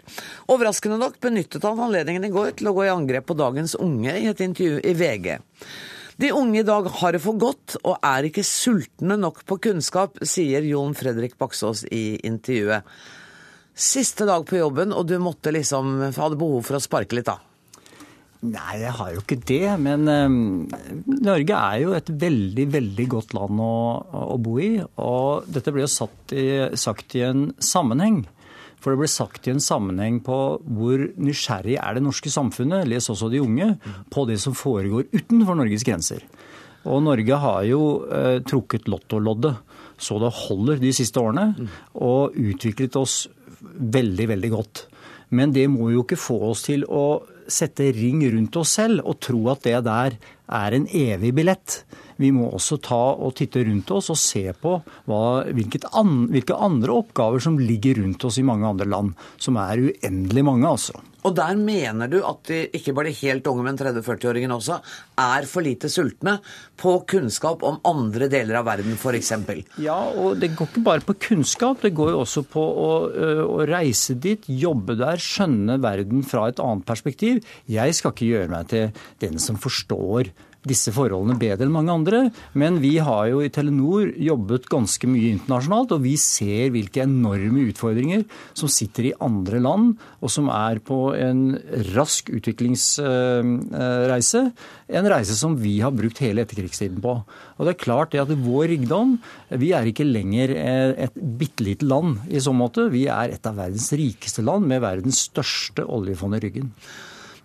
Overraskende 0.53 1.00
nok 1.01 1.17
benyttet 1.24 1.65
han 1.65 1.81
anledningen 1.81 2.27
i 2.27 2.31
går 2.33 2.53
til 2.59 2.69
å 2.69 2.75
gå 2.77 2.86
i 2.86 2.91
angrep 2.93 3.25
på 3.31 3.38
dagens 3.39 3.74
unge 3.81 4.13
i 4.13 4.27
et 4.29 4.43
intervju 4.45 4.77
i 4.86 4.93
VG. 5.00 5.39
De 6.21 6.31
unge 6.36 6.62
i 6.62 6.67
dag 6.67 6.91
har 7.00 7.15
det 7.15 7.24
for 7.24 7.39
godt 7.39 7.79
og 7.81 7.98
er 8.03 8.29
ikke 8.29 8.45
sultne 8.45 9.17
nok 9.17 9.41
på 9.50 9.57
kunnskap, 9.69 10.21
sier 10.21 10.65
Jon 10.67 10.93
Fredrik 11.00 11.33
Baksås 11.39 11.86
i 11.89 12.19
intervjuet. 12.27 12.86
Siste 13.74 14.27
dag 14.27 14.43
på 14.45 14.59
jobben, 14.59 14.91
og 14.93 15.07
du 15.07 15.15
måtte 15.24 15.55
liksom 15.55 16.12
hadde 16.12 16.38
behov 16.38 16.67
for 16.67 16.77
å 16.77 16.83
sparke 16.83 17.15
litt, 17.15 17.31
da? 17.31 17.39
Nei, 18.39 18.79
jeg 18.79 18.93
har 18.96 19.12
jo 19.12 19.22
ikke 19.24 19.39
det. 19.50 19.65
Men 19.84 20.08
um, 20.08 20.36
Norge 21.19 21.55
er 21.60 21.79
jo 21.84 21.93
et 21.98 22.12
veldig, 22.22 22.67
veldig 22.72 23.08
godt 23.12 23.36
land 23.36 23.63
å, 23.63 23.74
å 24.34 24.38
bo 24.39 24.58
i. 24.63 24.72
Og 25.03 25.50
dette 25.51 25.74
ble 25.75 25.84
jo 25.84 26.10
i, 26.31 26.46
sagt 26.79 27.17
i 27.19 27.25
en 27.27 27.50
sammenheng. 27.60 28.24
For 28.79 28.96
det 28.96 29.01
ble 29.01 29.10
sagt 29.12 29.50
i 29.50 29.51
en 29.51 29.63
sammenheng 29.63 30.22
på 30.24 30.38
hvor 30.63 31.03
nysgjerrig 31.19 31.75
er 31.81 31.98
det 31.98 32.05
norske 32.05 32.31
samfunnet, 32.31 32.88
les 32.88 33.12
også 33.12 33.27
de 33.34 33.41
unge, 33.43 33.74
på 34.08 34.24
det 34.29 34.39
som 34.39 34.55
foregår 34.55 35.10
utenfor 35.12 35.60
Norges 35.60 35.84
grenser. 35.88 36.24
Og 36.88 37.03
Norge 37.03 37.41
har 37.43 37.65
jo 37.67 37.81
uh, 38.08 38.38
trukket 38.48 38.88
lottoloddet 38.88 39.58
så 40.00 40.15
det 40.22 40.31
holder 40.46 40.79
de 40.79 40.93
siste 40.96 41.19
årene, 41.19 41.67
og 42.00 42.38
utviklet 42.39 42.96
oss 43.00 43.25
veldig, 43.60 44.29
veldig 44.31 44.51
godt. 44.53 44.86
Men 45.36 45.51
det 45.53 45.67
må 45.69 45.91
jo 45.93 46.05
ikke 46.05 46.19
få 46.19 46.39
oss 46.50 46.63
til 46.69 46.86
å 46.88 47.22
sette 47.53 47.89
ring 47.95 48.21
rundt 48.33 48.57
oss 48.59 48.75
selv 48.79 49.03
og 49.03 49.19
tro 49.23 49.41
at 49.53 49.65
det 49.67 49.79
der 49.87 50.17
er 50.49 50.75
en 50.75 50.87
evig 50.87 51.33
billett. 51.37 51.83
Vi 52.19 52.31
må 52.35 52.49
også 52.51 52.79
ta 52.83 53.01
og 53.13 53.35
titte 53.39 53.63
rundt 53.67 53.91
oss 53.95 54.09
og 54.11 54.19
se 54.19 54.49
på 54.53 54.75
hva, 55.07 55.21
an, 55.45 56.15
hvilke 56.33 56.57
andre 56.57 56.97
oppgaver 57.01 57.43
som 57.43 57.59
ligger 57.61 58.01
rundt 58.01 58.25
oss 58.27 58.39
i 58.41 58.45
mange 58.47 58.67
andre 58.67 58.89
land, 58.89 59.13
som 59.37 59.59
er 59.61 59.85
uendelig 59.89 60.45
mange, 60.45 60.67
altså. 60.67 60.99
Og 61.27 61.35
der 61.35 61.57
mener 61.59 62.09
du 62.11 62.19
at 62.23 62.43
de, 62.49 62.61
ikke 62.75 62.93
bare 62.95 63.09
de 63.09 63.17
helt 63.19 63.47
unge, 63.51 63.65
men 63.65 63.79
30-40-åringene 63.79 64.55
også, 64.55 64.79
er 65.19 65.47
for 65.49 65.65
lite 65.65 65.91
sultne 65.91 66.38
på 66.79 66.95
kunnskap 67.09 67.63
om 67.67 67.79
andre 67.88 68.29
deler 68.31 68.61
av 68.61 68.67
verden, 68.69 68.95
f.eks.? 68.95 69.33
Ja, 69.83 69.97
og 70.15 70.39
det 70.39 70.53
går 70.55 70.71
ikke 70.71 70.85
bare 70.85 71.05
på 71.05 71.17
kunnskap, 71.29 71.83
det 71.83 71.93
går 71.97 72.13
jo 72.13 72.21
også 72.23 72.45
på 72.47 72.63
å, 72.63 72.91
å, 73.45 73.61
reise 73.69 74.15
dit, 74.21 74.47
jobbe 74.47 74.95
der, 74.99 75.19
skjønne 75.19 75.79
verden 75.83 76.23
fra 76.27 76.47
et 76.49 76.61
annet 76.63 76.88
perspektiv. 76.88 77.43
Jeg 77.69 77.97
skal 77.97 78.15
ikke 78.15 78.31
gjøre 78.31 78.53
meg 78.53 78.71
til 78.71 78.93
den 79.23 79.41
som 79.43 79.59
forstår 79.59 80.31
disse 80.67 80.91
forholdene 80.91 81.37
bedre 81.39 81.63
enn 81.65 81.71
mange 81.73 81.93
andre. 81.93 82.31
Men 82.59 82.79
vi 82.83 82.97
har 83.03 83.27
jo 83.31 83.41
i 83.43 83.49
Telenor 83.53 84.11
jobbet 84.19 84.67
ganske 84.71 85.07
mye 85.09 85.31
internasjonalt, 85.37 85.91
og 85.95 86.03
vi 86.03 86.15
ser 86.19 86.71
hvilke 86.73 87.01
enorme 87.05 87.59
utfordringer 87.69 88.25
som 88.57 88.69
sitter 88.71 89.03
i 89.09 89.17
andre 89.23 89.59
land, 89.63 89.93
og 90.19 90.29
som 90.33 90.49
er 90.51 90.79
på 90.83 91.13
en 91.15 91.57
rask 91.93 92.29
utviklingsreise. 92.35 94.41
En 94.89 95.09
reise 95.13 95.35
som 95.37 95.57
vi 95.59 95.79
har 95.83 95.93
brukt 95.95 96.19
hele 96.23 96.41
etterkrigstiden 96.43 96.99
på. 97.03 97.13
Og 97.57 97.61
det 97.65 97.71
er 97.75 97.85
klart 97.85 98.11
det 98.13 98.23
at 98.23 98.39
vår 98.39 98.65
rikdom 98.73 99.09
Vi 99.59 99.69
er 99.75 99.85
ikke 99.89 100.07
lenger 100.07 100.49
et 100.55 101.15
bitte 101.39 101.63
lite 101.65 101.85
land 101.87 102.11
i 102.29 102.39
så 102.41 102.51
måte. 102.55 102.91
Vi 102.93 103.03
er 103.11 103.27
et 103.33 103.47
av 103.49 103.57
verdens 103.57 103.91
rikeste 103.97 104.41
land 104.45 104.63
med 104.69 104.83
verdens 104.83 105.19
største 105.29 105.81
oljefond 105.85 106.35
i 106.37 106.43
ryggen. 106.43 106.67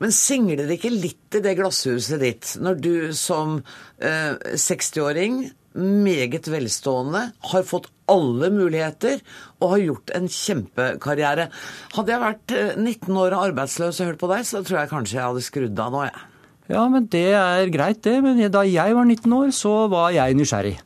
Men 0.03 0.15
singler 0.15 0.65
det 0.65 0.79
ikke 0.79 0.93
litt 0.93 1.39
i 1.39 1.43
det 1.45 1.57
glasshuset 1.59 2.23
ditt 2.23 2.55
når 2.63 2.81
du 2.83 2.95
som 3.17 3.61
eh, 3.99 4.35
60-åring, 4.55 5.45
meget 5.75 6.47
velstående, 6.51 7.25
har 7.51 7.67
fått 7.67 7.89
alle 8.11 8.51
muligheter 8.55 9.19
og 9.59 9.73
har 9.73 9.83
gjort 9.83 10.13
en 10.15 10.29
kjempekarriere? 10.31 11.49
Hadde 11.97 12.15
jeg 12.15 12.25
vært 12.25 12.55
19 12.79 12.85
eh, 12.85 13.19
år 13.25 13.35
og 13.35 13.49
arbeidsløs 13.49 13.99
og 13.99 14.13
hørt 14.13 14.23
på 14.23 14.31
deg, 14.35 14.47
så 14.49 14.63
tror 14.63 14.83
jeg 14.83 14.93
kanskje 14.93 15.19
jeg 15.19 15.29
hadde 15.29 15.47
skrudd 15.49 15.85
av 15.87 15.95
nå, 15.95 16.07
jeg. 16.11 16.31
Ja, 16.73 16.87
men 16.89 17.09
det 17.13 17.27
er 17.37 17.73
greit, 17.73 18.01
det. 18.07 18.17
Men 18.25 18.41
da 18.53 18.65
jeg 18.65 18.97
var 18.97 19.05
19 19.05 19.37
år, 19.37 19.51
så 19.53 19.75
var 19.93 20.15
jeg 20.17 20.37
nysgjerrig. 20.39 20.79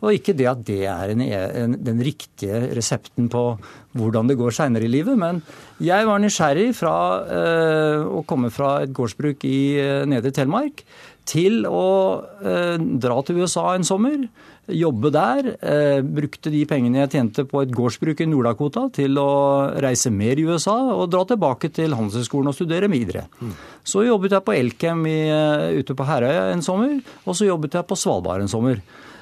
Og 0.00 0.16
ikke 0.16 0.34
det 0.36 0.48
at 0.48 0.64
det 0.66 0.80
er 0.88 1.12
en, 1.12 1.22
en, 1.24 1.76
den 1.84 2.00
riktige 2.04 2.62
resepten 2.76 3.28
på 3.32 3.44
hvordan 3.98 4.30
det 4.30 4.38
går 4.38 4.54
seinere 4.54 4.86
i 4.86 4.92
livet, 4.92 5.18
men 5.18 5.40
jeg 5.82 6.06
var 6.06 6.20
nysgjerrig 6.22 6.70
fra 6.78 6.96
øh, 7.26 8.04
å 8.20 8.22
komme 8.28 8.52
fra 8.54 8.78
et 8.84 8.92
gårdsbruk 8.94 9.42
i 9.48 9.80
øh, 9.82 10.04
Nedre 10.10 10.30
Telemark 10.34 10.84
til 11.28 11.64
å 11.66 11.88
øh, 12.22 12.78
dra 13.02 13.18
til 13.26 13.42
USA 13.42 13.72
en 13.74 13.86
sommer, 13.86 14.22
jobbe 14.70 15.10
der. 15.10 15.46
brukte 16.06 16.50
de 16.52 16.60
pengene 16.68 17.00
jeg 17.00 17.10
tjente 17.10 17.42
på 17.48 17.64
et 17.64 17.72
gårdsbruk 17.74 18.20
i 18.22 18.26
Nord-Dakota 18.30 18.84
til 18.94 19.18
å 19.18 19.32
reise 19.82 20.12
mer 20.14 20.38
i 20.38 20.44
USA 20.46 20.76
og 20.92 21.08
dra 21.10 21.24
tilbake 21.26 21.72
til 21.74 21.96
Handelshøyskolen 21.98 22.52
og 22.52 22.54
studere 22.54 22.86
videre. 22.92 23.24
Mm. 23.40 23.56
Så 23.82 24.04
jobbet 24.06 24.36
jeg 24.36 24.46
på 24.46 24.54
Elkem 24.54 25.02
i, 25.10 25.18
ute 25.80 25.96
på 25.98 26.06
Herøya 26.06 26.52
en 26.52 26.62
sommer, 26.62 27.00
og 27.24 27.34
så 27.34 27.50
jobbet 27.50 27.80
jeg 27.80 27.88
på 27.90 27.98
Svalbard 27.98 28.46
en 28.46 28.52
sommer. 28.52 28.78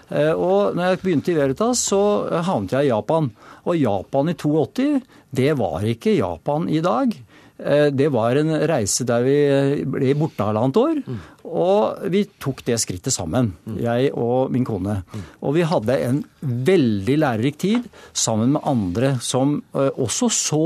Eh, 0.09 0.33
og 0.33 0.77
når 0.77 0.92
jeg 0.92 1.01
begynte 1.03 1.33
i 1.33 1.38
Veritas, 1.38 1.85
så 1.90 2.01
havnet 2.47 2.77
jeg 2.77 2.88
i 2.88 2.92
Japan. 2.92 3.31
Og 3.68 3.81
Japan 3.81 4.33
i 4.33 4.37
82, 4.38 5.01
det 5.37 5.51
var 5.61 5.85
ikke 5.85 6.16
Japan 6.16 6.68
i 6.73 6.83
dag. 6.85 7.12
Eh, 7.59 7.88
det 7.90 8.09
var 8.14 8.38
en 8.38 8.55
reise 8.71 9.07
der 9.09 9.25
vi 9.27 9.38
ble 9.85 10.14
borte 10.18 10.47
halvannet 10.47 10.79
år. 10.81 11.03
Og 11.49 12.11
vi 12.13 12.25
tok 12.41 12.61
det 12.67 12.77
skrittet 12.83 13.15
sammen, 13.15 13.53
jeg 13.81 14.11
og 14.13 14.53
min 14.53 14.67
kone. 14.69 15.01
Og 15.41 15.55
vi 15.57 15.65
hadde 15.67 15.97
en 16.05 16.21
veldig 16.43 17.17
lærerik 17.23 17.59
tid 17.61 17.89
sammen 18.13 18.53
med 18.57 18.67
andre 18.69 19.15
som 19.25 19.57
eh, 19.73 19.89
også 19.97 20.29
så 20.35 20.65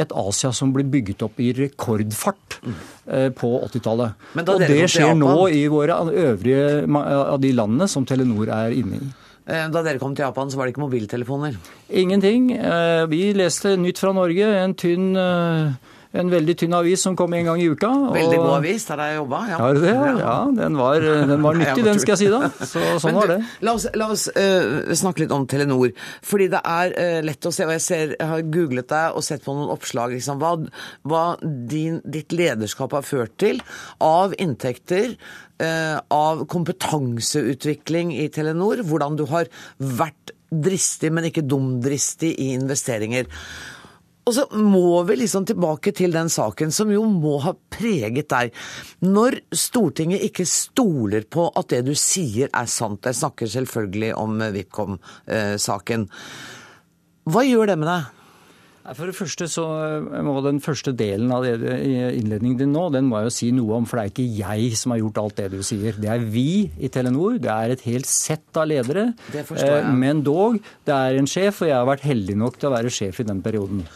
et 0.00 0.12
Asia 0.16 0.52
som 0.56 0.72
ble 0.74 0.86
bygget 0.88 1.24
opp 1.26 1.40
i 1.42 1.52
rekordfart 1.56 2.58
eh, 2.64 3.28
på 3.36 3.52
80-tallet. 3.68 4.28
Og 4.42 4.64
det 4.64 4.86
skjer 4.90 5.14
nå 5.18 5.36
i 5.52 5.66
våre 5.72 6.00
øvrige 6.24 6.86
av 7.12 7.38
de 7.42 7.52
landene 7.56 7.90
som 7.90 8.08
Telenor 8.08 8.48
er 8.52 8.76
inne 8.76 9.02
i. 9.02 9.12
Da 9.42 9.80
dere 9.82 9.98
kom 9.98 10.12
til 10.14 10.22
Japan, 10.22 10.52
så 10.52 10.58
var 10.58 10.68
det 10.68 10.76
ikke 10.76 10.84
mobiltelefoner? 10.84 11.56
Ingenting. 11.90 12.52
Vi 13.10 13.22
leste 13.34 13.74
Nytt 13.74 13.98
fra 13.98 14.12
Norge, 14.14 14.46
en 14.62 14.76
tynn 14.78 15.08
en 16.12 16.30
veldig 16.32 16.54
tynn 16.60 16.74
avis 16.76 17.02
som 17.04 17.14
kom 17.16 17.32
en 17.36 17.46
gang 17.48 17.60
i 17.62 17.68
uka. 17.72 17.90
Veldig 18.12 18.38
god 18.40 18.54
avis 18.58 18.84
der 18.88 19.00
jeg 19.00 19.18
jobba. 19.18 19.40
Ja. 19.48 19.60
Har 19.62 19.78
det? 19.80 19.94
Ja, 20.20 20.34
den 20.58 20.76
var, 20.76 21.06
den 21.32 21.44
var 21.44 21.56
nyttig, 21.60 21.84
den 21.86 22.02
skal 22.02 22.14
jeg 22.14 22.20
si 22.22 22.30
da. 22.32 22.50
Så, 22.68 22.82
sånn 23.02 23.16
var 23.16 23.32
det. 23.32 23.38
La 23.64 23.76
oss, 23.78 23.86
la 23.96 24.10
oss 24.12 24.26
uh, 24.36 24.92
snakke 24.98 25.24
litt 25.24 25.32
om 25.34 25.46
Telenor. 25.48 25.94
Fordi 26.26 26.50
det 26.52 26.60
er 26.74 26.96
uh, 26.96 27.20
lett 27.24 27.48
å 27.48 27.54
se, 27.54 27.64
og 27.68 27.72
jeg, 27.78 27.84
ser, 27.86 28.16
jeg 28.18 28.30
har 28.34 28.44
googlet 28.58 28.90
deg 28.92 29.16
og 29.16 29.24
sett 29.24 29.46
på 29.46 29.56
noen 29.56 29.72
oppslag, 29.72 30.12
liksom, 30.18 30.42
hva, 30.42 30.52
hva 31.08 31.24
din, 31.42 32.02
ditt 32.04 32.36
lederskap 32.36 32.92
har 32.98 33.06
ført 33.06 33.38
til 33.40 33.62
av 34.02 34.36
inntekter 34.40 35.16
av 35.62 36.40
kompetanseutvikling 36.50 38.08
i 38.18 38.24
Telenor, 38.34 38.80
hvordan 38.82 39.14
du 39.14 39.28
har 39.30 39.46
vært 39.78 40.32
dristig, 40.50 41.12
men 41.14 41.28
ikke 41.28 41.44
dumdristig 41.46 42.32
i 42.34 42.48
investeringer. 42.56 43.28
Og 44.22 44.34
så 44.36 44.44
må 44.54 45.02
vi 45.08 45.16
liksom 45.18 45.46
tilbake 45.48 45.90
til 45.98 46.14
den 46.14 46.30
saken 46.30 46.70
som 46.74 46.92
jo 46.94 47.02
må 47.10 47.38
ha 47.42 47.56
preget 47.74 48.30
deg. 48.30 48.52
Når 49.02 49.40
Stortinget 49.50 50.22
ikke 50.28 50.46
stoler 50.46 51.26
på 51.26 51.48
at 51.58 51.72
det 51.74 51.82
du 51.88 51.94
sier 51.98 52.52
er 52.54 52.70
sant, 52.70 53.02
jeg 53.02 53.18
snakker 53.18 53.50
selvfølgelig 53.50 54.12
om 54.22 54.38
Vipkom-saken, 54.54 56.06
hva 57.32 57.42
gjør 57.46 57.72
det 57.72 57.78
med 57.82 57.90
deg? 57.90 58.21
For 58.82 59.06
det 59.06 59.14
første 59.14 59.46
så 59.46 59.64
må 60.26 60.34
Den 60.42 60.58
første 60.62 60.90
delen 60.98 61.30
av 61.34 61.46
innledningen 61.46 62.58
din 62.58 62.72
nå, 62.74 62.88
den 62.90 63.06
må 63.06 63.20
jeg 63.20 63.28
jo 63.28 63.34
si 63.36 63.50
noe 63.54 63.76
om. 63.78 63.86
For 63.86 63.98
det 63.98 64.04
er 64.04 64.12
ikke 64.12 64.40
jeg 64.40 64.78
som 64.80 64.94
har 64.94 65.02
gjort 65.04 65.20
alt 65.22 65.36
det 65.38 65.50
du 65.52 65.60
sier. 65.66 65.98
Det 66.02 66.10
er 66.10 66.24
vi 66.26 66.66
i 66.82 66.90
Telenor. 66.90 67.38
Det 67.42 67.52
er 67.52 67.76
et 67.76 67.84
helt 67.86 68.10
sett 68.10 68.58
av 68.58 68.66
ledere. 68.70 69.12
Det 69.30 69.44
forstår 69.46 69.76
jeg. 69.78 69.92
Men 70.02 70.24
dog, 70.26 70.58
det 70.88 70.96
er 70.96 71.20
en 71.20 71.30
sjef, 71.30 71.62
og 71.62 71.70
jeg 71.70 71.78
har 71.78 71.86
vært 71.92 72.08
heldig 72.08 72.36
nok 72.42 72.58
til 72.58 72.70
å 72.70 72.74
være 72.74 72.90
sjef 72.92 73.22
i 73.22 73.28
den 73.28 73.44
perioden. 73.44 73.86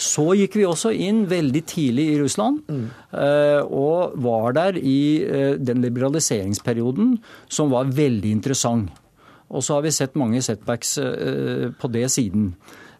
Så 0.00 0.26
gikk 0.34 0.58
vi 0.58 0.66
også 0.66 0.90
inn 0.90 1.22
veldig 1.30 1.62
tidlig 1.70 2.08
i 2.12 2.18
Russland, 2.18 2.64
mm. 2.66 2.86
og 3.70 4.16
var 4.24 4.56
der 4.56 4.78
i 4.80 5.22
eh, 5.22 5.54
den 5.54 5.84
liberaliseringsperioden 5.84 7.14
som 7.46 7.70
var 7.72 7.92
veldig 7.94 8.32
interessant. 8.34 8.90
Og 9.54 9.62
så 9.62 9.76
har 9.76 9.84
vi 9.84 9.92
sett 9.94 10.16
mange 10.18 10.42
setbacks 10.42 10.96
eh, 10.98 11.68
på 11.78 11.90
det 11.94 12.08
siden. 12.10 12.50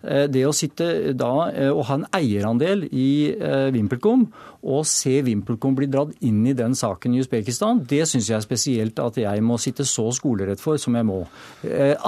Eh, 0.05 0.27
det 0.29 0.43
å 0.45 0.53
sitte 0.53 1.14
da 1.17 1.49
eh, 1.49 1.71
og 1.73 1.87
ha 1.88 1.97
en 1.97 2.09
eierandel 2.12 2.85
i 2.93 3.33
eh, 3.33 3.71
VimpelCom 3.73 4.27
og 4.64 4.85
se 4.88 5.17
VimpelCom 5.25 5.77
bli 5.79 5.88
dratt 5.93 6.12
inn 6.25 6.43
i 6.49 6.55
den 6.57 6.77
saken 6.77 7.14
i 7.14 7.23
Usbekistan, 7.25 7.83
det 7.88 8.03
syns 8.09 8.29
jeg 8.29 8.37
er 8.37 8.45
spesielt 8.45 9.01
at 9.01 9.19
jeg 9.21 9.45
må 9.45 9.57
sitte 9.61 9.87
så 9.88 10.07
skolerett 10.17 10.61
for 10.61 10.81
som 10.81 10.97
jeg 10.97 11.05
må. 11.05 11.19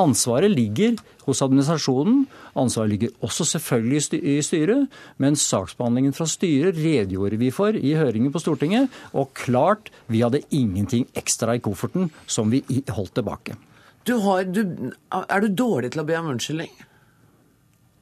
Ansvaret 0.01 0.49
ligger 0.49 0.97
hos 1.27 1.43
administrasjonen. 1.45 2.25
Ansvaret 2.57 2.95
ligger 2.95 3.29
også 3.29 3.45
selvfølgelig 3.51 4.23
i 4.23 4.39
styret, 4.45 4.97
men 5.21 5.37
saksbehandlingen 5.37 6.17
fra 6.17 6.25
styret 6.33 6.81
redegjorde 6.81 7.41
vi 7.45 7.53
for 7.53 7.77
i 7.77 7.93
høringen 7.99 8.33
på 8.33 8.41
Stortinget. 8.41 8.89
Og 9.13 9.37
klart, 9.37 9.93
vi 10.09 10.25
hadde 10.25 10.45
ingenting 10.49 11.05
ekstra 11.13 11.59
i 11.59 11.65
kofferten 11.65 12.09
som 12.25 12.49
vi 12.53 12.65
holdt 12.89 13.19
tilbake. 13.21 13.61
Du 14.09 14.17
har, 14.25 14.49
du, 14.49 14.95
er 15.13 15.45
du 15.45 15.53
dårlig 15.53 15.93
til 15.93 16.07
å 16.07 16.09
be 16.09 16.17
om 16.17 16.33
unnskyldning? 16.33 16.73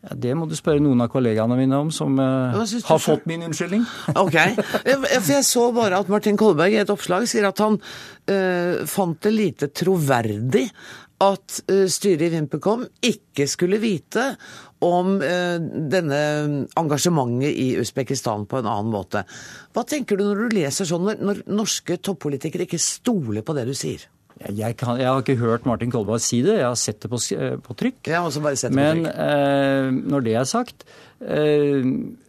Ja, 0.05 0.17
det 0.21 0.35
må 0.37 0.45
du 0.49 0.53
spørre 0.59 0.83
noen 0.85 1.01
av 1.01 1.09
kollegaene 1.13 1.57
mine 1.57 1.79
om, 1.81 1.93
som 1.95 2.19
uh, 2.21 2.53
har 2.61 3.01
fått 3.01 3.25
min 3.31 3.47
unnskyldning. 3.47 3.87
Ok. 4.25 4.37
For 4.61 5.33
jeg 5.33 5.47
så 5.49 5.65
bare 5.75 6.03
at 6.03 6.11
Martin 6.13 6.37
Kolberg 6.41 6.75
i 6.75 6.83
et 6.83 6.93
oppslag 6.93 7.25
sier 7.31 7.49
at 7.49 7.63
han 7.65 7.79
uh, 7.81 8.85
fant 8.91 9.17
det 9.25 9.33
lite 9.33 9.71
troverdig 9.73 10.67
at 11.25 11.59
uh, 11.71 11.87
styret 11.89 12.27
i 12.27 12.33
VimpelCom 12.35 12.85
ikke 13.09 13.49
skulle 13.49 13.81
vite 13.83 14.35
om 14.85 15.15
denne 15.17 16.19
engasjementet 16.77 17.55
i 17.57 17.71
Usbekistan 17.81 18.43
på 18.45 18.59
en 18.59 18.67
annen 18.69 18.91
måte. 18.93 19.23
Hva 19.73 19.87
tenker 19.89 20.19
du 20.21 20.27
når 20.27 20.43
du 20.43 20.57
leser 20.59 20.85
sånn, 20.91 21.07
når, 21.09 21.23
når 21.25 21.41
norske 21.57 21.97
toppolitikere 22.05 22.67
ikke 22.67 22.83
stoler 22.83 23.47
på 23.47 23.57
det 23.57 23.65
du 23.71 23.73
sier? 23.79 24.05
Jeg, 24.53 24.77
kan, 24.77 24.99
jeg 25.01 25.09
har 25.09 25.23
ikke 25.23 25.39
hørt 25.41 25.65
Martin 25.69 25.93
Kolberg 25.93 26.21
si 26.21 26.43
det, 26.45 26.59
jeg 26.61 26.67
har 26.69 26.77
sett 26.77 27.01
det 27.01 27.11
på, 27.13 27.21
eh, 27.37 27.57
på 27.63 27.77
trykk. 27.81 28.03
Sett 28.61 28.75
det 28.75 28.77
på 28.77 28.85
trykk. 29.01 29.17
eh, 29.25 29.91
når 30.13 30.25
det 30.27 30.35
er 30.37 30.45
sagt 30.51 30.85
eh, 31.25 31.81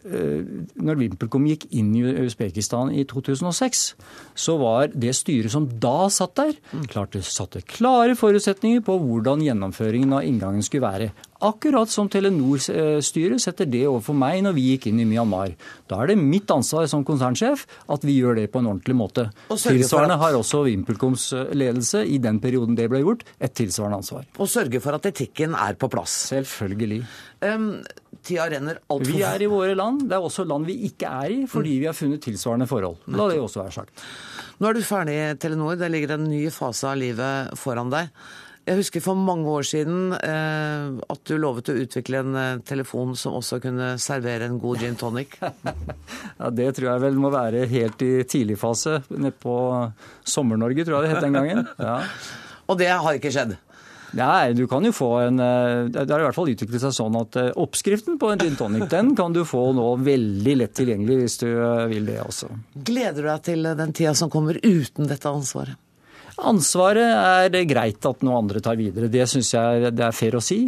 eh, 0.07 0.45
Når 0.87 0.99
VimpelCom 1.01 1.47
gikk 1.49 1.67
inn 1.75 1.91
i 1.99 2.03
Usbekistan 2.25 2.93
i 2.95 3.03
2006, 3.09 3.83
så 4.35 4.57
var 4.61 4.93
det 4.93 5.15
styret 5.17 5.51
som 5.51 5.67
da 5.67 6.07
satt 6.13 6.35
der, 6.39 6.53
klart 6.87 7.11
det 7.17 7.25
satte 7.27 7.61
klare 7.65 8.15
forutsetninger 8.15 8.85
på 8.85 8.99
hvordan 9.01 9.43
gjennomføringen 9.43 10.13
av 10.15 10.23
inngangen 10.23 10.63
skulle 10.63 10.87
være. 10.87 11.11
Akkurat 11.45 11.91
som 11.91 12.07
Telenor-styret 12.09 13.43
setter 13.43 13.67
det 13.69 13.83
overfor 13.85 14.15
meg 14.17 14.39
når 14.45 14.55
vi 14.57 14.63
gikk 14.71 14.87
inn 14.89 15.01
i 15.03 15.07
Myanmar. 15.07 15.53
Da 15.89 15.99
er 16.01 16.11
det 16.11 16.17
mitt 16.17 16.49
ansvar 16.53 16.87
som 16.89 17.03
konsernsjef 17.05 17.65
at 17.91 18.05
vi 18.07 18.17
gjør 18.17 18.39
det 18.39 18.47
på 18.53 18.61
en 18.63 18.71
ordentlig 18.71 18.95
måte. 18.97 19.27
Tilsvarende 19.51 20.17
har 20.21 20.37
også 20.37 20.63
Vimpelkoms 20.65 21.27
eh, 21.37 21.51
ledelse 21.53 22.01
i 22.07 22.17
den 22.23 22.39
perioden 22.41 22.77
det 22.77 22.87
ble 22.89 23.03
gjort, 23.03 23.25
et 23.37 23.53
tilsvarende 23.57 24.01
ansvar. 24.01 24.25
Og 24.39 24.49
sørge 24.49 24.81
for 24.81 24.97
at 24.97 25.05
etikken 25.11 25.53
er 25.59 25.77
på 25.77 25.89
plass. 25.91 26.15
Selvfølgelig. 26.31 27.03
Um, 27.45 27.67
tida 28.25 28.47
renner 28.49 28.79
altfor 28.89 29.11
Vi 29.11 29.21
er 29.27 29.45
i 29.45 29.49
våre 29.51 29.75
land. 29.77 30.07
Det 30.09 30.17
er 30.17 30.25
også 30.25 30.47
land 30.49 30.65
vi 30.69 30.79
ikke 30.89 31.11
er 31.11 31.35
i, 31.35 31.43
fordi 31.51 31.77
vi 31.83 31.89
har 31.89 31.97
funnet 31.97 32.23
tilsvarende 32.25 32.69
forhold. 32.69 33.03
La 33.13 33.29
det 33.29 33.37
også 33.43 33.61
være 33.61 33.75
sagt. 33.75 34.07
Nå 34.57 34.69
er 34.69 34.77
du 34.77 34.85
ferdig 34.87 35.19
Telenor. 35.43 35.77
Det 35.77 35.91
ligger 35.91 36.15
en 36.15 36.27
ny 36.31 36.47
fase 36.53 36.89
av 36.89 36.97
livet 36.99 37.53
foran 37.59 37.91
deg. 37.93 38.09
Jeg 38.65 38.79
husker 38.79 39.03
for 39.05 39.17
mange 39.19 39.45
år 39.45 39.65
siden 39.67 40.15
eh, 40.17 40.95
at 41.13 41.21
du 41.29 41.35
lovet 41.37 41.69
å 41.69 41.75
utvikle 41.83 42.21
en 42.23 42.37
eh, 42.39 42.61
telefon 42.65 43.13
som 43.19 43.35
også 43.37 43.59
kunne 43.61 43.91
servere 44.01 44.47
en 44.49 44.57
god 44.61 44.81
gin 44.81 44.97
tonic. 44.97 45.37
Ja, 46.39 46.49
Det 46.51 46.71
tror 46.75 46.89
jeg 46.89 47.03
vel 47.05 47.19
må 47.21 47.29
være 47.31 47.67
helt 47.69 48.01
i 48.03 48.09
tidlig 48.27 48.57
fase. 48.59 48.97
Nede 49.13 49.31
på 49.39 49.53
Sommer-Norge, 50.27 50.83
tror 50.83 50.97
jeg 50.97 51.05
det 51.05 51.13
het 51.13 51.23
den 51.23 51.37
gangen. 51.37 51.61
Ja. 51.79 51.99
Og 52.69 52.81
det 52.81 52.89
har 52.89 53.15
ikke 53.15 53.31
skjedd. 53.31 53.53
Nei, 54.15 54.53
du 54.55 54.63
kan 54.71 54.85
jo 54.85 54.93
få 54.95 55.09
en 55.25 55.39
eh, 55.43 55.87
Det 55.91 56.07
har 56.07 56.21
i 56.21 56.27
hvert 56.27 56.37
fall 56.37 56.51
utviklet 56.51 56.81
seg 56.81 56.93
sånn 56.95 57.17
at 57.19 57.37
eh, 57.39 57.51
oppskriften 57.59 58.19
på 58.21 58.31
en 58.31 58.41
gin 58.41 58.57
tonic, 58.57 58.87
den 58.91 59.13
kan 59.17 59.35
du 59.35 59.43
få 59.47 59.67
nå 59.75 59.89
veldig 60.05 60.57
lett 60.61 60.75
tilgjengelig 60.77 61.17
hvis 61.21 61.39
du 61.41 61.49
eh, 61.51 61.85
vil 61.91 62.07
det 62.07 62.21
også. 62.23 62.49
Gleder 62.87 63.21
du 63.21 63.29
deg 63.29 63.43
til 63.49 63.71
den 63.81 63.95
tida 63.95 64.15
som 64.17 64.31
kommer 64.31 64.59
uten 64.63 65.09
dette 65.11 65.29
ansvaret? 65.31 65.77
Ansvaret 66.43 67.05
er 67.15 67.51
det 67.53 67.67
greit 67.69 68.05
at 68.05 68.23
noen 68.25 68.43
andre 68.43 68.59
tar 68.63 68.75
videre. 68.79 69.07
Det 69.11 69.23
syns 69.31 69.53
jeg 69.55 69.91
det 69.95 70.03
er 70.03 70.15
fair 70.15 70.35
å 70.35 70.43
si. 70.43 70.65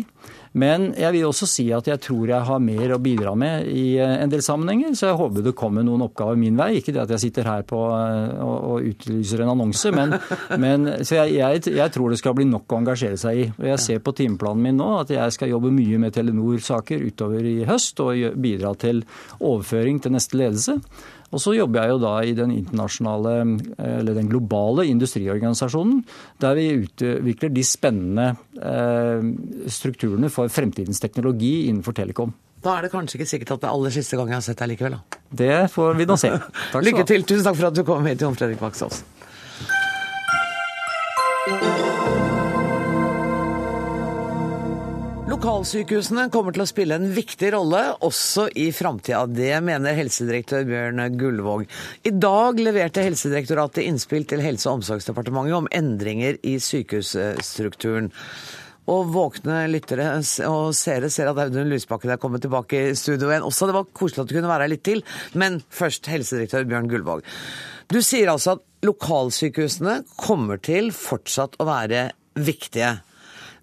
Men 0.58 0.90
jeg 0.98 1.14
vil 1.14 1.28
også 1.28 1.48
si 1.50 1.66
at 1.76 1.88
jeg 1.90 2.02
tror 2.02 2.32
jeg 2.32 2.46
har 2.48 2.62
mer 2.64 2.94
å 2.96 3.00
bidra 3.02 3.34
med 3.38 3.68
i 3.70 3.98
eh, 4.02 4.14
en 4.24 4.32
del 4.32 4.42
sammenhenger, 4.42 4.96
så 4.98 5.12
jeg 5.12 5.20
håper 5.20 5.46
det 5.46 5.54
kommer 5.58 5.86
noen 5.86 6.06
oppgaver 6.08 6.40
min 6.40 6.58
vei. 6.58 6.72
Ikke 6.80 6.94
det 6.96 7.04
at 7.04 7.14
jeg 7.14 7.28
sitter 7.28 7.50
her 7.50 7.66
på 7.68 7.82
eh, 7.94 8.40
og, 8.44 8.56
og 8.72 8.88
utlyser 8.92 9.44
en 9.44 9.54
annonse, 9.54 9.92
men, 9.94 10.16
men 10.64 10.88
så 11.06 11.20
jeg, 11.20 11.36
jeg, 11.38 11.76
jeg 11.78 11.94
tror 11.94 12.14
det 12.14 12.22
skal 12.22 12.38
bli 12.38 12.48
nok 12.50 12.74
å 12.74 12.80
engasjere 12.82 13.20
seg 13.22 13.44
i. 13.44 13.46
Og 13.58 13.70
jeg 13.74 13.84
ser 13.84 14.02
på 14.06 14.16
timeplanen 14.18 14.66
min 14.70 14.82
nå 14.82 14.90
at 15.02 15.14
jeg 15.14 15.36
skal 15.36 15.54
jobbe 15.54 15.74
mye 15.76 16.02
med 16.02 16.16
Telenor-saker 16.16 17.06
utover 17.06 17.46
i 17.46 17.60
høst, 17.68 18.02
og 18.02 18.40
bidra 18.42 18.74
til 18.80 19.04
overføring 19.38 20.02
til 20.02 20.16
neste 20.16 20.42
ledelse. 20.42 20.80
Og 21.28 21.42
så 21.44 21.54
jobber 21.58 21.84
jeg 21.84 21.92
jo 21.92 22.00
da 22.00 22.14
i 22.24 22.34
den 22.38 22.54
internasjonale, 22.56 23.34
eller 23.84 24.16
den 24.16 24.30
globale 24.32 24.86
industriorganisasjonen, 24.88 26.00
der 26.40 26.56
vi 26.56 26.68
utvikler 26.86 27.52
de 27.52 27.66
spennende 27.68 28.30
eh, 28.56 29.28
strukturene 29.68 30.32
for 30.32 30.48
fremtidens 30.48 31.04
teknologi 31.04 31.68
innenfor 31.68 31.98
telekom. 31.98 32.32
Da 32.64 32.78
er 32.78 32.88
det 32.88 32.94
kanskje 32.96 33.20
ikke 33.20 33.30
sikkert 33.30 33.54
at 33.58 33.66
det 33.66 33.70
er 33.70 33.76
aller 33.76 33.94
siste 33.94 34.18
gang 34.18 34.32
jeg 34.32 34.40
har 34.40 34.48
sett 34.48 34.64
deg 34.64 34.72
likevel. 34.74 34.98
da. 34.98 35.22
Det 35.44 35.54
får 35.74 36.00
vi 36.00 36.08
nå 36.10 36.18
se. 36.20 36.32
Lykke 36.88 37.06
til. 37.08 37.28
Tusen 37.28 37.46
takk 37.46 37.60
for 37.60 37.70
at 37.70 37.78
du 37.78 37.84
kom 37.88 38.08
hit, 38.08 38.24
Jon 38.24 38.36
Fredrik 38.38 38.64
Baksås. 38.64 39.04
Lokalsykehusene 45.48 46.26
kommer 46.28 46.52
til 46.52 46.60
å 46.60 46.68
spille 46.68 46.96
en 47.00 47.06
viktig 47.16 47.54
rolle 47.54 47.80
også 48.04 48.50
i 48.60 48.66
framtida. 48.76 49.22
Det 49.32 49.62
mener 49.64 49.96
helsedirektør 49.96 50.66
Bjørn 50.68 51.00
Gullvåg. 51.16 51.64
I 52.04 52.12
dag 52.12 52.60
leverte 52.60 53.06
Helsedirektoratet 53.06 53.86
innspill 53.88 54.28
til 54.28 54.44
Helse- 54.44 54.68
og 54.68 54.82
omsorgsdepartementet 54.82 55.56
om 55.56 55.72
endringer 55.72 56.36
i 56.44 56.58
sykehusstrukturen. 56.60 58.12
Og 58.92 59.16
våkne 59.16 59.64
lyttere 59.72 60.10
og 60.50 60.76
seere 60.76 61.08
ser 61.16 61.32
at 61.32 61.40
Audun 61.46 61.72
Lysbakken 61.72 62.12
er 62.12 62.20
kommet 62.20 62.44
tilbake 62.44 62.90
i 62.90 63.00
studio 63.00 63.32
igjen 63.32 63.48
også. 63.48 63.72
Det 63.72 63.80
var 63.80 63.92
koselig 63.96 64.26
at 64.26 64.28
du 64.28 64.38
kunne 64.42 64.52
være 64.52 64.68
her 64.68 64.76
litt 64.76 64.84
til. 64.92 65.06
Men 65.32 65.62
først 65.72 66.12
helsedirektør 66.12 66.68
Bjørn 66.68 66.92
Gullvåg. 66.92 67.24
Du 67.88 68.02
sier 68.04 68.36
altså 68.36 68.60
at 68.60 68.68
lokalsykehusene 68.84 70.02
kommer 70.20 70.60
til 70.60 70.92
fortsatt 70.92 71.56
å 71.56 71.72
være 71.72 72.10
viktige. 72.36 72.98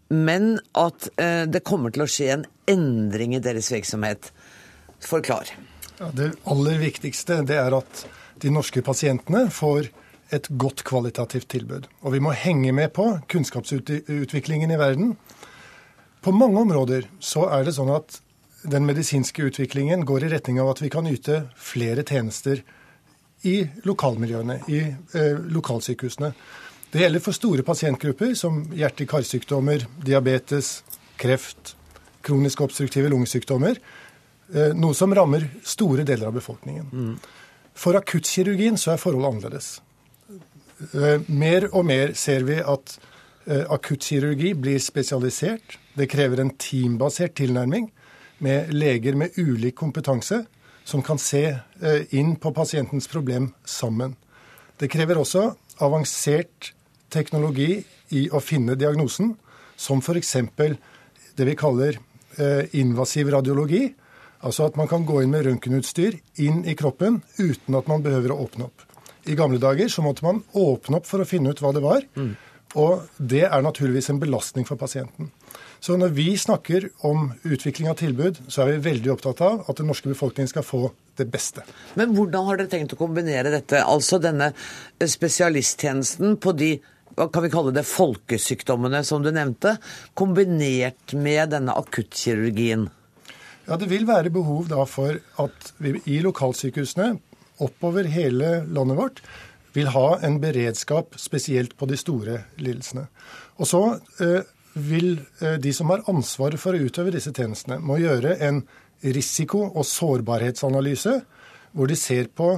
Men 0.09 0.59
at 0.77 1.09
eh, 1.21 1.45
det 1.49 1.65
kommer 1.65 1.95
til 1.95 2.05
å 2.05 2.11
skje 2.11 2.31
en 2.35 2.47
endring 2.71 3.35
i 3.37 3.43
deres 3.43 3.71
virksomhet. 3.73 4.31
Forklar. 5.05 5.51
Ja, 5.99 6.11
det 6.17 6.33
aller 6.51 6.81
viktigste 6.81 7.43
det 7.47 7.59
er 7.61 7.77
at 7.77 8.05
de 8.43 8.51
norske 8.53 8.83
pasientene 8.85 9.47
får 9.53 9.89
et 10.35 10.49
godt 10.61 10.83
kvalitativt 10.87 11.49
tilbud. 11.53 11.87
Og 12.03 12.17
vi 12.17 12.23
må 12.25 12.35
henge 12.37 12.73
med 12.75 12.93
på 12.97 13.07
kunnskapsutviklingen 13.31 14.73
i 14.75 14.81
verden. 14.81 15.15
På 16.25 16.33
mange 16.33 16.61
områder 16.65 17.09
så 17.21 17.47
er 17.53 17.67
det 17.67 17.77
sånn 17.77 17.93
at 17.95 18.19
den 18.65 18.87
medisinske 18.89 19.45
utviklingen 19.51 20.07
går 20.09 20.25
i 20.25 20.33
retning 20.33 20.59
av 20.63 20.73
at 20.73 20.81
vi 20.81 20.91
kan 20.93 21.09
yte 21.09 21.45
flere 21.61 22.05
tjenester 22.07 22.63
i 23.45 23.59
lokalmiljøene, 23.85 24.63
i 24.73 24.81
eh, 24.89 25.41
lokalsykehusene. 25.53 26.33
Det 26.95 27.01
gjelder 27.03 27.23
for 27.25 27.35
store 27.35 27.63
pasientgrupper 27.67 28.37
som 28.39 28.61
hjerte-karsykdommer, 28.71 29.83
diabetes, 30.07 30.85
kreft, 31.19 31.73
kronisk 32.23 32.61
obstruktive 32.63 33.09
lungesykdommer. 33.11 33.81
eh, 34.55 34.71
Noe 34.79 34.95
som 34.95 35.11
rammer 35.15 35.49
store 35.65 36.05
deler 36.07 36.29
av 36.29 36.37
befolkningen. 36.37 37.19
For 37.75 37.99
akuttkirurgien 37.99 38.79
så 38.79 38.93
er 38.93 39.01
forholdet 39.03 39.33
annerledes. 39.33 39.81
Eh, 40.95 41.19
Mer 41.27 41.67
og 41.73 41.85
mer 41.85 42.13
ser 42.15 42.45
vi 42.47 42.61
at 42.63 42.95
eh, 43.49 43.65
akuttkirurgi 43.75 44.55
blir 44.55 44.79
spesialisert. 44.79 45.79
Det 45.99 46.07
krever 46.07 46.41
en 46.45 46.55
teambasert 46.55 47.35
tilnærming 47.35 47.91
med 48.39 48.71
leger 48.73 49.17
med 49.19 49.35
ulik 49.37 49.75
kompetanse 49.75 50.45
som 50.85 51.03
kan 51.03 51.19
se 51.19 51.57
inn 52.13 52.37
på 52.37 52.53
pasientens 52.55 53.09
problem 53.09 53.53
sammen. 53.65 54.15
Det 54.79 54.91
krever 54.93 55.19
også 55.19 55.55
avansert 55.81 56.74
teknologi 57.15 57.79
i 58.15 58.27
å 58.31 58.41
finne 58.43 58.77
diagnosen, 58.79 59.35
som 59.77 60.03
f.eks. 60.03 60.37
det 61.35 61.47
vi 61.49 61.59
kaller 61.59 61.99
eh, 62.39 62.65
invasiv 62.79 63.31
radiologi. 63.35 63.87
Altså 64.45 64.67
at 64.69 64.77
man 64.77 64.91
kan 64.91 65.07
gå 65.09 65.23
inn 65.23 65.33
med 65.33 65.47
røntgenutstyr 65.47 66.19
inn 66.45 66.65
i 66.69 66.75
kroppen 66.77 67.23
uten 67.39 67.79
at 67.79 67.87
man 67.89 68.05
behøver 68.05 68.35
å 68.35 68.43
åpne 68.45 68.69
opp. 68.69 68.85
I 69.25 69.37
gamle 69.39 69.57
dager 69.63 69.89
så 69.89 70.05
måtte 70.05 70.27
man 70.27 70.43
åpne 70.53 71.01
opp 71.01 71.09
for 71.09 71.25
å 71.25 71.29
finne 71.29 71.55
ut 71.55 71.63
hva 71.65 71.73
det 71.73 71.81
var. 71.85 72.05
Og 72.75 73.07
det 73.17 73.45
er 73.47 73.63
naturligvis 73.63 74.11
en 74.11 74.21
belastning 74.21 74.67
for 74.69 74.77
pasienten. 74.77 75.31
Så 75.85 75.97
når 76.01 76.15
vi 76.17 76.27
snakker 76.41 76.89
om 77.05 77.27
utvikling 77.45 77.91
av 77.91 77.99
tilbud, 78.01 78.41
så 78.49 78.65
er 78.65 78.75
vi 78.75 78.85
veldig 78.89 79.13
opptatt 79.15 79.43
av 79.45 79.67
at 79.69 79.79
den 79.79 79.89
norske 79.91 80.09
befolkningen 80.09 80.51
skal 80.51 80.65
få 80.67 80.89
det 81.19 81.27
beste. 81.31 81.65
Men 81.99 82.15
hvordan 82.17 82.49
har 82.49 82.59
dere 82.59 82.73
tenkt 82.73 82.97
å 82.97 83.01
kombinere 83.01 83.53
dette? 83.53 83.83
Altså 83.85 84.19
denne 84.23 84.51
spesialisttjenesten 84.99 86.39
på 86.41 86.55
de 86.57 86.71
kan 87.17 87.45
vi 87.45 87.53
kalle 87.53 87.73
det, 87.75 87.87
folkesykdommene 87.89 89.05
som 89.07 89.23
du 89.25 89.31
nevnte, 89.35 89.77
kombinert 90.19 91.15
med 91.17 91.55
denne 91.55 91.77
akuttkirurgien? 91.79 92.89
Ja, 93.65 93.77
Det 93.77 93.89
vil 93.89 94.07
være 94.07 94.33
behov 94.33 94.69
da 94.69 94.85
for 94.89 95.17
at 95.41 95.73
vi 95.79 95.97
i 96.11 96.21
lokalsykehusene 96.25 97.15
oppover 97.65 98.09
hele 98.11 98.65
landet 98.67 98.99
vårt 98.99 99.23
vil 99.75 99.91
ha 99.91 100.19
en 100.23 100.37
beredskap 100.43 101.17
spesielt 101.19 101.77
på 101.79 101.87
de 101.91 101.97
store 101.99 102.45
lidelsene. 102.61 103.07
Og 103.59 103.67
så 103.67 103.83
eh, 104.23 104.43
vil 104.75 105.17
eh, 105.41 105.57
de 105.63 105.73
som 105.75 105.91
har 105.91 106.05
ansvaret 106.11 106.61
for 106.61 106.75
å 106.75 106.83
utøve 106.87 107.15
disse 107.15 107.33
tjenestene, 107.35 107.81
må 107.83 107.99
gjøre 108.03 108.37
en 108.45 108.63
risiko- 109.03 109.71
og 109.73 109.87
sårbarhetsanalyse 109.89 111.17
hvor 111.75 111.91
de 111.91 111.99
ser 111.99 112.31
på 112.31 112.53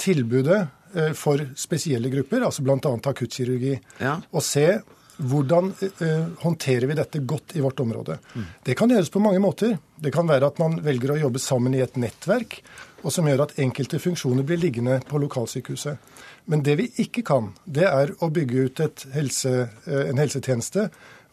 tilbudet 0.00 0.66
for 1.14 1.42
spesielle 1.56 2.08
grupper, 2.12 2.44
altså 2.46 2.62
bl.a. 2.62 2.78
akuttkirurgi, 3.12 3.74
Ja. 4.00 4.16
og 4.32 4.42
se 4.42 4.80
hvordan 5.18 5.72
eh, 5.82 6.26
håndterer 6.44 6.86
vi 6.86 6.94
dette 6.94 7.18
godt 7.26 7.56
i 7.58 7.60
vårt 7.60 7.80
område. 7.82 8.18
Det 8.64 8.76
kan 8.78 8.88
gjøres 8.92 9.10
på 9.10 9.18
mange 9.20 9.40
måter. 9.42 9.72
Det 9.98 10.12
kan 10.14 10.28
være 10.30 10.46
at 10.46 10.60
man 10.62 10.76
velger 10.84 11.10
å 11.10 11.18
jobbe 11.24 11.40
sammen 11.42 11.74
i 11.74 11.80
et 11.82 11.96
nettverk, 11.98 12.60
og 13.02 13.10
som 13.14 13.26
gjør 13.26 13.42
at 13.48 13.56
enkelte 13.58 13.98
funksjoner 13.98 14.46
blir 14.46 14.58
liggende 14.62 15.00
på 15.10 15.18
lokalsykehuset. 15.18 15.98
Men 16.46 16.62
det 16.62 16.76
vi 16.78 16.86
ikke 17.02 17.24
kan, 17.26 17.50
det 17.66 17.84
er 17.90 18.14
å 18.22 18.30
bygge 18.30 18.68
ut 18.70 19.04
helse, 19.14 19.52
eh, 19.86 20.04
en 20.12 20.22
helsetjeneste 20.22 20.86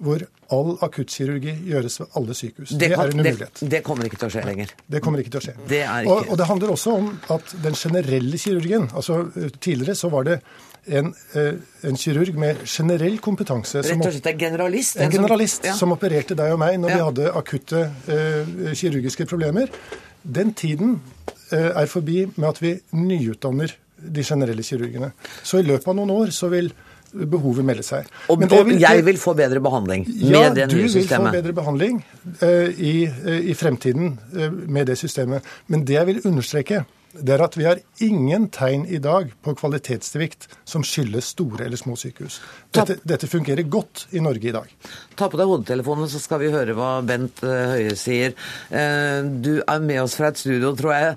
hvor 0.04 0.26
all 0.54 0.76
akuttkirurgi 0.84 1.54
gjøres 1.70 2.00
ved 2.02 2.18
alle 2.20 2.36
sykehus. 2.36 2.74
Det, 2.76 2.90
kan, 2.92 3.00
er 3.00 3.14
en 3.14 3.20
umulighet. 3.20 3.60
Det, 3.60 3.72
det, 3.72 3.82
kommer 3.86 4.10
ikke 4.10 4.20
til 4.20 4.28
å 4.28 4.34
skje 4.36 4.44
lenger. 4.46 4.74
Det 4.92 5.02
kommer 5.04 5.24
ikke 5.24 5.34
til 5.34 5.42
å 5.42 5.46
skje. 5.48 5.56
Det 5.70 5.82
ikke... 5.82 6.12
og, 6.12 6.30
og, 6.30 6.38
det 6.42 6.48
handler 6.52 6.74
også 6.76 6.96
om 7.00 7.10
at 7.36 7.56
den 7.64 7.78
generelle 7.80 8.40
kirurgen 8.42 8.90
altså 8.94 9.24
Tidligere 9.62 9.96
så 9.98 10.10
var 10.14 10.28
det 10.28 10.40
en, 10.86 11.14
eh, 11.34 11.54
en 11.90 11.98
kirurg 11.98 12.36
med 12.38 12.66
generell 12.70 13.18
kompetanse. 13.24 13.82
Rett 13.82 13.96
og 13.96 14.12
slett 14.14 14.28
en 14.34 14.40
generalist? 14.40 15.00
En, 15.02 15.12
generalist 15.12 15.64
som, 15.64 15.70
ja. 15.72 15.78
som 15.80 15.96
opererte 15.96 16.38
deg 16.38 16.54
og 16.54 16.60
meg 16.62 16.78
når 16.82 16.94
ja. 16.94 16.98
vi 16.98 17.08
hadde 17.10 17.32
akutte 17.40 17.86
uh, 18.12 18.74
kirurgiske 18.78 19.26
problemer. 19.30 19.72
Den 20.22 20.54
tiden 20.58 21.00
uh, 21.00 21.72
er 21.72 21.90
forbi 21.90 22.26
med 22.36 22.50
at 22.52 22.62
vi 22.62 22.76
nyutdanner 22.94 23.74
de 23.96 24.24
generelle 24.28 24.66
kirurgene. 24.66 25.12
Så 25.44 25.62
i 25.62 25.66
løpet 25.66 25.90
av 25.90 25.98
noen 25.98 26.14
år 26.14 26.36
så 26.36 26.52
vil 26.54 26.70
behovet 27.16 27.66
melde 27.68 27.86
seg. 27.86 28.10
Og, 28.30 28.42
vil, 28.42 28.76
jeg 28.82 29.06
vil 29.08 29.20
få 29.22 29.36
bedre 29.38 29.62
behandling 29.64 30.06
ja, 30.08 30.46
med 30.46 30.60
det 30.60 30.68
nye 30.74 30.90
systemet? 30.92 31.10
Ja, 31.10 31.16
du 31.16 31.16
vil 31.16 31.32
få 31.32 31.38
bedre 31.38 31.56
behandling 31.62 32.02
uh, 32.42 32.70
i, 32.76 32.96
uh, 33.08 33.40
i, 33.40 33.56
fremtiden 33.58 34.18
uh, 34.36 34.50
med 34.52 34.92
det 34.92 34.98
systemet. 35.02 35.46
Men 35.72 35.86
det 35.88 35.98
jeg 35.98 36.10
vil 36.12 36.22
understreke, 36.28 36.84
det 37.16 37.36
er 37.36 37.44
at 37.46 37.56
vi 37.58 37.66
har 37.68 37.80
ingen 38.04 38.48
tegn 38.54 38.86
i 38.92 39.00
dag 39.04 39.32
på 39.46 39.54
kvalitetssvikt 39.58 40.48
som 40.68 40.84
skyldes 40.86 41.32
store 41.36 41.66
eller 41.68 41.80
små 41.80 41.96
sykehus. 42.00 42.40
Dette, 42.76 42.98
dette, 43.08 43.30
fungerer 43.32 43.68
godt 43.72 44.06
i 44.16 44.22
Norge 44.24 44.50
i 44.50 44.54
dag. 44.56 44.72
Ta 45.16 45.30
på 45.32 45.40
deg 45.40 45.50
hodetelefonen, 45.50 46.10
så 46.12 46.22
skal 46.22 46.42
vi 46.44 46.52
høre 46.54 46.76
hva 46.78 47.00
Bent 47.08 47.44
Høie 47.46 47.96
sier. 48.00 48.36
Du 48.70 49.54
er 49.62 49.86
med 49.86 50.02
oss 50.04 50.18
fra 50.20 50.32
et 50.32 50.42
studio, 50.42 50.74
tror 50.78 50.96
jeg, 50.96 51.16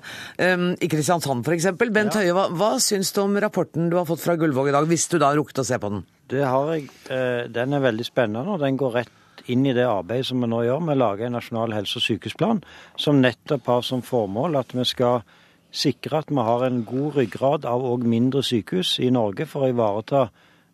i 0.79 0.91
Kristiansand 0.91 1.45
f.eks. 1.45 1.71
Bent 1.79 2.15
ja. 2.15 2.23
Høie, 2.23 2.35
hva, 2.37 2.47
hva 2.55 2.71
syns 2.83 3.13
du 3.15 3.23
om 3.25 3.37
rapporten 3.41 3.91
du 3.91 3.99
har 3.99 4.07
fått 4.09 4.23
fra 4.23 4.37
Gullvåg 4.39 4.71
i 4.71 4.75
dag, 4.75 4.87
hvis 4.89 5.09
du 5.11 5.19
da 5.19 5.33
har 5.33 5.39
rukket 5.39 5.63
å 5.63 5.67
se 5.67 5.79
på 5.81 5.93
den? 5.93 6.05
Det 6.29 6.45
har 6.45 6.75
jeg. 6.75 6.89
Den 7.51 7.73
er 7.73 7.87
veldig 7.89 8.05
spennende, 8.05 8.53
og 8.53 8.61
den 8.63 8.77
går 8.79 8.99
rett 9.01 9.15
inn 9.49 9.65
i 9.65 9.73
det 9.73 9.87
arbeidet 9.87 10.27
som 10.29 10.41
vi 10.43 10.49
nå 10.49 10.61
gjør 10.65 10.81
med 10.85 10.97
å 10.97 11.03
lage 11.03 11.27
en 11.27 11.37
nasjonal 11.37 11.73
helse- 11.73 11.99
og 11.99 12.05
sykehusplan, 12.05 12.63
som 12.99 13.21
nettopp 13.23 13.69
har 13.71 13.85
som 13.85 14.03
formål 14.05 14.59
at 14.59 14.75
vi 14.77 14.85
skal 14.87 15.23
sikre 15.71 16.23
at 16.23 16.29
vi 16.29 16.43
har 16.43 16.65
en 16.65 16.83
god 16.85 17.15
ryggrad 17.17 17.65
av 17.65 17.83
òg 17.85 18.05
mindre 18.09 18.43
sykehus 18.45 18.97
i 18.99 19.09
Norge 19.13 19.45
for 19.49 19.65
å 19.65 19.71
ivareta 19.73 20.29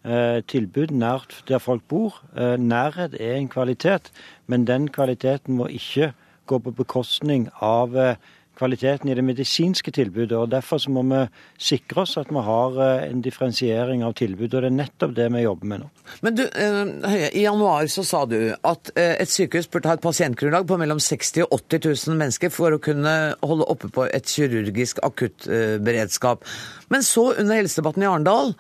eh, 0.05 0.39
tilbud 0.47 0.93
nært 0.95 1.41
der 1.49 1.59
folk 1.63 1.83
bor. 1.91 2.21
Eh, 2.35 2.55
nærhet 2.57 3.17
er 3.19 3.35
en 3.35 3.51
kvalitet, 3.51 4.11
men 4.47 4.67
den 4.67 4.87
kvaliteten 4.89 5.57
må 5.59 5.67
ikke 5.67 6.13
gå 6.45 6.59
på 6.59 6.75
bekostning 6.77 7.49
av 7.61 7.95
eh, 7.97 8.15
kvaliteten 8.57 9.09
i 9.11 9.15
det 9.17 9.23
medisinske 9.25 9.91
tilbudet. 9.95 10.37
og 10.37 10.49
Derfor 10.51 10.79
så 10.81 10.91
må 10.93 11.03
vi 11.09 11.21
sikre 11.61 12.03
oss 12.05 12.15
at 12.17 12.31
vi 12.33 12.43
har 12.47 12.79
eh, 12.85 13.09
en 13.09 13.21
differensiering 13.25 14.03
av 14.05 14.15
tilbudet. 14.19 14.53
og 14.53 14.65
Det 14.65 14.71
er 14.71 14.77
nettopp 14.79 15.15
det 15.17 15.27
vi 15.33 15.43
jobber 15.45 15.71
med 15.71 15.83
nå. 15.83 15.89
Men 16.25 16.39
du, 16.39 16.43
eh, 16.47 16.81
Høie, 17.05 17.29
I 17.33 17.45
januar 17.45 17.87
så 17.91 18.05
sa 18.07 18.23
du 18.29 18.39
at 18.55 18.91
eh, 18.95 19.15
et 19.21 19.31
sykehus 19.31 19.69
burde 19.71 19.91
ha 19.91 19.97
et 19.99 20.05
pasientgrunnlag 20.05 20.67
på 20.67 20.79
mellom 20.81 20.99
60 20.99 21.45
og 21.45 21.59
80 21.59 22.09
000 22.09 22.19
mennesker 22.23 22.53
for 22.53 22.75
å 22.75 22.81
kunne 22.81 23.15
holde 23.43 23.69
oppe 23.71 23.91
på 23.93 24.07
et 24.09 24.27
kirurgisk 24.29 25.03
akuttberedskap. 25.05 26.45
Men 26.89 27.05
så, 27.05 27.31
under 27.35 27.61
helsedebatten 27.61 28.05
i 28.05 28.09
Arendal, 28.09 28.53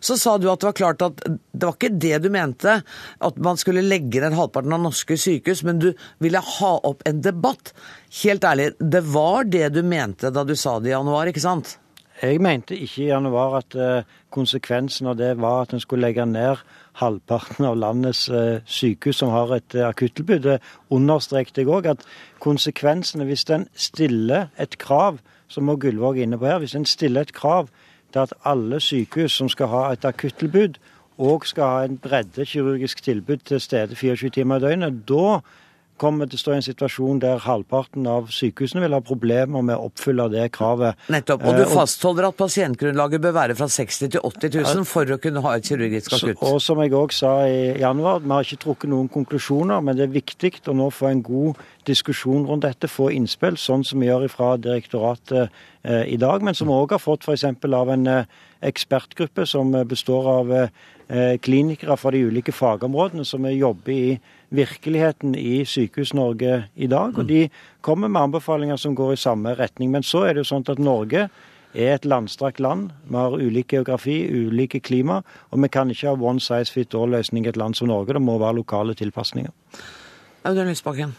så 0.00 0.16
sa 0.20 0.36
du 0.38 0.48
at 0.50 0.62
det 0.62 0.70
var 0.70 0.78
klart 0.78 1.04
at 1.04 1.20
det 1.24 1.66
var 1.66 1.76
ikke 1.76 1.92
det 2.00 2.22
du 2.24 2.30
mente, 2.32 2.80
at 3.20 3.42
man 3.44 3.60
skulle 3.60 3.84
legge 3.84 4.22
ned 4.22 4.36
halvparten 4.38 4.74
av 4.76 4.82
norske 4.84 5.18
sykehus, 5.20 5.62
men 5.68 5.82
du 5.82 5.90
ville 6.24 6.40
ha 6.40 6.72
opp 6.88 7.04
en 7.08 7.20
debatt. 7.24 7.74
Helt 8.22 8.44
ærlig, 8.44 8.72
det 8.80 9.04
var 9.12 9.46
det 9.48 9.68
du 9.76 9.84
mente 9.86 10.32
da 10.32 10.44
du 10.44 10.56
sa 10.56 10.78
det 10.80 10.92
i 10.92 10.96
januar, 10.96 11.30
ikke 11.30 11.44
sant? 11.44 11.76
Jeg 12.20 12.40
mente 12.44 12.76
ikke 12.76 13.06
i 13.06 13.08
januar 13.08 13.54
at 13.62 13.74
uh, 13.80 14.08
konsekvensen 14.28 15.08
av 15.08 15.16
det 15.16 15.30
var 15.40 15.62
at 15.62 15.72
en 15.72 15.80
skulle 15.80 16.04
legge 16.04 16.26
ned 16.28 16.60
halvparten 17.00 17.64
av 17.64 17.78
landets 17.80 18.26
uh, 18.28 18.60
sykehus 18.68 19.22
som 19.22 19.32
har 19.32 19.54
et 19.56 19.76
uh, 19.78 19.86
akuttilbud. 19.88 20.42
Det 20.44 20.58
understrekte 20.92 21.62
jeg 21.62 21.70
òg 21.72 21.88
at 21.94 22.04
konsekvensene, 22.44 23.24
hvis 23.24 23.46
en 23.48 23.64
stiller 23.72 24.50
et 24.60 24.76
krav, 24.76 25.22
som 25.48 25.64
må 25.66 25.78
Gullvåg 25.80 26.20
inne 26.20 26.36
på 26.36 26.50
her, 26.50 26.60
hvis 26.60 26.76
en 26.76 26.84
stiller 26.84 27.24
et 27.24 27.32
krav 27.34 27.72
til 28.12 28.18
at 28.26 28.34
alle 28.44 28.80
sykehus 28.80 29.32
som 29.32 29.48
skal 29.48 29.70
ha 29.72 29.82
et 29.92 30.04
akuttilbud, 30.04 30.78
òg 31.20 31.44
skal 31.48 31.64
ha 31.64 31.84
en 31.84 31.98
breddekirurgisk 32.00 33.02
tilbud 33.02 33.36
til 33.44 33.60
stede 33.60 33.96
24 33.96 34.30
timer 34.30 34.56
i 34.56 34.60
døgnet. 34.60 35.02
Da 35.08 35.40
kommer 36.00 36.28
til 36.30 36.38
å 36.38 36.42
stå 36.42 36.54
i 36.54 36.58
en 36.58 36.64
situasjon 36.64 37.20
der 37.22 37.42
halvparten 37.44 38.06
av 38.08 38.30
sykehusene 38.34 38.82
vil 38.84 38.96
ha 38.96 39.00
problemer 39.04 39.64
med 39.66 39.76
å 39.76 39.90
oppfylle 39.90 40.28
det 40.32 40.46
kravet. 40.56 40.98
Nettopp. 41.12 41.44
Og 41.44 41.58
du 41.58 41.64
eh, 41.64 41.72
fastholder 41.72 42.30
at 42.30 42.38
pasientgrunnlaget 42.40 43.24
bør 43.24 43.36
være 43.36 43.58
fra 43.58 43.68
60 43.70 44.14
til 44.16 44.24
80 44.26 44.56
000 44.60 44.88
for 44.88 45.12
å 45.12 45.20
kunne 45.22 45.44
ha 45.44 45.56
et 45.56 45.68
kirurgisk 45.68 46.16
akutt? 46.16 46.42
Og 46.46 46.60
som 46.64 46.80
jeg 46.82 46.94
òg 46.96 47.14
sa 47.16 47.34
i 47.48 47.76
januar, 47.82 48.22
vi 48.24 48.32
har 48.32 48.46
ikke 48.46 48.62
trukket 48.64 48.92
noen 48.92 49.10
konklusjoner, 49.12 49.84
men 49.84 49.98
det 49.98 50.08
er 50.08 50.14
viktig 50.16 50.54
å 50.70 50.76
nå 50.76 50.90
få 50.94 51.10
en 51.10 51.24
god 51.24 51.60
diskusjon 51.88 52.46
rundt 52.48 52.66
dette, 52.66 52.90
få 52.90 53.10
innspill, 53.14 53.58
sånn 53.60 53.84
som 53.86 54.00
vi 54.02 54.08
gjør 54.08 54.28
fra 54.32 54.54
direktoratet 54.60 55.48
eh, 55.82 56.04
i 56.12 56.18
dag, 56.20 56.44
men 56.44 56.56
som 56.56 56.70
vi 56.70 56.76
òg 56.76 56.96
har 56.96 57.02
fått 57.02 57.26
f.eks. 57.26 57.46
av 57.46 57.92
en 57.94 58.08
eh, 58.10 58.40
ekspertgruppe 58.70 59.46
som 59.48 59.72
består 59.88 60.28
av 60.34 60.52
eh, 60.56 61.36
klinikere 61.42 61.96
fra 61.98 62.12
de 62.14 62.26
ulike 62.28 62.52
fagområdene 62.54 63.24
som 63.26 63.48
jobber 63.48 63.94
i 63.94 64.18
virkeligheten 64.50 65.34
i 65.38 65.62
Sykehus-Norge 65.66 66.64
i 66.74 66.88
dag. 66.90 67.18
Og 67.18 67.28
de 67.28 67.46
kommer 67.86 68.10
med 68.10 68.28
anbefalinger 68.28 68.80
som 68.80 68.96
går 68.98 69.14
i 69.14 69.22
samme 69.22 69.54
retning. 69.58 69.90
Men 69.94 70.06
så 70.06 70.26
er 70.26 70.34
det 70.34 70.44
jo 70.44 70.50
sånn 70.52 70.66
at 70.70 70.82
Norge 70.82 71.28
er 71.74 71.94
et 71.94 72.04
landstrakt 72.08 72.60
land. 72.60 72.90
Vi 73.06 73.16
har 73.16 73.38
ulik 73.38 73.72
geografi, 73.72 74.18
ulike 74.26 74.80
klima, 74.82 75.20
og 75.50 75.62
vi 75.62 75.70
kan 75.70 75.90
ikke 75.90 76.10
ha 76.10 76.18
one 76.18 76.42
size 76.42 76.72
fit 76.72 76.94
all-løsning 76.94 77.46
i 77.46 77.52
et 77.52 77.58
land 77.60 77.78
som 77.78 77.90
Norge. 77.90 78.14
Det 78.16 78.22
må 78.22 78.38
være 78.42 78.58
lokale 78.58 78.96
tilpasninger. 78.98 79.52
Audun 80.48 80.70
Lysbakken, 80.72 81.12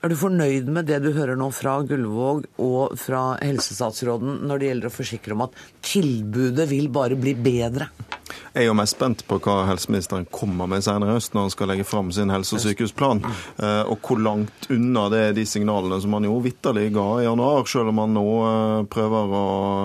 er 0.00 0.08
du 0.08 0.16
fornøyd 0.16 0.68
med 0.72 0.86
det 0.88 1.02
du 1.04 1.10
hører 1.12 1.36
nå 1.36 1.50
fra 1.52 1.74
Gullvåg 1.84 2.46
og 2.62 2.94
fra 2.96 3.34
helsestatsråden 3.42 4.46
når 4.48 4.60
det 4.60 4.70
gjelder 4.70 4.88
å 4.88 4.94
forsikre 4.94 5.36
om 5.36 5.42
at 5.44 5.58
tilbudet 5.84 6.64
vil 6.70 6.88
bare 6.94 7.18
bli 7.20 7.34
bedre? 7.36 7.90
Jeg 8.50 8.64
er 8.64 8.66
jo 8.66 8.74
mest 8.74 8.96
spent 8.96 9.20
på 9.30 9.36
hva 9.44 9.60
helseministeren 9.68 10.24
kommer 10.34 10.66
med 10.70 10.82
senere 10.82 11.12
i 11.12 11.16
høst 11.20 11.36
når 11.36 11.44
han 11.46 11.52
skal 11.54 11.68
legge 11.70 11.84
fram 11.86 12.08
sin 12.10 12.32
helse- 12.34 12.56
og 12.56 12.62
sykehusplan, 12.64 13.20
eh, 13.62 13.82
og 13.86 14.00
hvor 14.02 14.18
langt 14.18 14.66
unna 14.74 15.04
det 15.12 15.20
er 15.28 15.36
de 15.36 15.44
signalene 15.46 16.00
som 16.02 16.16
han 16.16 16.26
jo 16.26 16.40
vitterlig 16.42 16.88
ga 16.96 17.04
i 17.20 17.28
januar, 17.28 17.68
selv 17.70 17.92
om 17.92 18.00
han 18.02 18.16
nå 18.16 18.24
eh, 18.48 18.80
prøver 18.90 19.36
å 19.38 19.44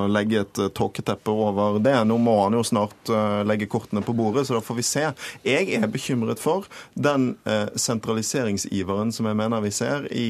legge 0.09 0.41
et 0.41 0.61
eh, 0.63 0.71
tåketeppe 0.73 1.35
over 1.35 1.77
det. 1.85 1.93
Nå 2.09 2.17
må 2.17 2.39
han 2.39 2.57
jo 2.57 2.63
snart 2.65 3.13
legge 3.45 3.67
kortene 3.69 4.01
på 4.05 4.15
bordet, 4.17 4.47
så 4.47 4.57
da 4.57 4.63
får 4.65 4.79
vi 4.79 4.87
se. 4.87 5.05
Jeg 5.45 5.77
er 5.77 5.85
bekymret 5.91 6.41
for 6.41 6.65
den 6.93 7.35
sentraliseringsiveren 7.45 9.13
som 9.13 9.29
jeg 9.29 9.37
mener 9.37 9.63
vi 9.63 9.71
ser 9.73 10.07
i 10.13 10.27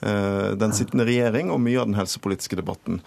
den 0.00 0.74
sittende 0.76 1.06
regjering 1.08 1.50
og 1.50 1.60
mye 1.64 1.80
av 1.82 1.90
den 1.90 1.98
helsepolitiske 1.98 2.58
debatten. 2.60 3.00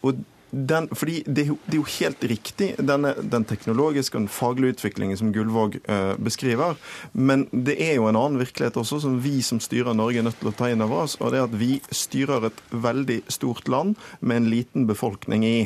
Og 0.00 0.22
den, 0.50 0.88
fordi 0.92 1.22
det 1.26 1.48
det 1.48 1.74
er, 1.74 1.76
jo, 1.76 1.84
helt 1.98 2.24
riktig, 2.24 2.68
denne, 2.82 3.12
den 3.22 3.44
teknologiske 3.48 4.16
og 4.16 4.24
den 4.24 4.32
faglige 4.32 4.74
utviklingen 4.76 5.16
som 5.16 5.30
Gullvåg 5.32 5.78
uh, 5.88 6.16
beskriver. 6.18 6.76
Men 7.12 7.46
det 7.52 7.76
er 7.82 7.94
jo 7.96 8.08
en 8.08 8.18
annen 8.18 8.40
virkelighet 8.40 8.76
også 8.80 9.00
som 9.04 9.18
vi 9.22 9.38
som 9.44 9.60
styrer 9.62 9.96
Norge 9.96 10.20
er 10.20 10.26
nødt 10.26 10.38
til 10.40 10.50
å 10.50 10.54
ta 10.58 10.70
inn 10.72 10.82
over 10.84 11.04
oss. 11.04 11.16
Og 11.22 11.32
det 11.32 11.40
er 11.40 11.46
at 11.46 11.56
vi 11.60 11.78
styrer 11.94 12.48
et 12.50 12.62
veldig 12.74 13.20
stort 13.32 13.70
land 13.70 13.96
med 14.20 14.42
en 14.42 14.50
liten 14.52 14.88
befolkning 14.90 15.46
i. 15.46 15.56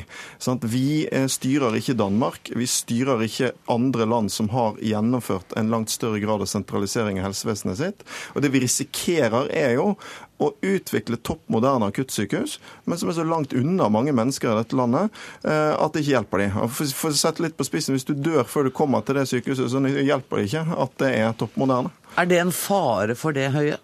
Sånn 0.42 0.61
vi 0.62 1.07
uh, 1.09 1.27
styrer 1.31 1.79
ikke 1.79 1.97
Danmark. 1.99 2.53
Vi 2.59 2.68
styrer 2.68 3.25
ikke 3.27 3.55
andre 3.73 4.09
land 4.09 4.33
som 4.35 4.53
har 4.53 4.77
gjennomført 4.83 5.57
en 5.59 5.73
langt 5.73 5.95
større 5.95 6.21
grad 6.23 6.45
av 6.45 6.51
sentralisering 6.53 7.21
av 7.21 7.31
helsevesenet 7.31 7.81
sitt. 7.81 8.07
Og 8.37 8.45
det 8.45 8.53
vi 8.53 8.62
risikerer 8.66 9.51
er 9.51 9.79
jo 9.79 9.95
å 10.43 10.51
utvikle 10.75 11.19
topp 11.25 11.43
moderne 11.53 11.89
akuttsykehus, 11.93 12.59
men 12.87 13.01
som 13.01 13.11
er 13.11 13.19
så 13.19 13.27
langt 13.27 13.55
unna 13.57 13.89
mange 13.93 14.15
mennesker 14.17 14.53
i 14.53 14.59
dette 14.61 14.79
landet 14.79 15.13
eh, 15.45 15.73
at 15.73 15.95
det 15.95 16.05
ikke 16.05 16.17
hjelper 16.17 16.45
dem. 16.45 16.75
For 16.75 17.11
å 17.11 17.17
sette 17.17 17.45
litt 17.45 17.57
på 17.59 17.67
spissen, 17.69 17.97
Hvis 17.97 18.09
du 18.09 18.15
dør 18.15 18.45
før 18.49 18.69
du 18.69 18.75
kommer 18.75 19.03
til 19.05 19.19
det 19.19 19.29
sykehuset, 19.29 19.71
så 19.71 19.83
hjelper 19.83 20.41
det 20.41 20.49
ikke 20.49 20.81
at 20.85 20.95
det 21.03 21.11
er 21.21 21.35
topp 21.39 21.59
moderne. 21.61 21.93
Er 22.17 22.29
det 22.29 22.41
en 22.41 22.53
fare 22.53 23.17
for 23.17 23.37
det, 23.37 23.51
Høie? 23.53 23.79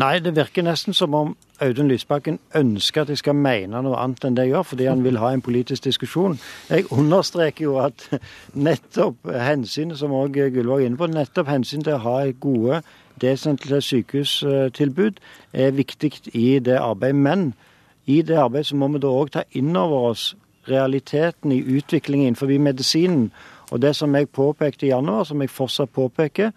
Nei, 0.00 0.16
det 0.24 0.32
virker 0.36 0.64
nesten 0.64 0.96
som 0.96 1.12
om 1.12 1.34
Audun 1.62 1.90
Lysbakken 1.90 2.38
ønsker 2.56 3.04
at 3.04 3.10
jeg 3.12 3.20
skal 3.20 3.36
mene 3.36 3.82
noe 3.84 3.98
annet 4.00 4.24
enn 4.24 4.38
det 4.38 4.46
jeg 4.46 4.54
gjør, 4.54 4.64
fordi 4.70 4.86
han 4.88 5.02
vil 5.04 5.20
ha 5.20 5.34
en 5.34 5.44
politisk 5.44 5.84
diskusjon. 5.84 6.38
Jeg 6.72 6.88
understreker 6.90 7.66
jo 7.66 7.76
at 7.82 8.06
nettopp 8.68 9.28
hensynet, 9.28 10.00
som 10.00 10.14
òg 10.16 10.40
Gullvåg 10.54 10.80
er 10.80 10.88
inne 10.88 11.00
på, 11.00 11.10
nettopp 11.12 11.52
hensynet 11.52 11.90
til 11.90 11.98
å 11.98 12.04
ha 12.06 12.16
gode 12.40 12.80
desentralisert 13.20 13.84
sykehustilbud 13.84 15.20
er 15.52 15.70
viktig 15.70 16.12
i 16.34 16.58
det 16.58 16.78
arbeidet. 16.78 17.16
Men 17.16 17.54
i 18.06 18.22
det 18.22 18.36
arbeidet 18.36 18.66
så 18.66 18.76
må 18.76 18.88
vi 18.88 18.98
da 19.02 19.10
òg 19.10 19.32
ta 19.32 19.42
inn 19.52 19.76
over 19.76 20.10
oss 20.10 20.36
realiteten 20.68 21.52
i 21.52 21.62
utviklingen 21.76 22.26
innenfor 22.26 22.58
medisinen. 22.58 23.32
Og 23.70 23.82
Det 23.82 23.96
som 23.96 24.14
jeg 24.14 24.28
påpekte 24.28 24.86
i 24.86 24.88
januar, 24.88 25.24
som 25.24 25.40
jeg 25.40 25.50
fortsatt 25.50 25.90
påpeker, 25.90 26.50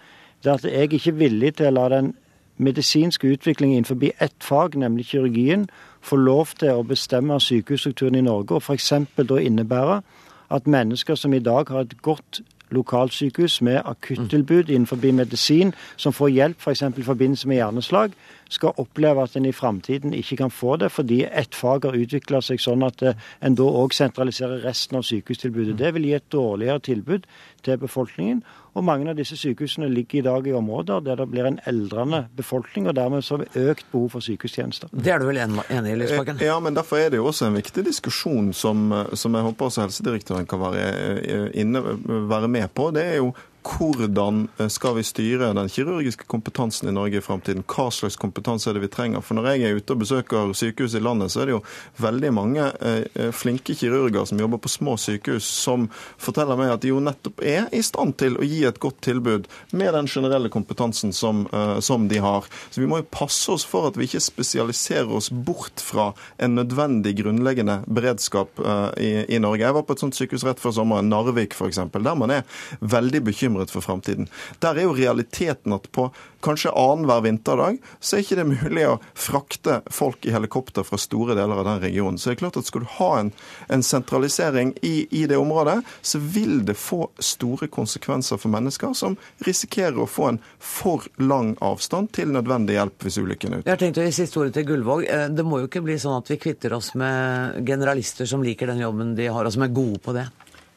det 0.43 0.49
er 0.49 0.53
at 0.53 0.63
jeg 0.63 0.93
ikke 0.93 1.09
er 1.09 1.19
villig 1.19 1.55
til 1.55 1.67
å 1.67 1.71
la 1.71 1.89
den 1.89 2.13
medisinske 2.57 3.27
utviklingen 3.27 3.77
innenfor 3.77 4.11
ett 4.21 4.35
fag, 4.39 4.75
nemlig 4.75 5.05
kirurgien, 5.05 5.69
få 6.01 6.15
lov 6.15 6.47
til 6.59 6.69
å 6.69 6.83
bestemme 6.83 7.39
sykehusstrukturen 7.39 8.15
i 8.15 8.21
Norge, 8.21 8.55
og 8.55 8.61
f.eks. 8.61 8.93
da 9.17 9.39
innebære 9.39 10.01
at 10.49 10.67
mennesker 10.67 11.15
som 11.15 11.33
i 11.33 11.39
dag 11.39 11.69
har 11.69 11.79
et 11.79 12.01
godt 12.01 12.41
lokalsykehus 12.71 13.61
med 13.61 13.81
akuttilbud 13.85 14.69
innenfor 14.69 15.11
medisin, 15.11 15.73
som 15.97 16.13
får 16.13 16.29
hjelp 16.29 16.57
f.eks. 16.59 16.81
I 16.81 17.03
forbindelse 17.03 17.47
med 17.47 17.55
hjerneslag, 17.55 18.11
skal 18.49 18.77
oppleve 18.77 19.23
at 19.23 19.35
en 19.35 19.45
i 19.45 19.51
framtiden 19.51 20.13
ikke 20.13 20.37
kan 20.37 20.51
få 20.51 20.75
det, 20.75 20.91
fordi 20.91 21.23
ett 21.31 21.55
fag 21.55 21.85
har 21.85 21.97
utvikla 21.97 22.41
seg 22.41 22.61
sånn 22.61 22.83
at 22.85 23.01
eh, 23.01 23.17
en 23.41 23.55
da 23.55 23.63
òg 23.63 23.93
sentraliserer 23.93 24.61
resten 24.65 24.97
av 24.97 25.05
sykehustilbudet. 25.07 25.77
Det 25.79 25.93
vil 25.93 26.05
gi 26.05 26.13
et 26.13 26.31
dårligere 26.31 26.79
tilbud 26.79 27.25
til 27.63 27.77
befolkningen. 27.81 28.43
Og 28.75 28.83
mange 28.83 29.07
av 29.07 29.15
disse 29.15 29.37
sykehusene 29.39 29.87
ligger 29.87 30.19
i 30.19 30.23
dag 30.25 30.47
i 30.49 30.53
områder 30.55 31.03
der 31.05 31.21
det 31.21 31.29
blir 31.31 31.47
en 31.47 31.61
eldrende 31.69 32.25
befolkning, 32.35 32.89
og 32.91 32.97
dermed 32.97 33.23
så 33.23 33.39
økt 33.39 33.85
behov 33.93 34.09
for 34.17 34.25
sykehustjenester. 34.25 34.91
Det 34.91 35.13
er 35.13 35.23
du 35.23 35.29
vel 35.29 35.39
enig 35.39 35.63
i, 35.71 35.95
Lysbakken? 36.01 36.43
Ja, 36.43 36.59
men 36.59 36.75
derfor 36.75 36.99
er 36.99 37.13
det 37.13 37.21
jo 37.21 37.29
også 37.31 37.47
en 37.47 37.55
viktig 37.55 37.85
diskusjon 37.87 38.51
som, 38.53 38.89
som 39.15 39.37
jeg 39.37 39.47
håper 39.47 39.69
også 39.69 39.85
helsedirektøren 39.85 40.49
kan 40.49 40.59
være, 40.59 40.87
eh, 41.23 41.47
inne, 41.63 41.83
være 42.27 42.51
med 42.51 42.67
på. 42.75 42.91
Det 42.95 43.05
er 43.13 43.21
jo 43.21 43.31
hvordan 43.65 44.47
eh, 44.57 44.67
skal 44.67 44.95
vi 44.95 45.03
styre 45.03 45.51
den 45.53 45.69
kirurgiske 45.69 46.27
kompetansen 46.29 46.89
i 46.89 46.93
Norge 46.93 47.19
i 47.19 47.23
framtiden? 47.23 47.63
Hva 47.67 47.87
slags 47.93 48.17
kompetanse 48.19 48.69
er 48.69 48.77
det 48.77 48.85
vi 48.85 48.91
trenger? 48.93 49.23
For 49.25 49.37
Når 49.37 49.49
jeg 49.51 49.65
er 49.65 49.79
ute 49.79 49.95
og 49.95 50.01
besøker 50.03 50.53
sykehus 50.57 50.95
i 50.95 51.01
landet, 51.03 51.33
så 51.33 51.41
er 51.41 51.49
det 51.49 51.55
jo 51.55 51.61
veldig 52.03 52.31
mange 52.35 52.67
eh, 52.85 53.31
flinke 53.35 53.75
kirurger 53.77 54.27
som 54.29 54.41
jobber 54.41 54.61
på 54.61 54.71
små 54.71 54.95
sykehus, 55.01 55.47
som 55.47 55.87
forteller 56.21 56.59
meg 56.59 56.75
at 56.75 56.83
de 56.85 56.93
jo 56.93 57.01
nettopp 57.03 57.41
er 57.45 57.69
i 57.75 57.81
stand 57.85 58.17
til 58.21 58.37
å 58.37 58.45
gi 58.45 58.61
et 58.67 58.79
godt 58.81 59.01
tilbud 59.05 59.49
med 59.73 59.93
den 59.97 60.09
generelle 60.11 60.51
kompetansen 60.53 61.13
som, 61.15 61.45
eh, 61.51 61.79
som 61.85 62.07
de 62.11 62.21
har. 62.23 62.47
Så 62.69 62.83
vi 62.83 62.89
må 62.89 63.01
jo 63.01 63.09
passe 63.09 63.49
oss 63.51 63.65
for 63.67 63.89
at 63.89 63.99
vi 63.99 64.09
ikke 64.09 64.23
spesialiserer 64.23 65.11
oss 65.11 65.31
bort 65.33 65.81
fra 65.83 66.11
en 66.37 66.55
nødvendig 66.59 67.15
grunnleggende 67.19 67.81
beredskap 67.87 68.59
i, 69.01 69.25
i 69.31 69.39
Norge. 69.41 69.63
Jeg 69.63 69.75
var 69.75 69.83
på 69.87 69.95
et 69.95 70.01
sånt 70.01 70.17
sykehus 70.17 70.45
rett 70.45 70.61
før 70.61 70.73
sommeren, 70.75 71.09
Narvik 71.09 71.55
f.eks., 71.55 71.79
der 71.95 72.17
man 72.17 72.31
er 72.31 72.43
veldig 72.81 73.21
bekymret 73.25 73.54
bekymret 73.55 73.71
for 73.71 73.81
framtiden. 73.81 74.27
Der 74.59 74.75
er 74.75 74.83
jo 74.83 74.95
realiteten 74.95 75.73
at 75.73 75.91
på 75.91 76.11
kanskje 76.41 76.71
annenhver 76.71 77.21
vinterdag 77.21 77.77
så 77.99 78.15
er 78.15 78.23
ikke 78.23 78.37
det 78.37 78.45
mulig 78.45 78.85
å 78.87 78.99
frakte 79.15 79.81
folk 79.91 80.25
i 80.25 80.33
helikopter 80.33 80.83
fra 80.85 80.97
store 80.97 81.35
deler 81.35 81.57
av 81.57 81.65
den 81.65 81.81
regionen. 81.81 82.17
Så 82.17 82.29
det 82.29 82.35
er 82.35 82.41
klart 82.43 82.57
at 82.57 82.67
skal 82.67 82.85
du 82.85 82.91
ha 82.99 83.09
en, 83.19 83.31
en 83.67 83.83
sentralisering 83.83 84.75
i, 84.81 85.07
i, 85.09 85.25
det 85.25 85.37
området, 85.37 85.81
så 86.01 86.19
vil 86.19 86.65
det 86.65 86.77
få 86.77 87.07
store 87.19 87.67
konsekvenser 87.67 88.37
for 88.37 88.53
mennesker 88.53 88.93
som 88.93 89.17
risikerer 89.45 89.97
å 89.97 90.09
få 90.09 90.29
en 90.33 90.41
for 90.59 91.05
lang 91.17 91.55
avstand 91.65 92.11
til 92.13 92.33
nødvendig 92.35 92.77
hjelp 92.77 93.07
hvis 93.07 93.19
ulykken 93.21 93.55
er 93.55 93.63
ute. 93.63 93.69
Jeg 93.69 93.77
har 93.77 93.81
tenkt 93.81 94.01
å 94.01 94.05
gi 94.05 94.15
siste 94.15 94.41
ordet 94.41 94.55
til 94.59 94.69
Gullvåg. 94.69 95.05
Eh, 95.09 95.27
det 95.33 95.45
må 95.47 95.63
jo 95.63 95.69
ikke 95.69 95.83
bli 95.85 95.97
sånn 96.01 96.19
at 96.19 96.29
vi 96.29 96.39
kvitter 96.41 96.77
oss 96.77 96.93
med 96.99 97.65
generalister 97.65 98.29
som 98.29 98.45
liker 98.45 98.69
den 98.69 98.85
jobben 98.85 99.15
de 99.17 99.31
har, 99.31 99.45
og 99.45 99.55
som 99.55 99.65
er 99.65 99.73
gode 99.73 100.01
på 100.05 100.13
det? 100.15 100.29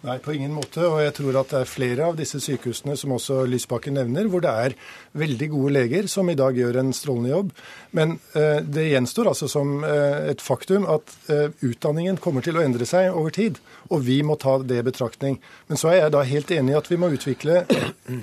Nei, 0.07 0.15
på 0.23 0.31
ingen 0.31 0.53
måte. 0.55 0.85
Og 0.87 1.01
jeg 1.03 1.15
tror 1.17 1.41
at 1.41 1.51
det 1.51 1.61
er 1.65 1.71
flere 1.71 2.05
av 2.07 2.19
disse 2.19 2.39
sykehusene, 2.39 2.95
som 2.97 3.17
også 3.17 3.41
Lysbakken 3.51 3.97
nevner, 3.99 4.29
hvor 4.31 4.45
det 4.45 4.53
er 4.53 4.77
veldig 5.19 5.49
gode 5.51 5.73
leger 5.75 6.07
som 6.11 6.31
i 6.31 6.37
dag 6.39 6.55
gjør 6.55 6.79
en 6.79 6.93
strålende 6.95 7.33
jobb. 7.33 7.51
Men 7.99 8.15
eh, 8.39 8.61
det 8.63 8.87
gjenstår 8.93 9.33
altså 9.33 9.51
som 9.51 9.83
eh, 9.83 10.31
et 10.31 10.45
faktum 10.45 10.87
at 10.87 11.17
eh, 11.35 11.51
utdanningen 11.67 12.21
kommer 12.23 12.47
til 12.47 12.61
å 12.61 12.63
endre 12.63 12.87
seg 12.87 13.11
over 13.11 13.35
tid. 13.35 13.59
Og 13.91 14.07
vi 14.07 14.21
må 14.23 14.39
ta 14.39 14.61
det 14.63 14.79
i 14.79 14.87
betraktning. 14.87 15.41
Men 15.67 15.83
så 15.83 15.91
er 15.91 16.05
jeg 16.05 16.15
da 16.15 16.23
helt 16.31 16.55
enig 16.55 16.77
i 16.77 16.79
at 16.79 16.93
vi 16.93 17.01
må 17.03 17.11
utvikle 17.17 17.65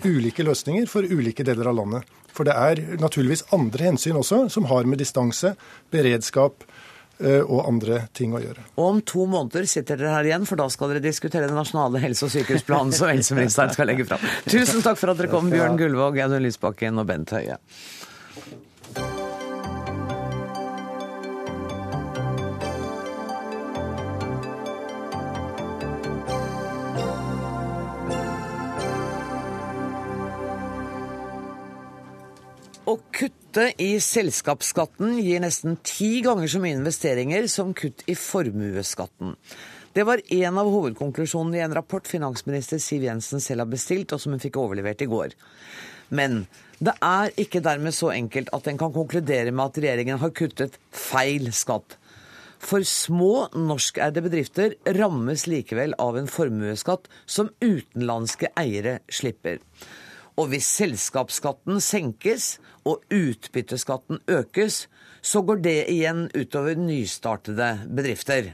ulike 0.08 0.48
løsninger 0.48 0.88
for 0.88 1.04
ulike 1.04 1.44
deler 1.44 1.74
av 1.74 1.82
landet. 1.82 2.16
For 2.36 2.48
det 2.48 2.56
er 2.56 2.82
naturligvis 3.00 3.46
andre 3.56 3.92
hensyn 3.92 4.20
også, 4.20 4.46
som 4.52 4.68
har 4.72 4.88
med 4.88 5.00
distanse, 5.00 5.54
beredskap, 5.92 6.64
og 7.20 7.62
andre 7.64 8.02
ting 8.18 8.34
å 8.36 8.42
gjøre. 8.44 8.66
Og 8.76 8.86
om 8.86 8.98
to 9.08 9.24
måneder 9.32 9.68
sitter 9.70 10.00
dere 10.02 10.16
her 10.18 10.28
igjen, 10.28 10.48
for 10.50 10.60
da 10.60 10.66
skal 10.72 10.92
dere 10.92 11.04
diskutere 11.04 11.48
den 11.48 11.56
nasjonale 11.56 12.02
helse- 12.04 12.28
og 12.28 12.34
sykehusplanen 12.34 12.92
som 12.96 13.08
helseministeren 13.08 13.72
skal 13.72 13.88
legge 13.88 14.08
fram. 14.10 14.24
Tusen 14.52 14.84
takk 14.84 15.00
for 15.00 15.14
at 15.14 15.22
dere 15.22 15.32
kom, 15.32 15.48
Bjørn 15.54 15.80
Gullvåg, 15.80 16.20
Audun 16.26 16.44
Lysbakken 16.44 17.00
og 17.00 17.08
Bent 17.08 17.32
Høie. 17.36 17.56
Å 32.96 33.00
kutte 33.12 33.74
i 33.82 33.98
selskapsskatten 34.00 35.18
gir 35.20 35.42
nesten 35.44 35.74
ti 35.84 36.22
ganger 36.24 36.48
så 36.48 36.62
mye 36.64 36.78
investeringer 36.78 37.48
som 37.52 37.74
kutt 37.76 38.06
i 38.08 38.14
formuesskatten. 38.16 39.34
Det 39.96 40.06
var 40.08 40.22
en 40.38 40.60
av 40.62 40.70
hovedkonklusjonene 40.72 41.60
i 41.60 41.64
en 41.66 41.76
rapport 41.76 42.08
finansminister 42.08 42.80
Siv 42.80 43.04
Jensen 43.04 43.44
selv 43.44 43.66
har 43.66 43.72
bestilt, 43.74 44.14
og 44.16 44.22
som 44.22 44.32
hun 44.32 44.44
fikk 44.44 44.62
overlevert 44.62 45.04
i 45.04 45.10
går. 45.12 45.36
Men 46.16 46.46
det 46.80 46.94
er 47.04 47.36
ikke 47.42 47.64
dermed 47.66 47.98
så 47.98 48.14
enkelt 48.14 48.54
at 48.56 48.72
en 48.72 48.80
kan 48.80 48.96
konkludere 48.96 49.52
med 49.52 49.66
at 49.66 49.82
regjeringen 49.82 50.22
har 50.22 50.36
kuttet 50.38 50.80
feil 50.96 51.52
skatt. 51.52 51.98
For 52.64 52.86
små 52.88 53.50
norskeide 53.60 54.24
bedrifter 54.24 54.80
rammes 55.02 55.50
likevel 55.52 56.00
av 56.00 56.16
en 56.22 56.32
formuesskatt 56.32 57.12
som 57.28 57.52
utenlandske 57.60 58.54
eiere 58.56 59.02
slipper. 59.12 59.60
Og 60.36 60.50
hvis 60.52 60.68
selskapsskatten 60.82 61.80
senkes 61.84 62.58
og 62.86 63.06
utbytteskatten 63.14 64.20
økes, 64.28 64.86
så 65.26 65.42
går 65.42 65.62
det 65.64 65.78
igjen 65.90 66.28
utover 66.36 66.78
nystartede 66.78 67.70
bedrifter. 67.88 68.52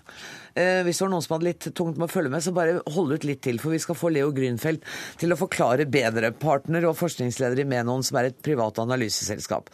Eh, 0.55 0.83
hvis 0.85 1.01
det 1.01 1.05
var 1.05 1.11
noen 1.11 1.25
som 1.25 1.35
hadde 1.35 1.49
litt 1.49 1.67
tungt 1.75 1.97
med 1.97 2.07
å 2.07 2.11
følge 2.11 2.31
med, 2.31 2.43
så 2.45 2.53
bare 2.55 2.77
hold 2.95 3.17
ut 3.17 3.27
litt 3.27 3.41
til, 3.43 3.59
for 3.59 3.75
vi 3.75 3.81
skal 3.83 3.97
få 3.99 4.13
Leo 4.13 4.31
Grünfeldt 4.35 4.85
til 5.19 5.33
å 5.33 5.39
forklare 5.39 5.89
bedre. 5.91 6.31
Partner 6.31 6.87
og 6.87 6.95
forskningsleder 7.01 7.63
i 7.63 7.67
Menon, 7.67 8.05
som 8.07 8.21
er 8.21 8.29
et 8.29 8.39
privat 8.45 8.79
analyseselskap. 8.83 9.73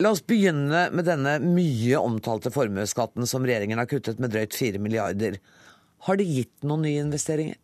La 0.00 0.14
oss 0.14 0.24
begynne 0.24 0.86
med 0.96 1.04
denne 1.04 1.36
mye 1.44 2.00
omtalte 2.00 2.50
formuesskatten 2.54 3.28
som 3.28 3.44
regjeringen 3.44 3.78
har 3.78 3.90
kuttet 3.90 4.22
med 4.22 4.32
drøyt 4.32 4.56
4 4.56 4.80
milliarder. 4.82 5.36
Har 6.08 6.16
det 6.16 6.30
gitt 6.30 6.64
noen 6.64 6.86
nye 6.88 7.02
investeringer? 7.04 7.60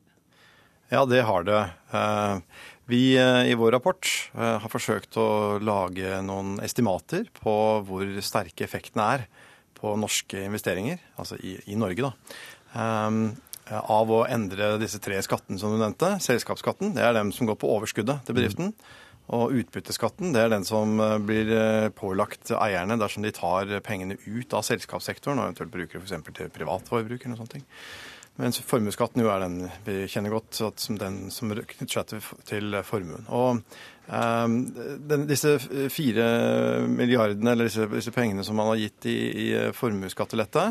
Ja, 0.89 1.03
det 1.07 1.25
har 1.27 1.43
det. 1.43 1.63
Eh, 1.91 2.37
vi 2.87 3.17
eh, 3.19 3.51
i 3.51 3.55
vår 3.59 3.73
rapport 3.75 4.07
eh, 4.35 4.59
har 4.63 4.71
forsøkt 4.71 5.17
å 5.19 5.59
lage 5.59 6.21
noen 6.23 6.61
estimater 6.63 7.27
på 7.41 7.55
hvor 7.89 8.13
sterke 8.23 8.69
effektene 8.69 9.09
er 9.17 9.25
på 9.77 9.97
norske 9.99 10.45
investeringer, 10.47 11.03
altså 11.19 11.41
i, 11.43 11.57
i 11.67 11.77
Norge, 11.77 12.07
da. 12.07 12.13
Av 13.77 14.11
å 14.15 14.23
endre 14.31 14.77
disse 14.81 15.01
tre 15.03 15.19
skattene 15.27 15.59
som 15.61 15.75
du 15.75 15.77
nevnte. 15.81 16.15
Selskapsskatten, 16.23 16.95
det 16.97 17.03
er 17.05 17.17
dem 17.17 17.33
som 17.35 17.51
går 17.51 17.59
på 17.61 17.69
overskuddet 17.75 18.23
til 18.25 18.39
bedriften. 18.39 18.71
Og 19.37 19.53
utbytteskatten, 19.59 20.31
det 20.33 20.45
er 20.45 20.53
den 20.55 20.65
som 20.65 20.95
blir 21.27 21.51
pålagt 21.99 22.55
eierne 22.57 22.97
dersom 23.01 23.27
de 23.27 23.35
tar 23.37 23.75
pengene 23.85 24.17
ut 24.25 24.55
av 24.57 24.65
selskapssektoren 24.65 25.43
og 25.43 25.51
eventuelt 25.51 25.75
bruker 25.75 25.99
det 25.99 26.07
f.eks. 26.07 26.31
til 26.39 26.53
privat 26.55 26.89
forbruk 26.89 27.19
eller 27.19 27.35
noe 27.35 27.43
sånt. 27.43 27.59
Mens 28.37 28.59
formuesskatten 28.69 29.23
jo 29.23 29.31
er 29.33 29.41
den 29.47 29.61
vi 29.87 30.03
kjenner 30.13 30.35
godt, 30.35 30.59
som 30.81 30.99
den 31.01 31.31
som 31.33 31.53
knytter 31.53 31.89
seg 31.89 32.11
til, 32.11 32.27
til 32.45 32.77
formuen. 32.85 33.25
Og 33.33 33.63
um, 34.13 34.57
den, 35.09 35.25
disse 35.31 35.55
fire 35.93 36.27
milliardene, 36.91 37.55
eller 37.55 37.71
disse, 37.71 37.89
disse, 37.95 38.13
pengene 38.13 38.45
som 38.45 38.61
man 38.61 38.69
har 38.75 38.83
gitt 38.83 39.09
i, 39.09 39.17
i 39.47 39.49
formuesskattelette, 39.77 40.67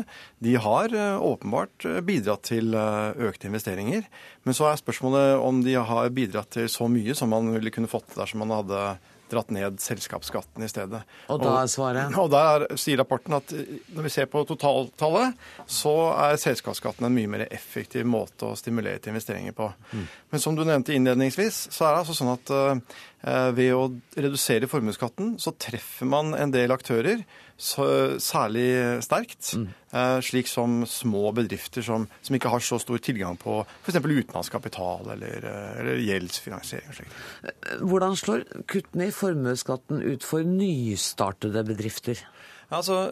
de 0.46 0.54
har 0.62 0.94
uh, 0.94 1.18
åpenbart 1.26 1.88
bidratt 2.06 2.46
til 2.52 2.76
økte 2.76 3.50
investeringer. 3.50 4.06
Men 4.46 4.56
så 4.56 4.70
er 4.70 4.78
spørsmålet 4.78 5.34
om 5.42 5.64
de 5.66 5.74
har 5.90 6.14
bidratt 6.14 6.54
til 6.60 6.70
så 6.70 6.86
mye 6.92 7.18
som 7.18 7.34
man 7.34 7.50
ville 7.56 7.74
kunne 7.74 7.90
fått 7.90 8.14
dersom 8.14 8.46
man 8.46 8.54
hadde 8.60 8.86
dratt 9.30 9.50
ned 9.54 9.80
selskapsskatten 9.82 10.64
i 10.64 10.68
stedet. 10.70 11.02
Og 11.32 11.40
da 11.42 11.54
er 11.62 11.70
svaret? 11.70 12.14
Og, 12.22 12.30
der 12.32 12.66
sier 12.80 13.00
rapporten 13.00 13.36
at 13.38 13.52
når 13.94 14.06
vi 14.06 14.12
ser 14.12 14.30
på 14.30 14.44
totaltallet, 14.48 15.36
så 15.66 15.94
er 16.14 16.38
selskapsskatten 16.40 17.08
en 17.08 17.16
mye 17.16 17.32
mer 17.32 17.46
effektiv 17.50 18.06
måte 18.08 18.50
å 18.50 18.58
stimulere 18.58 19.02
til 19.02 19.14
investeringer 19.14 19.56
på. 19.56 19.68
Mm. 19.92 20.06
Men 20.34 20.42
som 20.42 20.56
du 20.56 20.64
nevnte 20.66 20.94
innledningsvis, 20.96 21.66
så 21.74 21.88
er 21.88 21.94
det 21.94 22.04
altså 22.04 22.18
sånn 22.20 22.34
at 22.34 22.54
uh, 22.54 22.98
ved 23.26 23.72
å 23.74 23.88
redusere 24.14 24.68
formuesskatten, 24.70 25.32
så 25.42 25.50
treffer 25.58 26.06
man 26.06 26.30
en 26.38 26.52
del 26.54 26.70
aktører 26.70 27.24
særlig 27.58 29.00
sterkt. 29.02 29.54
Mm. 29.56 29.66
Eh, 29.92 30.20
slik 30.20 30.48
som 30.48 30.84
små 30.86 31.32
bedrifter 31.32 31.82
som, 31.82 32.06
som, 32.20 32.36
ikke 32.36 32.52
har 32.52 32.60
så 32.60 32.78
stor 32.78 32.98
tilgang 32.98 33.36
på 33.40 33.62
f.eks. 33.64 33.96
utenlandsk 33.96 34.52
kapital 34.52 35.08
eller, 35.14 35.46
eh, 35.48 35.80
eller 35.80 36.02
gjeldsfinansiering. 36.04 36.92
Slik. 36.92 37.14
Eh, 37.42 37.76
hvordan 37.80 38.16
slår 38.16 38.44
kuttene 38.68 39.08
i 39.08 39.14
formuesskatten 39.14 40.04
ut 40.04 40.26
for 40.26 40.44
nystartede 40.44 41.64
bedrifter? 41.64 42.20
Altså, 42.68 43.06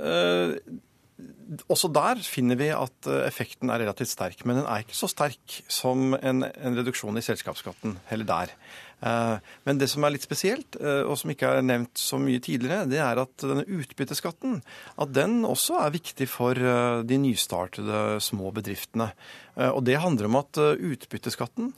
også 1.71 1.89
der 1.95 2.21
finner 2.27 2.59
vi 2.59 2.71
at 2.75 3.09
eh, 3.11 3.27
effekten 3.29 3.71
er 3.71 3.83
relativt 3.85 4.11
sterk, 4.11 4.43
men 4.45 4.59
den 4.59 4.67
er 4.67 4.83
ikke 4.83 4.97
så 4.99 5.09
sterk 5.11 5.61
som 5.71 6.15
en, 6.17 6.45
en 6.45 6.79
reduksjon 6.79 7.19
i 7.19 7.25
selskapsskatten 7.25 7.99
heller 8.11 8.29
der. 8.29 8.55
Eh, 9.03 9.37
Men 9.65 9.79
det 9.79 9.89
som 9.91 10.05
er 10.05 10.15
litt 10.15 10.27
spesielt, 10.27 10.77
eh, 10.81 11.03
og 11.03 11.19
som 11.19 11.31
ikke 11.31 11.49
er 11.59 11.63
nevnt 11.63 11.97
så 11.99 12.19
mye 12.19 12.41
tidligere, 12.41 12.89
det 12.89 13.01
er 13.03 13.19
at 13.19 13.37
denne 13.43 13.67
utbytteskatten 13.67 14.63
at 14.99 15.13
den 15.13 15.43
også 15.45 15.81
er 15.83 15.95
viktig 15.95 16.29
for 16.29 16.53
eh, 16.55 17.03
de 17.03 17.19
nystartede 17.19 18.21
små 18.21 18.53
bedriftene. 18.55 19.13
Og 19.55 19.85
det 19.87 20.01
handler 20.03 20.27
om 20.27 20.37
at 20.41 20.59
utbytteskatten 20.59 21.69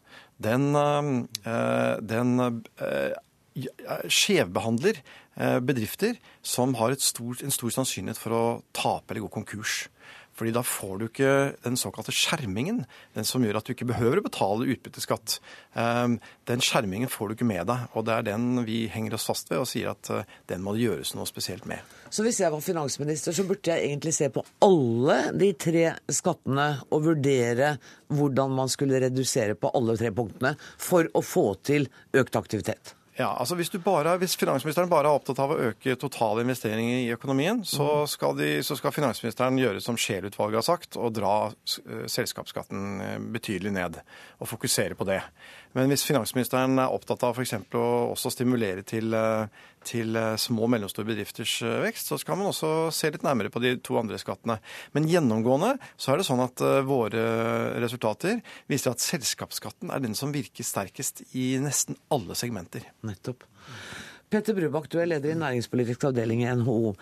den, 0.40 0.70
den 2.08 2.30
eh, 2.80 3.12
skjevbehandler 4.08 4.98
eh, 5.36 5.58
bedrifter 5.64 6.16
som 6.44 6.74
har 6.80 6.96
stor, 7.00 7.36
en 7.42 7.54
stor 7.54 7.72
sannsynlighet 7.72 8.20
for 8.20 8.36
å 8.36 8.44
tape 8.76 9.12
eller 9.14 9.26
gå 9.26 9.32
konkurs. 9.38 9.86
Fordi 10.36 10.52
da 10.52 10.62
får 10.66 10.98
du 11.00 11.04
ikke 11.06 11.30
den 11.64 11.78
såkalte 11.80 12.12
skjermingen, 12.12 12.82
den 13.16 13.24
som 13.24 13.44
gjør 13.44 13.58
at 13.60 13.68
du 13.68 13.72
ikke 13.72 13.88
behøver 13.88 14.20
å 14.20 14.26
betale 14.26 14.68
utbytteskatt. 14.74 15.38
Eh, 15.74 16.16
Den 16.46 16.62
skjermingen 16.62 17.10
får 17.10 17.28
du 17.28 17.34
ikke 17.36 17.48
med 17.48 17.66
deg, 17.70 17.86
og 17.96 18.04
det 18.06 18.14
er 18.14 18.26
den 18.28 18.64
vi 18.66 18.84
henger 18.92 19.16
oss 19.16 19.26
fast 19.30 19.48
ved 19.50 19.62
og 19.62 19.70
sier 19.70 19.90
at 19.94 20.10
eh, 20.12 20.28
den 20.52 20.62
må 20.62 20.76
det 20.76 20.84
gjøres 20.84 21.14
noe 21.16 21.28
spesielt 21.28 21.64
med. 21.68 21.80
Så 22.12 22.22
hvis 22.26 22.38
jeg 22.42 22.52
var 22.52 22.62
finansminister, 22.64 23.34
så 23.34 23.46
burde 23.48 23.72
jeg 23.72 23.88
egentlig 23.88 24.12
se 24.14 24.28
på 24.32 24.44
alle 24.64 25.18
de 25.36 25.50
tre 25.58 25.86
skattene 26.12 26.68
og 26.90 27.08
vurdere 27.08 27.72
hvordan 28.12 28.54
man 28.60 28.70
skulle 28.72 29.00
redusere 29.02 29.56
på 29.58 29.72
alle 29.74 29.96
tre 29.98 30.12
punktene 30.14 30.54
for 30.60 31.08
å 31.16 31.24
få 31.24 31.48
til 31.66 31.88
økt 32.16 32.38
aktivitet. 32.38 32.94
Ja, 33.16 33.30
altså 33.40 33.56
hvis, 33.56 33.70
du 33.72 33.78
bare, 33.80 34.12
hvis 34.20 34.34
finansministeren 34.36 34.90
bare 34.92 35.08
er 35.08 35.16
opptatt 35.16 35.38
av 35.40 35.54
å 35.54 35.58
øke 35.70 35.94
totale 35.96 36.42
investeringer 36.44 36.98
i 37.06 37.14
økonomien, 37.14 37.62
så 37.64 38.04
skal, 38.12 38.34
de, 38.36 38.58
så 38.66 38.76
skal 38.76 38.92
finansministeren 38.92 39.56
gjøre 39.56 39.80
som 39.80 39.96
Scheel-utvalget 39.96 40.60
har 40.60 40.66
sagt, 40.66 40.98
og 41.00 41.14
dra 41.16 41.36
eh, 41.48 42.04
selskapsskatten 42.12 43.00
eh, 43.00 43.14
betydelig 43.38 43.72
ned. 43.72 43.96
Og 44.36 44.50
fokusere 44.50 44.98
på 45.00 45.08
det. 45.08 45.22
Men 45.72 45.88
hvis 45.88 46.04
finansministeren 46.04 46.76
er 46.82 46.92
opptatt 46.92 47.24
av 47.24 47.40
f.eks. 47.40 47.56
å 47.72 47.86
også 48.10 48.34
stimulere 48.36 48.84
til, 48.84 49.16
eh, 49.16 49.64
til 49.86 50.16
eh, 50.18 50.34
små 50.40 50.66
og 50.66 50.72
mellomstore 50.74 51.08
bedrifters 51.08 51.58
eh, 51.64 51.78
vekst, 51.86 52.10
så 52.10 52.18
skal 52.20 52.38
man 52.40 52.50
også 52.50 52.90
se 52.94 53.10
litt 53.12 53.26
nærmere 53.26 53.52
på 53.52 53.62
de 53.62 53.76
to 53.84 53.98
andre 54.00 54.18
skattene. 54.20 54.58
Men 54.96 55.08
gjennomgående 55.10 55.76
så 55.94 56.12
er 56.12 56.20
det 56.20 56.28
sånn 56.28 56.42
at 56.44 56.62
eh, 56.64 56.82
våre 56.86 57.22
resultater 57.82 58.42
viser 58.70 58.94
at 58.94 59.04
selskapsskatten 59.04 59.92
er 59.94 60.02
den 60.04 60.16
som 60.18 60.34
virker 60.34 60.66
sterkest 60.66 61.24
i 61.38 61.54
nesten 61.62 61.98
alle 62.12 62.38
segmenter. 62.38 62.86
Nettopp. 63.06 63.46
Petter 64.32 64.56
Brubakk, 64.56 64.88
du 64.90 64.98
er 64.98 65.06
leder 65.06 65.32
i 65.32 65.38
næringspolitisk 65.38 66.08
avdeling 66.08 66.42
i 66.42 66.50
NHO. 66.58 66.96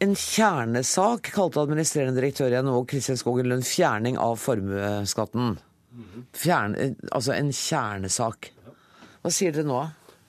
En 0.00 0.14
kjernesak 0.14 1.32
kalte 1.34 1.64
administrerende 1.64 2.20
direktør 2.20 2.54
i 2.54 2.62
NHO 2.62 2.84
Kristin 2.88 3.18
Skogen 3.18 3.50
Lund 3.50 3.66
fjerning 3.66 4.16
av 4.22 4.38
formuesskatten. 4.38 5.58
Fjerne, 6.36 6.92
altså 7.10 7.34
en 7.34 7.50
kjernesak. 7.50 8.52
Hva 9.20 9.32
sier 9.34 9.52
dere 9.52 9.66
nå? 9.68 9.80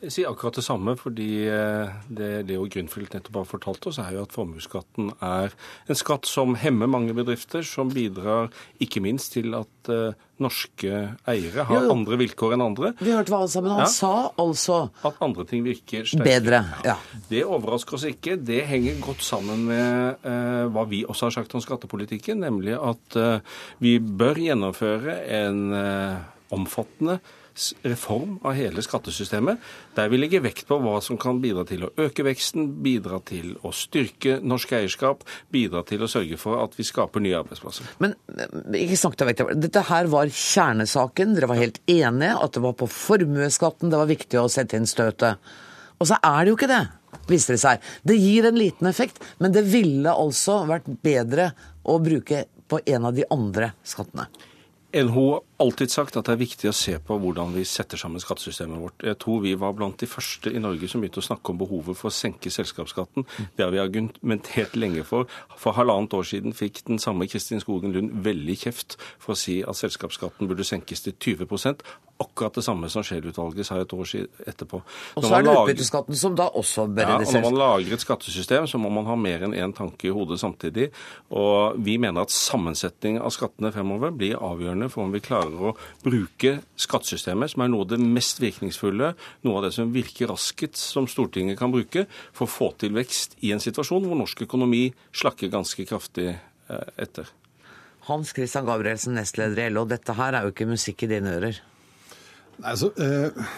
Jeg 0.02 0.12
sier 0.16 0.32
akkurat 0.32 0.56
det 0.58 0.64
samme, 0.66 0.96
fordi 0.98 1.44
eh, 1.46 1.92
det 2.10 2.30
Leo 2.50 2.64
Grünfeldt 2.66 3.14
nettopp 3.14 3.36
har 3.38 3.46
fortalt 3.46 3.86
oss, 3.86 4.00
er 4.02 4.16
jo 4.16 4.24
at 4.26 4.34
formuesskatten 4.34 5.12
er 5.22 5.54
en 5.86 6.00
skatt 6.00 6.26
som 6.26 6.56
hemmer 6.58 6.90
mange 6.90 7.14
bedrifter, 7.14 7.62
som 7.62 7.92
bidrar 7.94 8.50
ikke 8.82 9.04
minst 9.06 9.36
til 9.36 9.54
at 9.54 9.92
eh, 9.94 10.16
norske 10.42 10.90
eiere 11.30 11.68
har 11.70 11.76
Jo, 11.78 11.84
jo. 11.86 11.92
andre 11.94 12.18
vilkår 12.18 12.56
enn 12.56 12.64
andre. 12.66 12.90
Vi 12.98 13.14
hørte 13.14 13.30
hva 13.30 13.44
han 13.44 13.52
sa, 13.54 13.62
men 13.62 13.76
Han 13.76 13.84
Ja. 13.86 13.90
sa 13.94 14.14
altså 14.42 14.80
At 15.06 15.20
andre 15.22 15.46
ting 15.46 15.62
virker 15.68 16.08
sterkere. 16.10 16.26
bedre. 16.26 16.64
Ja. 16.84 16.96
Det 17.30 17.44
overrasker 17.46 17.94
oss 18.00 18.06
ikke. 18.10 18.40
Det 18.42 18.64
henger 18.72 18.98
godt 19.06 19.22
sammen 19.22 19.68
med 19.70 20.18
eh, 20.26 20.64
hva 20.74 20.88
vi 20.90 21.04
også 21.06 21.30
har 21.30 21.36
sagt 21.38 21.54
om 21.54 21.62
skattepolitikken, 21.62 22.42
nemlig 22.42 22.74
at 22.74 23.20
eh, 23.22 23.38
vi 23.86 24.00
bør 24.00 24.34
gjennomføre 24.42 25.20
en 25.30 25.62
eh, 25.78 26.18
omfattende 26.58 27.20
reform 27.84 28.38
av 28.48 28.56
hele 28.58 28.82
skattesystemet, 28.84 29.60
der 29.96 30.12
vi 30.12 30.20
legger 30.20 30.44
vekt 30.46 30.68
på 30.70 30.78
hva 30.82 30.98
som 31.04 31.20
kan 31.22 31.42
bidra 31.44 31.66
til 31.68 31.86
å 31.88 31.92
øke 32.02 32.26
veksten, 32.26 32.70
bidra 32.84 33.20
til 33.28 33.56
å 33.68 33.74
styrke 33.76 34.40
norsk 34.44 34.76
eierskap, 34.78 35.26
bidra 35.54 35.84
til 35.88 36.04
å 36.04 36.10
sørge 36.12 36.40
for 36.42 36.62
at 36.64 36.78
vi 36.80 36.88
skaper 36.88 37.24
nye 37.24 37.40
arbeidsplasser. 37.42 37.90
Men 38.04 38.16
ikke 38.78 39.00
snakk 39.00 39.20
deg 39.20 39.32
vekk. 39.32 39.44
Dette 39.62 39.86
her 39.92 40.10
var 40.12 40.32
kjernesaken. 40.32 41.36
Dere 41.38 41.52
var 41.52 41.60
helt 41.62 41.82
enige 41.92 42.38
at 42.38 42.56
det 42.56 42.64
var 42.64 42.78
på 42.80 42.90
formuesskatten 42.92 43.92
det 43.92 44.00
var 44.00 44.10
viktig 44.10 44.40
å 44.40 44.50
sette 44.52 44.80
inn 44.80 44.90
støtet. 44.90 45.42
Og 46.02 46.10
så 46.10 46.18
er 46.18 46.40
det 46.42 46.54
jo 46.54 46.58
ikke 46.58 46.72
det, 46.72 46.86
viser 47.30 47.56
det 47.56 47.62
seg. 47.62 47.84
Det 48.08 48.18
gir 48.18 48.48
en 48.50 48.58
liten 48.58 48.90
effekt, 48.90 49.22
men 49.38 49.54
det 49.54 49.68
ville 49.70 50.10
altså 50.10 50.64
vært 50.70 50.90
bedre 51.04 51.52
å 51.86 52.00
bruke 52.02 52.46
på 52.72 52.80
en 52.86 53.06
av 53.10 53.14
de 53.18 53.28
andre 53.34 53.74
skattene. 53.86 54.26
NHO 54.94 55.32
har 55.32 55.42
alltid 55.64 55.92
sagt 55.92 56.18
at 56.20 56.28
det 56.28 56.34
er 56.34 56.40
viktig 56.42 56.68
å 56.68 56.76
se 56.76 56.98
på 57.00 57.16
hvordan 57.24 57.54
vi 57.56 57.64
setter 57.68 58.00
sammen 58.00 58.20
skattesystemet 58.20 58.82
vårt. 58.82 59.06
Jeg 59.08 59.16
tror 59.24 59.40
vi 59.46 59.54
var 59.56 59.72
blant 59.78 60.02
de 60.02 60.10
første 60.10 60.52
i 60.52 60.60
Norge 60.60 60.90
som 60.92 61.00
begynte 61.00 61.22
å 61.22 61.28
snakke 61.30 61.54
om 61.54 61.62
behovet 61.62 61.96
for 61.96 62.10
å 62.10 62.16
senke 62.16 62.52
selskapsskatten. 62.52 63.24
Det 63.56 63.64
har 63.64 63.72
vi 63.72 63.80
argumentert 63.80 64.76
lenge 64.76 65.06
for. 65.08 65.32
For 65.56 65.78
halvannet 65.78 66.12
år 66.18 66.28
siden 66.28 66.58
fikk 66.58 66.84
den 66.90 67.00
samme 67.00 67.30
Kristin 67.32 67.64
Skogen 67.64 67.96
Lund 67.96 68.18
veldig 68.26 68.58
kjeft 68.66 68.98
for 69.16 69.32
å 69.36 69.40
si 69.40 69.62
at 69.64 69.80
selskapsskatten 69.80 70.52
burde 70.52 70.68
senkes 70.68 71.06
til 71.08 71.16
20 71.16 71.48
Akkurat 72.22 72.56
det 72.58 72.64
samme 72.66 72.90
som 72.92 73.04
Scheel-utvalget 73.06 73.68
sa 73.68 73.80
et 73.82 73.94
år 73.96 74.12
etterpå. 74.48 74.82
Og 75.18 75.26
så 75.26 75.34
er 75.38 75.46
det 75.46 75.56
utbytteskatten 75.56 76.18
som 76.20 76.36
da 76.38 76.48
også 76.60 76.86
bør 76.92 77.10
ja, 77.10 77.18
og 77.18 77.34
Når 77.34 77.46
man 77.48 77.60
lager 77.60 77.96
et 77.96 78.04
skattesystem, 78.04 78.68
så 78.70 78.80
må 78.82 78.92
man 78.94 79.08
ha 79.10 79.16
mer 79.18 79.46
enn 79.48 79.56
én 79.58 79.74
tanke 79.76 80.10
i 80.10 80.14
hodet 80.14 80.40
samtidig. 80.42 80.92
Og 81.34 81.80
vi 81.82 81.98
mener 82.02 82.26
at 82.26 82.34
sammensetning 82.36 83.20
av 83.22 83.34
skattene 83.34 83.74
fremover 83.74 84.14
blir 84.16 84.38
avgjørende 84.38 84.92
for 84.94 85.08
om 85.08 85.16
vi 85.16 85.24
klarer 85.24 85.72
å 85.72 85.74
bruke 86.06 86.58
skattesystemet, 86.80 87.54
som 87.54 87.66
er 87.66 87.74
noe 87.74 87.88
av 87.88 87.94
det 87.96 88.02
mest 88.04 88.42
virkningsfulle, 88.44 89.14
noe 89.48 89.60
av 89.60 89.68
det 89.68 89.74
som 89.78 89.92
virker 89.94 90.32
raskest, 90.32 90.80
som 90.80 91.10
Stortinget 91.10 91.60
kan 91.60 91.74
bruke, 91.74 92.06
for 92.36 92.48
å 92.48 92.52
få 92.52 92.72
til 92.82 92.96
vekst 92.98 93.38
i 93.42 93.54
en 93.56 93.64
situasjon 93.64 94.08
hvor 94.08 94.20
norsk 94.20 94.46
økonomi 94.48 94.88
slakker 95.16 95.52
ganske 95.54 95.86
kraftig 95.90 96.32
eh, 96.32 96.88
etter. 97.02 97.30
Hans 98.10 98.32
Christian 98.34 98.66
Gabrielsen, 98.66 99.14
nestleder 99.18 99.68
i 99.68 99.74
LO, 99.74 99.86
dette 99.90 100.16
her 100.18 100.34
er 100.34 100.48
jo 100.48 100.56
ikke 100.56 100.70
musikk 100.70 101.06
i 101.06 101.12
dine 101.12 101.36
ører. 101.38 101.60
Altså, 102.64 102.92
eh, 103.02 103.52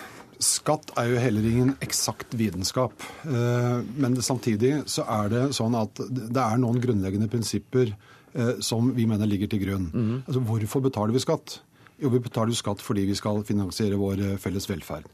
skatt 0.43 0.93
er 0.99 1.12
jo 1.12 1.20
heller 1.22 1.49
ingen 1.49 1.76
eksakt 1.84 2.36
vitenskap. 2.39 2.93
Eh, 3.26 3.84
men 3.95 4.16
det, 4.16 4.24
samtidig 4.24 4.84
så 4.91 5.06
er 5.08 5.30
det 5.34 5.43
sånn 5.58 5.76
at 5.80 6.01
det 6.10 6.41
er 6.43 6.62
noen 6.62 6.82
grunnleggende 6.84 7.30
prinsipper 7.32 7.91
eh, 7.91 8.56
som 8.60 8.93
vi 8.95 9.08
mener 9.10 9.30
ligger 9.30 9.51
til 9.51 9.64
grunn. 9.66 9.89
Altså, 10.28 10.43
hvorfor 10.43 10.84
betaler 10.88 11.16
vi 11.16 11.24
skatt? 11.24 11.60
Jo, 12.01 12.10
vi 12.10 12.24
betaler 12.24 12.56
skatt 12.58 12.82
fordi 12.84 13.06
vi 13.08 13.18
skal 13.18 13.43
finansiere 13.47 13.99
vår 13.99 14.24
eh, 14.24 14.39
felles 14.41 14.68
velferd. 14.70 15.08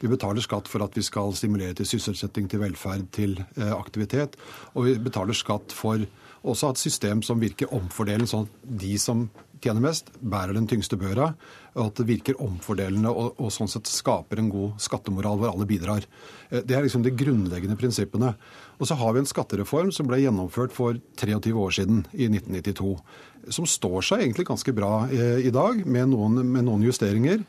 Vi 0.00 0.10
betaler 0.10 0.42
skatt 0.44 0.68
for 0.68 0.84
at 0.84 0.96
vi 0.98 1.04
skal 1.06 1.32
stimulere 1.38 1.76
til 1.78 1.86
sysselsetting, 1.88 2.48
til 2.50 2.60
velferd, 2.60 3.06
til 3.14 3.38
eh, 3.56 3.72
aktivitet. 3.72 4.36
Og 4.74 4.88
vi 4.88 4.98
betaler 5.00 5.36
skatt 5.36 5.72
for 5.72 6.02
også 6.44 6.74
et 6.74 6.82
system 6.82 7.22
som 7.24 7.40
virker 7.40 7.72
omfordelende, 7.72 8.28
sånn 8.28 8.44
at 8.44 8.66
de 8.82 8.98
som 9.00 9.28
tjener 9.64 9.82
mest, 9.84 10.12
bærer 10.20 10.54
den 10.56 10.68
tyngste 10.70 10.98
børa. 11.00 11.32
Og 11.74 11.88
at 11.88 11.98
det 11.98 12.06
virker 12.06 12.38
omfordelende 12.42 13.10
og, 13.10 13.34
og 13.42 13.50
sånn 13.50 13.70
sett 13.70 13.90
skaper 13.90 14.38
en 14.38 14.50
god 14.52 14.78
skattemoral 14.82 15.40
hvor 15.40 15.50
alle 15.50 15.66
bidrar. 15.68 16.06
Eh, 16.50 16.62
Det 16.62 16.76
er 16.76 16.86
liksom 16.86 17.02
de 17.02 17.14
grunnleggende 17.14 17.78
prinsippene. 17.80 18.34
Og 18.78 18.88
så 18.90 18.98
har 19.00 19.14
vi 19.14 19.22
en 19.22 19.30
skattereform 19.30 19.92
som 19.94 20.06
ble 20.06 20.20
gjennomført 20.22 20.74
for 20.74 21.00
23 21.20 21.54
år 21.54 21.74
siden, 21.80 22.04
i 22.12 22.28
1992. 22.30 22.94
Som 23.52 23.66
står 23.68 24.00
seg 24.06 24.24
egentlig 24.24 24.48
ganske 24.48 24.76
bra 24.76 25.06
eh, 25.10 25.40
i 25.48 25.54
dag, 25.54 25.82
med 25.86 26.12
noen, 26.14 26.40
med 26.44 26.68
noen 26.68 26.86
justeringer. 26.86 27.42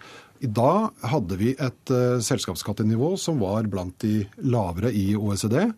I 0.44 0.50
dag 0.52 0.90
hadde 1.08 1.38
vi 1.40 1.54
et 1.54 1.92
uh, 1.96 2.20
selskapsskattenivå 2.20 3.14
som 3.20 3.40
var 3.40 3.70
blant 3.72 3.96
de 4.04 4.26
lavere 4.44 4.92
i 4.92 5.14
OECD. 5.16 5.72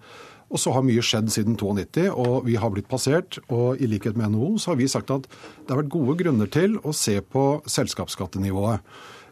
Og 0.48 0.62
så 0.62 0.72
har 0.72 0.86
mye 0.88 1.04
skjedd 1.04 1.28
siden 1.34 1.58
92, 1.60 2.08
og 2.14 2.46
vi 2.48 2.56
har 2.56 2.72
blitt 2.72 2.88
passert. 2.88 3.40
Og 3.52 3.82
i 3.84 3.90
likhet 3.90 4.16
med 4.20 4.32
NHO 4.32 4.56
så 4.62 4.72
har 4.72 4.80
vi 4.80 4.88
sagt 4.92 5.12
at 5.12 5.28
det 5.28 5.74
har 5.74 5.82
vært 5.82 5.92
gode 5.92 6.16
grunner 6.22 6.48
til 6.52 6.80
å 6.88 6.96
se 6.96 7.20
på 7.22 7.46
selskapsskattenivået. 7.68 8.80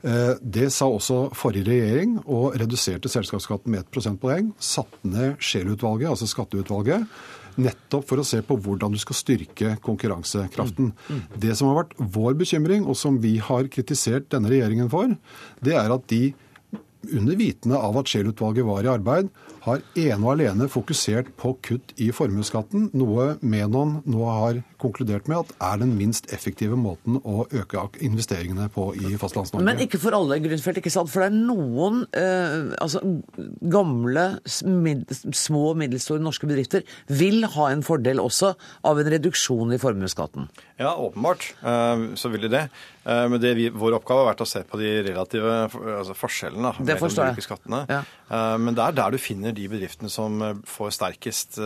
Eh, 0.04 0.36
Det 0.42 0.68
sa 0.72 0.86
også 0.86 1.32
forrige 1.34 1.66
regjering, 1.72 2.20
og 2.28 2.60
reduserte 2.60 3.10
selskapsskatten 3.10 3.72
med 3.72 3.86
1 3.86 3.92
prosentpoeng. 3.96 4.54
Satte 4.60 5.08
ned 5.08 5.40
Scheel-utvalget, 5.40 6.12
altså 6.12 6.28
skatteutvalget, 6.28 7.08
nettopp 7.58 8.06
for 8.06 8.20
å 8.20 8.28
se 8.28 8.42
på 8.44 8.58
hvordan 8.60 8.92
du 8.92 9.00
skal 9.00 9.16
styrke 9.16 9.78
konkurransekraften. 9.82 10.92
Det 11.40 11.56
som 11.56 11.72
har 11.72 11.86
vært 11.86 11.96
vår 11.98 12.36
bekymring, 12.36 12.86
og 12.86 12.98
som 13.00 13.22
vi 13.24 13.38
har 13.38 13.72
kritisert 13.72 14.28
denne 14.30 14.52
regjeringen 14.52 14.92
for, 14.92 15.16
det 15.64 15.74
er 15.80 15.96
at 15.96 16.08
de 16.12 16.34
under 17.14 17.38
vitende 17.40 17.80
av 17.80 17.98
at 18.00 18.10
Scheel-utvalget 18.12 18.68
var 18.68 18.86
i 18.86 18.92
arbeid, 18.92 19.30
har 19.66 19.82
ene 19.98 20.22
og 20.22 20.32
alene 20.36 20.68
fokusert 20.70 21.32
på 21.42 21.56
kutt 21.66 21.94
i 22.02 22.12
formuesskatten, 22.14 22.92
noe 22.98 23.36
Menon 23.42 24.00
nå 24.06 24.26
har 24.30 24.62
konkludert 24.82 25.30
med 25.32 25.42
at 25.42 25.54
er 25.64 25.82
den 25.82 25.96
minst 25.98 26.30
effektive 26.36 26.78
måten 26.78 27.18
å 27.24 27.46
øke 27.50 27.86
investeringene 28.06 28.68
på 28.74 28.92
i 28.98 29.16
Fastlands-Norge. 29.20 29.66
Men 29.66 29.82
ikke 29.82 30.00
for 30.02 30.18
alle, 30.18 30.38
Grunfeldt, 30.44 30.82
ikke 30.82 30.94
sant? 30.94 31.10
For 31.12 31.24
det 31.24 31.32
er 31.32 31.38
noen 31.38 32.04
eh, 32.18 32.74
altså, 32.82 33.02
gamle, 33.74 34.28
små 34.46 35.64
og 35.72 35.80
middelstore 35.82 36.24
norske 36.24 36.50
bedrifter 36.50 36.86
vil 37.10 37.48
ha 37.56 37.70
en 37.72 37.86
fordel 37.86 38.22
også 38.22 38.54
av 38.86 39.02
en 39.02 39.12
reduksjon 39.16 39.74
i 39.76 39.82
formuesskatten. 39.82 40.50
Ja, 40.82 40.94
åpenbart 40.94 41.54
eh, 41.64 42.06
så 42.20 42.32
vil 42.34 42.46
de 42.46 42.54
det. 42.58 42.68
Eh, 43.06 43.26
men 43.32 43.42
det 43.42 43.54
vi, 43.58 43.70
vår 43.74 44.00
oppgave 44.00 44.24
har 44.24 44.32
vært 44.34 44.46
å 44.46 44.50
se 44.50 44.64
på 44.68 44.80
de 44.82 44.92
relative 45.06 45.58
altså 46.00 46.16
forskjellene 46.18 46.72
da, 46.72 46.86
mellom 46.96 47.06
forstår 47.06 47.30
jeg. 47.32 47.46
skattene. 47.46 47.82
Ja. 47.92 48.02
Eh, 48.26 48.56
men 48.62 48.78
det 48.78 48.84
er 48.84 48.96
der 48.98 49.14
du 49.14 49.20
finner 49.22 49.56
de 49.56 49.68
bedriftene 49.72 50.12
som 50.12 50.42
eh, 50.42 50.58
får 50.70 50.96
sterkest 50.98 51.60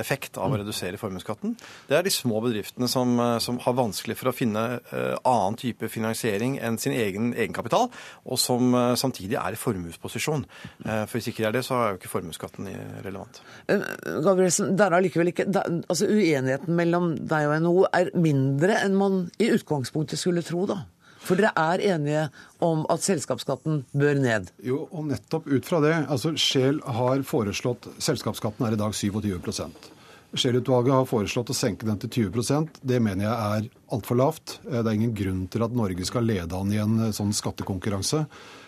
effekt 0.00 0.38
av 0.38 0.48
å 0.48 0.54
mm. 0.54 0.58
redusere 0.62 1.00
formuesskatten. 1.00 1.54
Det 1.88 1.98
er 1.98 2.06
de 2.06 2.12
små 2.12 2.40
bedriftene 2.44 2.88
som, 2.90 3.14
som, 3.42 3.58
har 3.60 3.76
vanskelig 3.76 4.16
for 4.18 4.30
å 4.30 4.34
finne 4.34 4.62
annen 4.90 5.56
type 5.60 5.88
finansiering 5.92 6.56
enn 6.62 6.78
sin 6.80 6.94
egen 6.96 7.32
egenkapital, 7.34 7.88
og 8.24 8.40
som 8.40 8.74
samtidig 8.98 9.38
er 9.40 9.56
i 9.56 9.60
formuesposisjon. 9.60 10.44
For 10.84 11.16
hvis 11.16 11.30
ikke 11.30 11.44
det 11.44 11.48
er 11.50 11.56
det, 11.58 11.64
så 11.66 11.78
er 11.78 11.94
jo 11.94 12.00
ikke 12.00 12.12
formuesskatten 12.12 12.70
relevant. 13.04 13.42
Gabrielsen, 13.68 14.74
der 14.78 14.96
er 14.96 15.04
likevel 15.04 15.32
ikke 15.32 15.48
altså 15.60 16.08
Uenigheten 16.10 16.76
mellom 16.78 17.12
deg 17.30 17.48
og 17.50 17.58
NHO 17.64 17.84
er 18.00 18.12
mindre 18.18 18.80
enn 18.84 18.96
man 18.98 19.20
i 19.40 19.50
utgangspunktet 19.54 20.20
skulle 20.20 20.44
tro, 20.46 20.66
da? 20.70 20.82
For 21.20 21.36
dere 21.38 21.52
er 21.58 21.82
enige 21.94 22.26
om 22.64 22.86
at 22.92 23.04
selskapsskatten 23.04 23.84
bør 23.92 24.20
ned? 24.20 24.50
Jo, 24.64 24.86
og 24.88 25.10
nettopp 25.10 25.48
ut 25.50 25.68
fra 25.68 25.80
det. 25.84 25.94
altså 26.08 26.32
Scheel 26.36 26.80
har 26.84 27.24
foreslått 27.28 27.90
Selskapsskatten 28.00 28.66
er 28.66 28.76
i 28.76 28.80
dag 28.80 28.96
27% 28.96 29.90
Scheel-utvalget 30.30 30.94
har 30.94 31.08
foreslått 31.10 31.50
å 31.50 31.56
senke 31.56 31.86
den 31.88 31.98
til 32.04 32.30
20% 32.30 32.80
Det 32.86 33.00
mener 33.02 33.26
jeg 33.26 33.56
er 33.58 33.68
altfor 33.90 34.18
lavt. 34.20 34.60
Eh, 34.68 34.78
det 34.78 34.86
er 34.86 34.96
ingen 34.96 35.16
grunn 35.16 35.46
til 35.50 35.64
at 35.66 35.74
Norge 35.74 36.06
skal 36.06 36.28
lede 36.28 36.56
an 36.56 36.70
i 36.70 36.78
en 36.78 37.08
eh, 37.08 37.14
sånn 37.14 37.32
skattekonkurranse. 37.34 38.22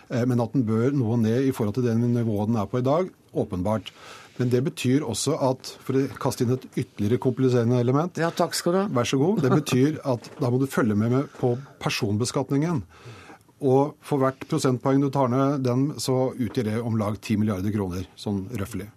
Eh, 0.09 0.25
men 0.27 0.43
at 0.43 0.55
den 0.55 0.65
bør 0.67 0.91
noe 0.95 1.17
ned 1.21 1.47
i 1.47 1.53
forhold 1.55 1.77
til 1.77 1.87
det 1.87 1.95
nivået 2.01 2.51
den 2.51 2.59
er 2.59 2.67
på 2.67 2.81
i 2.81 2.85
dag, 2.85 3.07
åpenbart. 3.31 3.93
Men 4.39 4.49
det 4.49 4.63
betyr 4.65 5.03
også 5.05 5.35
at 5.45 5.73
For 5.85 5.99
å 5.99 6.03
kaste 6.21 6.45
inn 6.45 6.55
et 6.55 6.63
ytterligere 6.71 7.21
kompliserende 7.21 7.77
element 7.83 8.17
Ja, 8.21 8.31
takk 8.33 8.55
skal 8.57 8.73
du 8.73 8.79
ha. 8.81 8.85
Vær 8.89 9.09
så 9.09 9.19
god. 9.21 9.43
Det 9.45 9.51
betyr 9.53 9.99
at 10.09 10.29
da 10.39 10.49
må 10.49 10.61
du 10.61 10.65
følge 10.69 10.97
med, 10.97 11.13
med 11.13 11.35
på 11.37 11.53
personbeskatningen. 11.83 12.81
Og 13.63 13.93
for 14.03 14.19
hvert 14.19 14.41
prosentpoeng 14.49 14.99
du 15.03 15.11
tar 15.13 15.29
ned 15.31 15.63
den, 15.63 15.91
så 16.01 16.33
utgjør 16.33 16.67
det 16.71 16.81
om 16.83 16.97
lag 16.99 17.15
10 17.19 17.39
milliarder 17.39 17.71
kroner, 17.71 18.09
sånn 18.19 18.43
røffelig. 18.59 18.89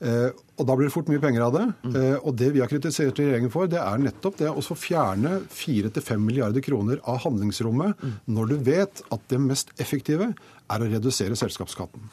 Eh, 0.00 0.28
og 0.56 0.68
da 0.68 0.76
blir 0.76 0.88
det 0.88 0.92
fort 0.92 1.08
mye 1.08 1.20
penger 1.20 1.44
av 1.46 1.54
det. 1.56 1.64
Eh, 1.90 2.16
og 2.20 2.36
det 2.40 2.50
vi 2.54 2.62
har 2.62 2.70
kritisert 2.70 3.18
regjeringen 3.20 3.52
for, 3.52 3.68
det 3.70 3.80
er 3.80 4.00
nettopp 4.00 4.38
det 4.40 4.52
å 4.52 4.76
fjerne 4.76 5.38
4-5 5.52 6.20
milliarder 6.20 6.64
kroner 6.64 7.00
av 7.08 7.22
handlingsrommet 7.24 8.00
mm. 8.00 8.14
når 8.36 8.52
du 8.52 8.56
vet 8.70 9.04
at 9.12 9.28
det 9.32 9.40
mest 9.42 9.72
effektive 9.82 10.32
er 10.32 10.84
å 10.84 10.90
redusere 10.90 11.36
selskapsskatten. 11.38 12.08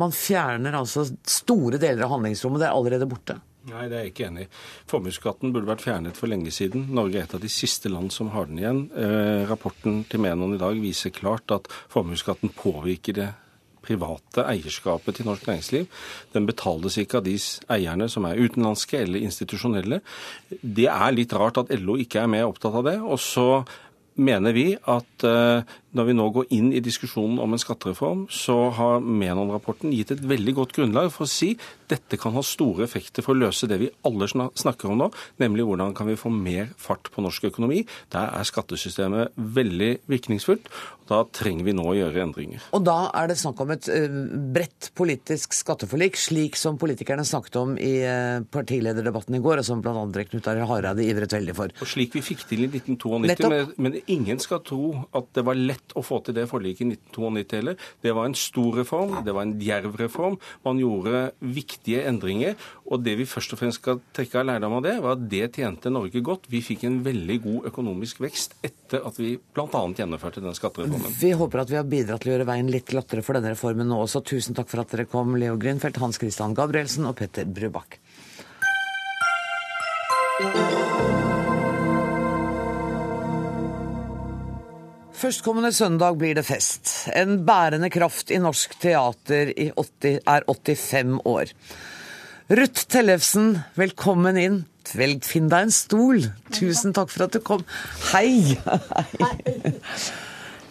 Man 0.00 0.14
fjerner 0.16 0.76
altså 0.78 1.04
store 1.28 1.80
deler 1.82 2.06
av 2.06 2.14
handlingsrommet. 2.16 2.62
Det 2.62 2.68
er 2.68 2.76
allerede 2.76 3.08
borte. 3.10 3.38
Nei, 3.70 3.84
det 3.86 3.94
er 3.94 4.06
jeg 4.06 4.12
ikke 4.12 4.24
enig 4.26 4.46
i. 4.46 4.50
Formuesskatten 4.90 5.52
burde 5.54 5.70
vært 5.70 5.84
fjernet 5.84 6.18
for 6.18 6.30
lenge 6.30 6.50
siden. 6.54 6.88
Norge 6.96 7.20
er 7.20 7.28
et 7.28 7.36
av 7.36 7.42
de 7.44 7.50
siste 7.52 7.92
land 7.92 8.10
som 8.14 8.32
har 8.34 8.48
den 8.48 8.58
igjen. 8.58 8.80
Eh, 8.98 9.44
rapporten 9.50 10.02
til 10.10 10.24
Menon 10.24 10.56
i 10.56 10.60
dag 10.60 10.80
viser 10.82 11.14
klart 11.14 11.54
at 11.54 11.70
formuesskatten 11.92 12.50
påvirker 12.58 13.18
det 13.20 13.28
private 13.82 14.44
eierskapet 14.46 15.18
til 15.18 15.28
norsk 15.28 15.46
næringsliv. 15.46 15.86
Den 16.34 16.46
betales 16.48 16.98
ikke 16.98 17.20
av 17.20 17.26
de 17.26 17.36
eierne 17.76 18.08
som 18.10 18.26
er 18.26 18.40
utenlandske 18.42 19.00
eller 19.02 19.22
institusjonelle. 19.26 20.00
Det 20.50 20.88
er 20.90 21.14
litt 21.14 21.34
rart 21.34 21.62
at 21.62 21.72
LO 21.78 21.98
ikke 22.02 22.22
er 22.22 22.30
mer 22.30 22.50
opptatt 22.50 22.78
av 22.78 22.86
det. 22.90 22.98
Og 23.02 23.18
så 23.22 23.48
mener 24.22 24.54
vi 24.56 24.66
at 24.76 25.26
eh, 25.26 25.78
når 25.96 26.08
vi 26.08 26.16
nå 26.16 26.28
går 26.32 26.52
inn 26.56 26.70
i 26.72 26.82
diskusjonen 26.84 27.40
om 27.42 27.52
en 27.52 27.60
skattereform, 27.60 28.26
så 28.32 28.56
har 28.76 29.02
Menon-rapporten 29.04 29.92
gitt 29.92 30.14
et 30.14 30.24
veldig 30.24 30.56
godt 30.56 30.76
grunnlag 30.76 31.10
for 31.12 31.26
å 31.26 31.30
si 31.30 31.52
dette 31.92 32.16
kan 32.20 32.32
ha 32.36 32.42
store 32.46 32.86
effekter 32.86 33.24
for 33.24 33.34
å 33.34 33.42
løse 33.42 33.68
det 33.68 33.78
vi 33.82 33.90
alle 34.08 34.28
snakker 34.30 34.92
om 34.92 35.02
nå, 35.02 35.10
nemlig 35.42 35.66
hvordan 35.68 35.92
kan 35.96 36.08
vi 36.08 36.18
få 36.18 36.32
mer 36.32 36.72
fart 36.80 37.10
på 37.12 37.24
norsk 37.24 37.50
økonomi. 37.50 37.82
Der 38.14 38.32
er 38.32 38.48
skattesystemet 38.48 39.36
veldig 39.36 39.90
virkningsfullt. 40.10 40.70
og 41.02 41.10
Da 41.10 41.18
trenger 41.34 41.66
vi 41.66 41.74
nå 41.76 41.84
å 41.90 41.96
gjøre 41.98 42.22
endringer. 42.24 42.64
Og 42.72 42.84
da 42.86 43.10
er 43.18 43.28
det 43.28 43.36
snakk 43.40 43.60
om 43.60 43.74
et 43.74 43.88
eh, 43.92 44.08
bredt 44.54 44.92
politisk 44.96 45.56
skatteforlik, 45.58 46.16
slik 46.16 46.56
som 46.56 46.78
politikerne 46.80 47.26
snakket 47.28 47.58
om 47.60 47.76
i 47.76 47.92
eh, 48.06 48.40
partilederdebatten 48.54 49.36
i 49.36 49.42
går, 49.44 49.60
og 49.60 49.68
som 49.68 49.84
bl.a. 49.84 50.06
Knut 50.32 50.48
Arild 50.48 50.70
Hareide 50.70 51.04
ivret 51.04 51.36
veldig 51.36 51.56
for. 51.58 51.76
Og 51.82 51.90
slik 51.90 52.16
vi 52.16 52.24
fikk 52.24 52.46
til 52.48 52.64
i 52.64 52.70
1992, 52.70 53.52
men, 53.52 53.74
men 53.76 54.00
ingen 54.06 54.40
skal 54.40 54.62
tro 54.64 54.94
at 55.12 55.28
det 55.36 55.44
var 55.44 55.58
lett 55.58 55.81
lett 55.82 55.96
å 55.96 56.02
få 56.02 56.20
til 56.24 56.34
det 56.34 56.48
forliket 56.48 56.86
i 56.86 56.92
1992 56.94 57.56
heller. 57.58 57.76
Det 58.02 58.12
var 58.12 58.26
en 58.26 58.34
stor 58.34 58.76
reform, 58.76 59.24
det 59.24 59.32
var 59.32 59.42
en 59.42 59.58
djerv 59.60 59.96
reform. 59.98 60.38
Man 60.64 60.78
gjorde 60.78 61.32
viktige 61.40 62.06
endringer. 62.06 62.56
Og 62.86 63.02
det 63.02 63.16
vi 63.18 63.26
først 63.26 63.52
og 63.52 63.58
fremst 63.60 63.80
skal 63.80 64.00
trekke 64.12 64.40
av 64.40 64.46
lærdom 64.46 64.78
av 64.78 64.82
det, 64.84 64.96
var 65.00 65.16
at 65.16 65.28
det 65.28 65.52
tjente 65.56 65.90
Norge 65.90 66.20
godt. 66.20 66.48
Vi 66.48 66.62
fikk 66.62 66.84
en 66.84 67.02
veldig 67.04 67.38
god 67.42 67.68
økonomisk 67.72 68.20
vekst 68.22 68.56
etter 68.62 69.04
at 69.06 69.18
vi 69.18 69.36
bl.a. 69.36 69.68
gjennomførte 69.68 70.42
den 70.42 70.56
skattereformen. 70.56 71.16
Vi 71.20 71.32
håper 71.32 71.62
at 71.62 71.72
vi 71.72 71.80
har 71.80 71.88
bidratt 71.88 72.24
til 72.24 72.32
å 72.32 72.36
gjøre 72.36 72.48
veien 72.48 72.72
litt 72.72 72.88
glattere 72.90 73.24
for 73.24 73.38
denne 73.38 73.54
reformen 73.54 73.88
nå 73.88 74.02
også. 74.04 74.24
Tusen 74.24 74.56
takk 74.56 74.70
for 74.72 74.84
at 74.84 74.92
dere 74.92 75.08
kom, 75.10 75.36
Leo 75.40 75.58
Grünfeldt, 75.60 76.00
Hans 76.02 76.20
Christian 76.20 76.56
Gabrielsen 76.56 77.08
og 77.08 77.16
Petter 77.20 77.48
Brubakk. 77.48 78.00
Førstkommende 85.22 85.70
søndag 85.70 86.16
blir 86.18 86.34
det 86.34 86.42
fest. 86.42 86.88
En 87.14 87.44
bærende 87.46 87.86
kraft 87.94 88.32
i 88.34 88.40
norsk 88.42 88.72
teater 88.82 89.52
i 89.54 89.68
80, 89.70 90.16
er 90.26 90.42
85 90.48 91.20
år. 91.30 91.52
Ruth 92.50 92.88
Tellefsen, 92.90 93.52
velkommen 93.78 94.40
inn. 94.40 94.56
Vel, 94.98 95.20
finn 95.22 95.46
deg 95.52 95.68
en 95.68 95.74
stol. 95.76 96.26
Tusen 96.50 96.90
takk 96.96 97.14
for 97.14 97.28
at 97.28 97.36
du 97.36 97.38
kom. 97.46 97.62
Hei! 98.10 98.58
Hei. 99.22 99.38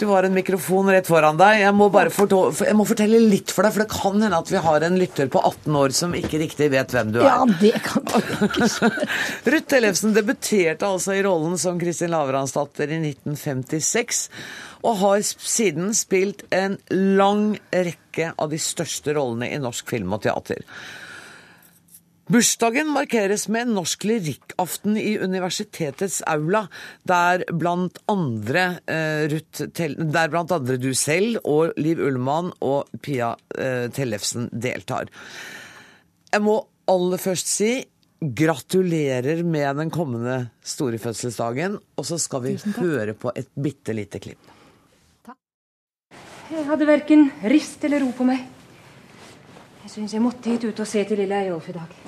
Du 0.01 0.07
har 0.07 0.23
en 0.23 0.33
mikrofon 0.33 0.87
rett 0.89 1.05
foran 1.05 1.37
deg. 1.37 1.59
Jeg 1.61 1.73
må 1.77 1.85
bare 1.93 2.09
jeg 2.09 2.73
må 2.73 2.85
fortelle 2.89 3.19
litt 3.21 3.51
for 3.53 3.61
deg, 3.61 3.75
for 3.75 3.83
det 3.83 3.91
kan 3.91 4.15
hende 4.17 4.39
at 4.41 4.49
vi 4.49 4.61
har 4.65 4.85
en 4.87 4.95
lytter 4.97 5.29
på 5.29 5.43
18 5.45 5.77
år 5.77 5.93
som 5.93 6.15
ikke 6.17 6.39
riktig 6.41 6.71
vet 6.73 6.95
hvem 6.95 7.11
du 7.13 7.19
er. 7.21 7.27
Ja, 7.27 7.45
det 7.61 7.75
kan. 7.85 8.07
Ruth 9.53 9.67
Tellefsen 9.69 10.15
debuterte 10.17 10.89
altså 10.89 11.13
i 11.13 11.21
rollen 11.21 11.53
som 11.61 11.77
Kristin 11.77 12.09
Lavransdatter 12.15 12.89
i 12.89 12.97
1956, 13.11 14.23
og 14.81 14.97
har 15.03 15.21
siden 15.21 15.93
spilt 15.93 16.47
en 16.49 16.79
lang 16.89 17.51
rekke 17.69 18.31
av 18.41 18.49
de 18.49 18.57
største 18.57 19.13
rollene 19.13 19.53
i 19.53 19.61
norsk 19.61 19.93
film 19.93 20.17
og 20.17 20.25
teater. 20.25 20.65
Bursdagen 22.31 22.87
markeres 22.93 23.49
med 23.51 23.65
en 23.65 23.73
norsk 23.75 24.05
lyrikkaften 24.07 24.95
i 24.95 25.17
universitetets 25.19 26.21
aula, 26.31 26.61
der 27.03 27.41
blant 27.51 27.97
andre, 28.07 28.77
eh, 28.87 29.25
Ruth, 29.27 29.65
der 29.75 30.29
blant 30.31 30.53
andre 30.55 30.77
du 30.79 30.93
selv 30.95 31.41
og 31.43 31.73
Liv 31.75 31.99
Ullmann 31.99 32.53
og 32.63 32.87
Pia 33.03 33.33
eh, 33.57 33.89
Tellefsen 33.91 34.47
deltar. 34.53 35.11
Jeg 36.31 36.43
må 36.45 36.55
aller 36.87 37.19
først 37.19 37.51
si 37.51 37.71
gratulerer 38.21 39.43
med 39.43 39.81
den 39.81 39.91
kommende 39.91 40.37
store 40.63 41.01
fødselsdagen, 41.03 41.75
og 41.97 42.07
så 42.07 42.19
skal 42.21 42.45
vi 42.45 42.55
høre 42.77 43.17
på 43.17 43.33
et 43.35 43.51
bitte 43.59 43.97
lite 43.97 44.21
klipp. 44.23 44.55
Takk. 45.25 45.35
Jeg 46.53 46.63
hadde 46.69 46.87
verken 46.87 47.27
rist 47.43 47.83
eller 47.83 48.05
ro 48.05 48.13
på 48.15 48.29
meg. 48.29 48.47
Jeg 49.83 49.97
syns 49.97 50.15
jeg 50.15 50.23
måtte 50.23 50.53
hit 50.53 50.69
ut 50.69 50.79
og 50.79 50.87
se 50.87 51.03
til 51.03 51.19
lille 51.25 51.43
Eyolf 51.43 51.67
i 51.73 51.75
dag. 51.75 52.01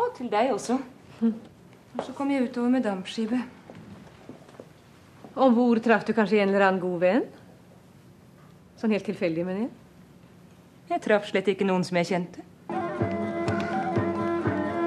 Og 0.00 0.14
til 0.16 0.30
deg 0.32 0.52
også. 0.54 0.78
Og 1.20 2.04
så 2.06 2.14
kom 2.16 2.30
jeg 2.32 2.48
utover 2.48 2.72
med 2.72 2.86
dampskipet. 2.86 3.42
Om 5.40 5.54
bord 5.54 5.80
traff 5.84 6.06
du 6.06 6.14
kanskje 6.16 6.40
en 6.40 6.50
eller 6.50 6.66
annen 6.66 6.82
god 6.82 6.98
venn? 7.02 7.26
Sånn 8.80 8.94
helt 8.94 9.06
tilfeldig, 9.06 9.44
mener 9.44 9.66
jeg. 9.66 9.72
Jeg 10.90 11.04
traff 11.04 11.28
slett 11.28 11.50
ikke 11.52 11.66
noen 11.68 11.84
som 11.86 11.98
jeg 12.00 12.08
kjente. 12.08 12.46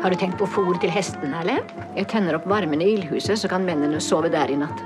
Har 0.03 0.11
du 0.11 0.17
tenkt 0.19 0.35
på 0.41 0.47
fôr 0.51 0.75
til 0.83 0.91
hestene, 0.91 1.37
eller? 1.39 1.61
Jeg 1.95 2.09
tenner 2.11 2.35
opp 2.35 2.47
varmen 2.49 2.81
i 2.83 2.89
ildhuset, 2.97 3.37
så 3.39 3.47
kan 3.51 3.63
mennene 3.63 4.01
sove 4.03 4.31
der 4.33 4.51
i 4.51 4.57
natt. 4.59 4.81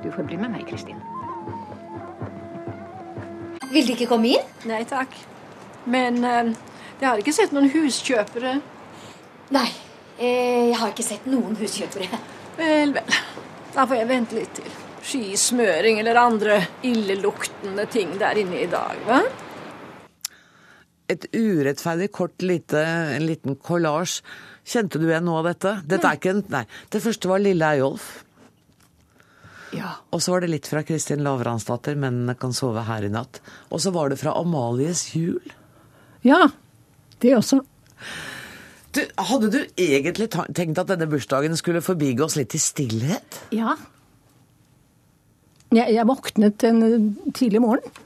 Du 0.00 0.08
får 0.14 0.24
bli 0.30 0.38
med 0.40 0.54
meg, 0.54 0.64
Kristin. 0.70 1.02
Vil 3.74 3.84
De 3.84 3.96
ikke 3.96 4.08
komme 4.08 4.30
inn? 4.36 4.46
Nei 4.70 4.84
takk. 4.88 5.12
Men 5.90 6.22
uh, 6.24 6.54
jeg 7.00 7.08
har 7.08 7.20
ikke 7.20 7.34
sett 7.36 7.52
noen 7.52 7.68
huskjøpere. 7.74 8.54
Nei, 9.52 9.68
eh, 10.18 10.70
jeg 10.70 10.78
har 10.80 10.92
ikke 10.94 11.04
sett 11.04 11.26
noen 11.28 11.56
huskjøpere. 11.58 12.20
Vel, 12.56 12.94
vel. 12.96 13.16
Da 13.74 13.84
får 13.84 13.96
jeg 13.98 14.08
vente 14.08 14.38
litt 14.38 14.54
til. 14.54 14.80
skismøring 15.04 15.98
eller 16.00 16.16
andre 16.16 16.54
illeluktende 16.82 17.84
ting 17.92 18.14
der 18.16 18.38
inne 18.40 18.62
i 18.62 18.68
dag, 18.72 18.96
hva? 19.04 19.18
Et 21.12 21.26
urettferdig 21.36 22.08
kort 22.16 22.40
lite, 22.40 22.80
en 22.80 23.26
liten 23.26 23.58
kollasj. 23.60 24.22
Kjente 24.64 24.96
du 24.96 25.04
igjen 25.10 25.26
noe 25.28 25.42
av 25.42 25.50
dette? 25.50 25.74
Dette 25.84 26.08
er 26.08 26.16
ikke 26.16 26.32
en, 26.32 26.40
nei. 26.48 26.62
Det 26.88 27.02
første 27.04 27.28
var 27.28 27.42
Lille 27.44 27.68
Eyolf. 27.76 28.24
Ja. 29.76 29.98
Og 30.14 30.22
så 30.24 30.32
var 30.32 30.44
det 30.44 30.54
litt 30.54 30.70
fra 30.70 30.80
Kristin 30.86 31.20
Lavransdatter, 31.26 31.98
'Mennene 31.98 32.38
kan 32.38 32.54
sove 32.56 32.86
her 32.88 33.04
i 33.04 33.12
natt'. 33.12 33.42
Og 33.70 33.82
så 33.84 33.92
var 33.92 34.08
det 34.08 34.20
fra 34.22 34.32
Amalies 34.40 35.10
jul. 35.14 35.52
Ja, 36.22 36.48
det 37.20 37.36
også. 37.36 37.60
Du, 38.94 39.00
hadde 39.26 39.50
du 39.50 39.60
egentlig 39.80 40.28
tenkt 40.30 40.78
at 40.78 40.90
denne 40.90 41.08
bursdagen 41.10 41.56
skulle 41.58 41.82
forbigås 41.82 42.36
litt 42.38 42.54
i 42.54 42.60
stillhet? 42.62 43.40
Ja. 43.54 43.74
Jeg, 45.74 45.96
jeg 45.96 46.06
våknet 46.06 46.62
en 46.68 46.82
eh, 46.86 47.08
tidlig 47.34 47.62
morgen. 47.64 48.02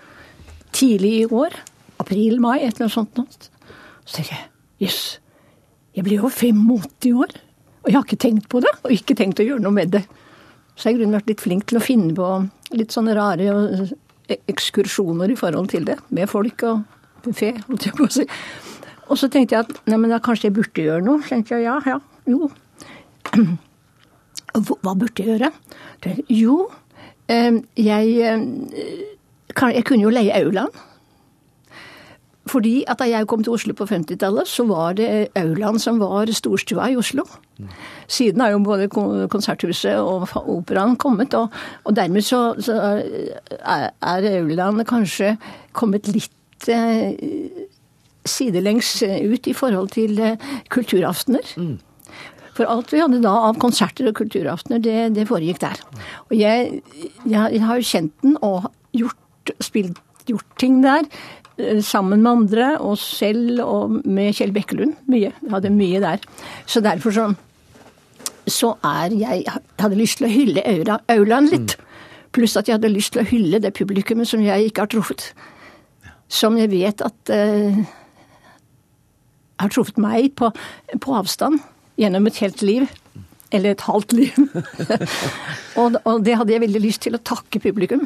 Tidlig 0.72 1.12
i 1.18 1.26
år. 1.26 1.56
April-mai, 2.00 2.62
et 2.62 2.78
eller 2.78 2.88
annet 2.88 2.94
sånt. 2.94 3.50
Så 4.06 4.20
tenker 4.20 4.36
jeg 4.36 4.86
jøss, 4.86 5.02
jeg 5.98 6.06
blir 6.06 6.22
jo 6.22 6.30
85 6.30 7.12
år. 7.18 7.36
Og 7.82 7.90
jeg 7.90 7.96
har 7.96 8.06
ikke 8.06 8.22
tenkt 8.22 8.48
på 8.52 8.62
det, 8.62 8.72
og 8.84 8.94
ikke 8.94 9.16
tenkt 9.18 9.42
å 9.42 9.46
gjøre 9.46 9.64
noe 9.64 9.74
med 9.74 9.92
det. 9.96 10.04
Så 10.76 10.86
jeg 10.86 10.94
har 10.94 10.96
i 10.96 11.00
grunnen 11.02 11.18
vært 11.18 11.32
litt 11.32 11.42
flink 11.42 11.66
til 11.68 11.80
å 11.80 11.84
finne 11.84 12.14
på 12.14 12.30
litt 12.78 12.94
sånne 12.94 13.16
rare 13.18 13.50
eh, 13.50 14.38
ekskursjoner 14.52 15.34
i 15.34 15.38
forhold 15.38 15.72
til 15.74 15.84
det. 15.88 15.98
Med 16.14 16.30
folk 16.30 16.64
og 16.68 16.84
buffé, 17.24 17.54
holdt 17.66 17.88
jeg 17.88 17.96
på 17.98 18.06
å 18.06 18.14
si. 18.20 18.26
Og 19.08 19.18
så 19.18 19.28
tenkte 19.32 19.56
jeg 19.56 19.66
at 19.66 19.88
nei, 19.88 19.98
men 20.00 20.12
da 20.12 20.20
kanskje 20.22 20.48
jeg 20.48 20.56
burde 20.58 20.84
gjøre 20.84 21.04
noe. 21.04 21.22
Så 21.24 21.34
tenkte 21.34 21.56
jeg 21.56 21.68
ja, 21.68 21.78
ja, 21.88 21.98
jo. 22.28 22.50
Hva 24.58 24.94
burde 24.94 25.24
jeg 25.24 25.34
gjøre? 25.34 25.52
Jo, 26.32 26.68
eh, 27.30 27.58
jeg, 27.76 28.12
eh, 28.24 29.72
jeg 29.76 29.84
kunne 29.88 30.04
jo 30.04 30.12
leie 30.14 30.36
aulaen. 30.42 30.72
Fordi 32.48 32.80
at 32.88 33.00
da 33.00 33.04
jeg 33.08 33.26
kom 33.28 33.42
til 33.44 33.52
Oslo 33.52 33.74
på 33.76 33.84
50-tallet, 33.88 34.48
så 34.48 34.64
var 34.68 34.94
det 34.96 35.28
aulaen 35.36 35.78
som 35.82 35.98
var 36.00 36.30
storstua 36.32 36.88
i 36.92 36.96
Oslo. 36.96 37.26
Siden 38.08 38.40
har 38.40 38.54
jo 38.54 38.62
både 38.64 38.88
Konserthuset 38.88 39.98
og 40.00 40.28
operaen 40.48 40.96
kommet, 40.96 41.34
og, 41.34 41.52
og 41.84 41.96
dermed 41.96 42.24
så, 42.24 42.54
så 42.62 42.78
er 43.60 43.90
aulaen 44.32 44.84
kanskje 44.88 45.34
kommet 45.76 46.08
litt 46.08 46.70
eh, 46.72 47.12
sidelengs 48.30 48.96
ut 49.02 49.46
i 49.50 49.56
forhold 49.56 49.92
til 49.96 50.16
kulturaftener. 50.70 51.44
kulturaftener. 51.48 51.78
For 52.58 52.66
alt 52.66 52.90
vi 52.90 52.98
hadde 52.98 53.22
da 53.22 53.32
av 53.46 53.58
konserter 53.62 54.08
og 54.10 54.16
kulturaftener, 54.18 54.82
det, 54.82 54.96
det 55.14 55.28
foregikk 55.30 55.60
der. 55.62 55.78
Og 56.26 56.34
jeg, 56.34 56.80
jeg, 57.22 57.60
har 57.62 57.78
jo 57.78 57.86
kjent 57.86 58.14
den 58.24 58.38
og 58.42 58.66
gjort, 58.96 59.52
spilt, 59.62 60.00
gjort 60.26 60.56
ting 60.58 60.80
der. 60.82 61.06
eh, 61.60 61.78
Sammen 61.84 62.24
med 62.24 62.32
andre, 62.32 62.72
og 62.82 62.98
selv 62.98 63.62
og 63.62 64.00
med 64.02 64.34
Kjell 64.34 64.54
Bekkelund. 64.56 64.96
Mye. 65.06 65.30
Jeg 65.30 65.52
hadde 65.52 65.74
mye 65.74 66.00
der. 66.02 66.24
Så 66.66 66.82
derfor 66.82 67.14
så, 67.14 67.28
så 68.50 68.74
er 68.82 69.14
jeg 69.14 69.44
Jeg 69.46 69.62
hadde 69.78 70.00
lyst 70.00 70.18
til 70.18 70.26
å 70.26 70.32
hylle 70.32 70.66
aura, 70.66 70.98
aulaen 71.14 71.46
litt. 71.52 71.76
Pluss 72.34 72.58
at 72.58 72.66
jeg 72.66 72.80
hadde 72.80 72.90
lyst 72.90 73.14
til 73.14 73.22
å 73.22 73.28
hylle 73.28 73.62
det 73.62 73.76
publikummet 73.78 74.28
som 74.28 74.42
jeg 74.42 74.66
ikke 74.66 74.82
har 74.82 74.90
truffet. 74.90 75.30
Som 76.28 76.58
jeg 76.58 76.74
vet 76.74 77.06
at 77.06 77.30
eh, 77.32 77.78
har 79.58 79.74
truffet 79.74 80.00
meg 80.02 80.32
på, 80.38 80.50
på 81.02 81.14
avstand 81.18 81.60
gjennom 81.98 82.26
et 82.30 82.40
helt 82.44 82.64
liv. 82.66 82.88
Eller 83.50 83.72
et 83.72 83.84
halvt 83.86 84.12
liv. 84.12 84.34
og, 85.80 85.94
og 86.04 86.18
det 86.24 86.34
hadde 86.36 86.52
jeg 86.52 86.64
veldig 86.66 86.82
lyst 86.84 87.06
til 87.06 87.16
å 87.16 87.22
takke 87.24 87.62
publikum. 87.64 88.04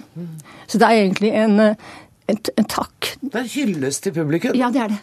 Så 0.70 0.78
det 0.78 0.86
er 0.86 1.00
egentlig 1.00 1.32
en, 1.34 1.58
eh, 1.64 1.88
en, 2.30 2.38
en 2.62 2.68
takk. 2.70 3.16
Det 3.18 3.40
er 3.40 3.50
hyllest 3.56 4.06
til 4.06 4.14
publikum. 4.20 4.54
Ja, 4.58 4.70
det 4.70 4.84
er 4.84 4.94
det. 4.94 5.00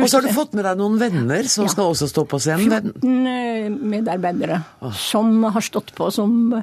Og 0.00 0.08
så 0.08 0.18
har 0.18 0.24
du 0.24 0.32
fått 0.32 0.54
med 0.56 0.64
deg 0.64 0.78
noen 0.80 0.96
venner 1.00 1.48
som 1.52 1.68
skal 1.68 1.90
også 1.92 2.08
stå 2.08 2.24
på 2.28 2.40
scenen. 2.40 2.70
Venn- 2.72 2.92
14 2.96 3.76
medarbeidere 3.92 4.62
medarbeidere 4.62 4.92
som 4.96 5.44
har 5.44 5.64
stått 5.64 5.92
på 5.96 6.08
som 6.14 6.62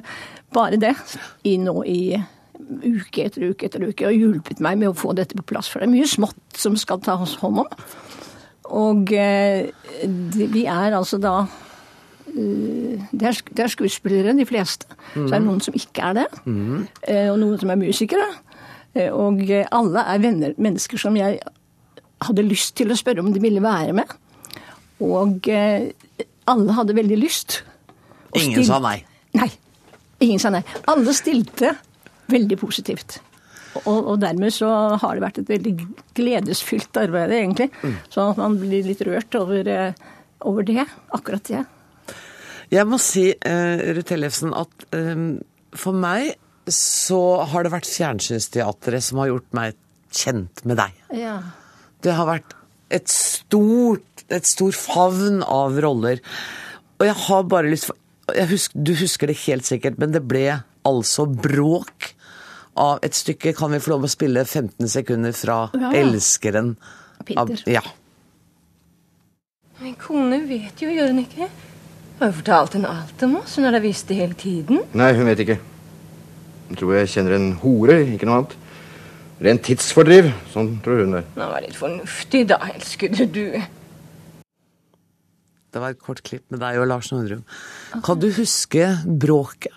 bare 0.54 0.78
det 0.82 0.94
i 1.46 1.56
nå 1.60 1.76
i 1.86 2.00
uke 2.70 3.24
etter 3.26 3.50
uke 3.50 3.68
etter 3.68 3.86
uke 3.86 4.08
og 4.08 4.16
hjulpet 4.16 4.62
meg 4.62 4.78
med 4.80 4.90
å 4.90 4.96
få 4.98 5.14
dette 5.16 5.38
på 5.38 5.46
plass. 5.52 5.70
For 5.70 5.82
det 5.82 5.88
er 5.88 5.94
mye 5.94 6.10
smått 6.10 6.58
som 6.58 6.76
skal 6.78 7.02
tas 7.04 7.36
hånd 7.42 7.62
om. 7.64 7.70
Og 8.70 9.10
eh, 9.12 9.70
de, 10.06 10.46
vi 10.52 10.64
er 10.70 10.94
altså 10.96 11.18
da 11.20 11.32
eh, 12.30 13.00
det 13.10 13.26
er, 13.26 13.40
det 13.50 13.64
er 13.64 13.72
skuespillere, 13.72 14.34
de 14.38 14.46
fleste. 14.46 14.86
Så 15.14 15.26
er 15.34 15.38
det 15.40 15.46
noen 15.48 15.60
som 15.64 15.74
ikke 15.74 16.02
er 16.10 16.18
det. 16.20 16.26
eh, 17.08 17.28
Og 17.32 17.38
noen 17.42 17.58
som 17.60 17.70
er 17.74 17.80
musikere. 17.80 18.28
Eh, 18.94 19.10
Og 19.12 19.42
alle 19.72 20.04
er 20.14 20.18
venner, 20.22 20.54
mennesker 20.58 20.98
som 20.98 21.16
jeg 21.18 21.40
hadde 22.22 22.42
lyst 22.46 22.74
til 22.76 22.90
å 22.92 22.96
spørre 22.98 23.20
om 23.24 23.32
de 23.32 23.40
ville 23.40 23.62
være 23.64 23.92
med. 23.96 24.10
Og 25.00 25.48
alle 25.48 26.72
hadde 26.76 26.94
veldig 26.94 27.16
lyst. 27.18 27.62
Og 28.32 28.36
Ingen 28.42 28.58
stilt- 28.62 28.66
sa 28.68 28.78
nei. 28.78 28.98
Nei. 29.34 29.48
Ingen 30.20 30.38
sa 30.38 30.50
nei. 30.50 30.62
Alle 30.86 31.14
stilte 31.16 31.72
veldig 32.28 32.58
positivt. 32.60 33.20
Og, 33.84 33.98
og 33.98 34.16
dermed 34.22 34.54
så 34.54 34.70
har 35.00 35.16
det 35.16 35.24
vært 35.24 35.42
et 35.42 35.50
veldig 35.52 35.74
gledesfylt 36.18 36.96
arbeid, 37.00 37.34
egentlig. 37.36 37.68
Sånn 38.10 38.32
at 38.32 38.40
man 38.40 38.58
blir 38.58 38.86
litt 38.86 39.02
rørt 39.06 39.36
over, 39.38 39.68
eh, 39.70 40.00
over 40.46 40.66
det. 40.66 40.84
Akkurat 41.16 41.50
det. 41.50 41.64
Jeg 42.70 42.86
må 42.86 43.00
si, 43.02 43.30
uh, 43.34 43.80
Ruth 43.96 44.14
Ellefsen, 44.14 44.52
at 44.54 44.86
um, 44.94 45.40
for 45.74 45.96
meg 45.96 46.36
så 46.70 47.40
har 47.50 47.66
det 47.66 47.72
vært 47.72 47.88
Fjernsynsteatret 47.90 49.02
som 49.02 49.22
har 49.22 49.32
gjort 49.32 49.56
meg 49.56 49.78
kjent 50.14 50.62
med 50.68 50.78
deg. 50.78 50.98
Ja. 51.18 51.36
Det 52.02 52.14
har 52.14 52.28
vært 52.28 52.54
et 52.94 53.10
stort, 53.10 54.24
et 54.30 54.46
stor 54.46 54.74
favn 54.74 55.42
av 55.46 55.78
roller. 55.82 56.22
Og 56.98 57.06
jeg 57.08 57.18
har 57.26 57.50
bare 57.50 57.70
lyst 57.72 57.90
for 57.90 57.98
jeg 58.30 58.46
husker, 58.46 58.78
Du 58.78 58.92
husker 58.94 59.26
det 59.26 59.40
helt 59.42 59.66
sikkert, 59.66 59.98
men 59.98 60.12
det 60.14 60.22
ble 60.22 60.60
altså 60.86 61.24
bråk 61.26 62.12
av 62.76 62.98
et 63.02 63.14
stykke. 63.14 63.54
Kan 63.56 63.72
vi 63.74 63.78
få 63.82 63.94
lov 63.94 64.04
å 64.06 64.10
spille 64.12 64.44
15 64.44 64.88
sekunder 64.88 65.32
fra 65.32 65.70
Ja, 65.74 65.80
ja. 65.80 65.90
'Elskeren'? 66.02 66.76
Av, 67.36 67.46
Peter. 67.46 67.62
ja. 67.70 67.82
Min 69.80 69.94
kone 69.96 70.42
vet 70.48 70.80
jo, 70.82 70.88
gjør 70.92 71.08
hun 71.12 71.22
ikke? 71.24 71.48
Har 72.20 72.28
jo 72.30 72.36
fortalt 72.42 72.74
henne 72.76 72.88
alt 72.92 73.22
om 73.24 73.36
oss. 73.40 73.56
Hun 73.56 73.64
har 73.64 73.72
da 73.72 73.80
visst 73.80 74.08
det 74.08 74.16
hele 74.18 74.34
tiden. 74.36 74.82
Nei, 74.92 75.12
hun 75.16 75.24
vet 75.30 75.40
ikke. 75.40 75.58
Hun 76.68 76.76
tror 76.76 76.94
jeg 76.98 77.08
kjenner 77.14 77.36
en 77.38 77.52
hore, 77.62 77.96
ikke 78.14 78.28
noe 78.28 78.42
annet. 78.42 78.56
Rent 79.40 79.62
tidsfordriv. 79.64 80.28
Sånn 80.52 80.74
tror 80.84 81.00
hun 81.06 81.16
det. 81.16 81.22
Nå 81.40 81.48
var 81.48 81.64
litt 81.64 81.78
fornuftig 81.78 82.42
da, 82.52 82.58
elskede 82.74 83.24
du. 83.32 83.46
Det 85.70 85.80
var 85.80 85.94
et 85.94 86.02
kort 86.02 86.20
klipp 86.26 86.44
med 86.50 86.60
deg 86.60 86.80
og 86.82 86.88
Lars 86.90 87.08
Nordrum. 87.14 87.44
Kan 88.04 88.20
du 88.20 88.28
huske 88.36 88.90
bråket? 89.06 89.72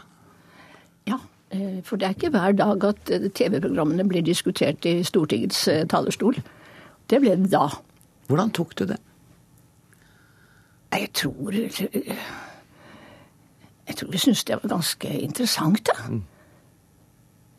Eh, 1.54 1.82
For 1.84 1.96
det 1.98 2.08
er 2.08 2.10
ikke 2.18 2.30
hver 2.34 2.52
dag 2.58 2.84
at 2.84 3.10
eh, 3.14 3.30
TV-programmene 3.30 4.08
blir 4.10 4.22
diskutert 4.26 4.86
i 4.86 5.04
Stortingets 5.06 5.68
eh, 5.68 5.86
talerstol. 5.90 6.40
Det 7.10 7.20
ble 7.22 7.36
det 7.38 7.52
da. 7.52 7.68
Hvordan 8.28 8.52
tok 8.56 8.78
du 8.80 8.86
det? 8.86 8.98
Jeg 10.94 11.10
tror 11.14 11.52
Jeg 13.88 13.96
tror 13.98 14.12
vi 14.12 14.18
syntes 14.18 14.44
det 14.44 14.60
var 14.62 14.70
ganske 14.70 15.10
interessant, 15.20 15.90
da. 15.90 15.94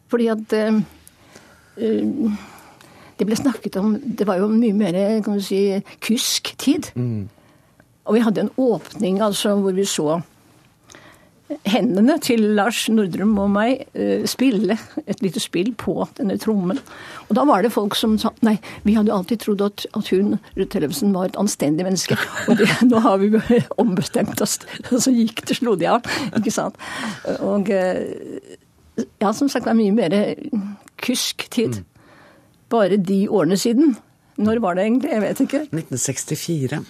Fordi 0.09 0.27
at 0.27 0.53
eh, 0.53 0.81
Det 3.19 3.27
ble 3.27 3.37
snakket 3.37 3.77
om 3.77 4.01
Det 4.19 4.27
var 4.27 4.37
jo 4.39 4.49
mye 4.49 4.73
mer 4.73 5.23
kan 5.23 5.35
du 5.35 5.41
si, 5.41 5.83
kysk 6.01 6.55
tid. 6.59 6.91
Og 8.05 8.15
vi 8.15 8.21
hadde 8.21 8.41
en 8.41 8.51
åpning 8.57 9.23
altså, 9.23 9.55
hvor 9.55 9.73
vi 9.73 9.85
så 9.85 10.21
hendene 11.69 12.17
til 12.25 12.41
Lars 12.57 12.87
Nordrum 12.89 13.35
og 13.43 13.51
meg 13.53 13.83
eh, 13.93 14.25
spille 14.29 14.77
et 15.05 15.21
lite 15.25 15.43
spill 15.43 15.73
på 15.79 15.97
denne 16.17 16.39
trommen. 16.41 16.81
Og 17.29 17.35
da 17.37 17.45
var 17.49 17.65
det 17.65 17.73
folk 17.75 17.97
som 17.99 18.17
sa 18.21 18.33
Nei, 18.47 18.57
vi 18.87 18.97
hadde 18.97 19.13
alltid 19.13 19.43
trodd 19.45 19.65
at, 19.65 19.85
at 19.97 20.09
hun, 20.15 20.39
Ruth 20.57 20.73
Tellefsen, 20.73 21.13
var 21.17 21.29
et 21.29 21.41
anstendig 21.41 21.87
menneske. 21.87 22.17
Og 22.49 22.61
det, 22.61 22.71
nå 22.91 23.03
har 23.05 23.21
vi 23.21 23.33
ombestemt 23.81 24.41
oss. 24.45 24.59
Og 24.91 25.03
så 25.05 25.13
gikk 25.15 25.45
det, 25.49 25.59
slo 25.61 25.77
de 25.81 25.91
av. 25.93 26.09
Ikke 26.39 26.55
sant? 26.55 26.81
Og 27.45 27.69
eh, 27.73 28.57
ja, 29.21 29.33
som 29.33 29.51
sagt, 29.51 29.67
det 29.67 29.75
er 29.75 29.81
mye 29.83 29.95
mer 29.95 30.17
kysk 31.05 31.49
tid. 31.53 31.83
Bare 32.73 32.97
de 32.97 33.25
årene 33.29 33.59
siden. 33.61 33.99
Når 34.41 34.63
var 34.65 34.79
det 34.79 34.89
egentlig? 34.89 35.13
Jeg 35.13 35.23
vet 35.23 35.45
ikke. 35.45 35.67
1964. 35.71 36.81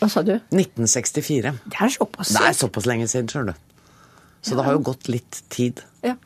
Hva 0.00 0.08
sa 0.08 0.22
du? 0.24 0.32
1964. 0.48 1.52
Det 1.68 1.80
er 1.84 1.92
såpass 1.92 2.32
Det 2.32 2.46
er 2.48 2.56
såpass 2.56 2.88
lenge 2.88 3.08
siden, 3.10 3.50
du. 3.50 3.52
Så 4.40 4.56
det 4.56 4.64
har 4.64 4.78
jo 4.78 4.82
gått 4.88 5.10
litt 5.12 5.42
tid. 5.52 5.82
Ja. 6.06 6.16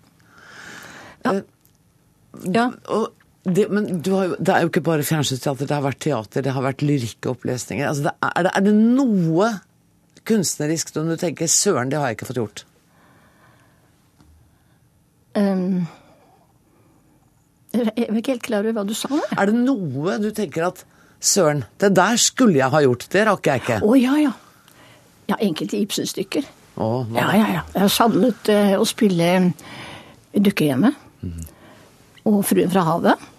Ja. 1.25 2.68
Og 2.95 3.11
det, 3.45 3.66
men 3.68 3.89
du 4.01 4.12
har 4.14 4.37
det 4.39 4.53
er 4.55 4.64
jo 4.64 4.70
ikke 4.70 4.85
bare 4.87 5.05
fjernsynsteater, 5.05 5.68
det 5.68 5.77
har 5.77 5.85
vært 5.85 6.01
teater, 6.05 6.45
det 6.45 6.55
har 6.55 6.64
vært 6.64 6.85
lyrikkopplesninger. 6.87 7.89
Altså 7.89 8.07
det, 8.07 8.14
er, 8.25 8.49
er 8.49 8.64
det 8.64 8.77
noe 8.79 9.51
kunstnerisk 10.25 10.95
som 10.95 11.11
du 11.11 11.18
tenker 11.20 11.51
'søren, 11.51 11.91
det 11.91 11.99
har 12.01 12.12
jeg 12.12 12.18
ikke 12.20 12.31
fått 12.31 12.41
gjort'? 12.41 12.64
Um, 15.35 15.85
jeg 17.75 17.91
er 18.07 18.16
ikke 18.16 18.37
helt 18.37 18.47
klar 18.47 18.62
over 18.62 18.79
hva 18.79 18.87
du 18.87 18.95
sa. 18.95 19.11
Er 19.35 19.51
det 19.51 19.59
noe 19.59 20.16
du 20.22 20.31
tenker 20.31 20.70
at 20.70 20.85
søren, 21.25 21.64
det 21.81 21.95
der 21.97 22.18
skulle 22.20 22.59
jeg 22.61 22.70
ha 22.72 22.83
gjort, 22.85 23.07
det 23.12 23.27
rakk 23.29 23.49
jeg 23.51 23.62
ikke? 23.64 23.79
Å 23.85 23.97
ja, 23.99 24.16
ja. 24.20 24.33
Ja, 25.31 25.39
enkelte 25.41 25.81
Ibsen-stykker. 25.81 26.47
Hva 26.77 26.89
Ja, 27.14 27.29
ja, 27.39 27.47
ja. 27.59 27.62
Jeg 27.75 27.93
savnet 27.95 28.51
uh, 28.51 28.75
å 28.81 28.87
spille 28.89 29.29
Dukkehjemmet 30.35 30.99
mm. 31.22 31.45
og 32.29 32.43
Fruen 32.49 32.72
fra 32.72 32.83
havet. 32.89 33.31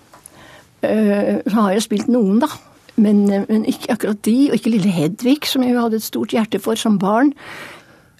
Uh, 0.85 1.43
så 1.45 1.59
har 1.59 1.75
jeg 1.75 1.85
spilt 1.85 2.09
noen, 2.11 2.39
da. 2.41 2.49
Men, 2.95 3.25
uh, 3.29 3.43
men 3.51 3.67
ikke 3.69 3.93
akkurat 3.97 4.21
de, 4.25 4.37
og 4.49 4.57
ikke 4.57 4.73
lille 4.77 4.93
Hedvig, 4.95 5.41
som 5.51 5.65
jeg 5.65 5.77
hadde 5.77 5.99
et 5.99 6.07
stort 6.07 6.33
hjerte 6.33 6.63
for 6.63 6.79
som 6.79 6.97
barn. 7.01 7.35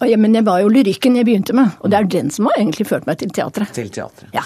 Og 0.04 0.10
ja, 0.12 0.20
men 0.20 0.36
det 0.36 0.44
var 0.46 0.60
jo 0.60 0.70
lyrikken 0.70 1.16
jeg 1.16 1.28
begynte 1.28 1.56
med, 1.56 1.72
og 1.80 1.92
det 1.92 2.02
er 2.02 2.10
den 2.18 2.34
som 2.34 2.50
har 2.50 2.60
egentlig 2.60 2.90
ført 2.90 3.08
meg 3.08 3.22
til 3.22 3.32
teatret. 3.32 3.72
Til 3.74 3.88
teatret. 3.96 4.28
Ja. 4.36 4.44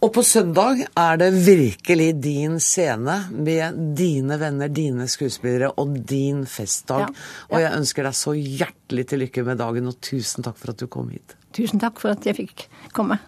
Og 0.00 0.08
på 0.16 0.22
søndag 0.24 0.78
er 0.96 1.18
det 1.20 1.28
virkelig 1.44 2.14
din 2.24 2.54
scene 2.64 3.18
med 3.36 3.76
dine 3.98 4.38
venner, 4.40 4.70
dine 4.72 5.04
skuespillere 5.12 5.74
og 5.76 5.98
din 6.08 6.46
festdag. 6.48 7.02
Ja, 7.04 7.10
ja. 7.10 7.50
Og 7.50 7.60
jeg 7.60 7.80
ønsker 7.82 8.08
deg 8.08 8.16
så 8.16 8.32
hjertelig 8.32 9.04
til 9.10 9.20
lykke 9.26 9.44
med 9.44 9.60
dagen, 9.60 9.90
og 9.92 10.00
tusen 10.00 10.46
takk 10.46 10.56
for 10.56 10.72
at 10.72 10.80
du 10.80 10.88
kom 10.88 11.12
hit. 11.12 11.36
Tusen 11.52 11.82
takk 11.82 12.00
for 12.00 12.14
at 12.14 12.24
jeg 12.24 12.38
fikk 12.38 12.64
komme. 12.96 13.20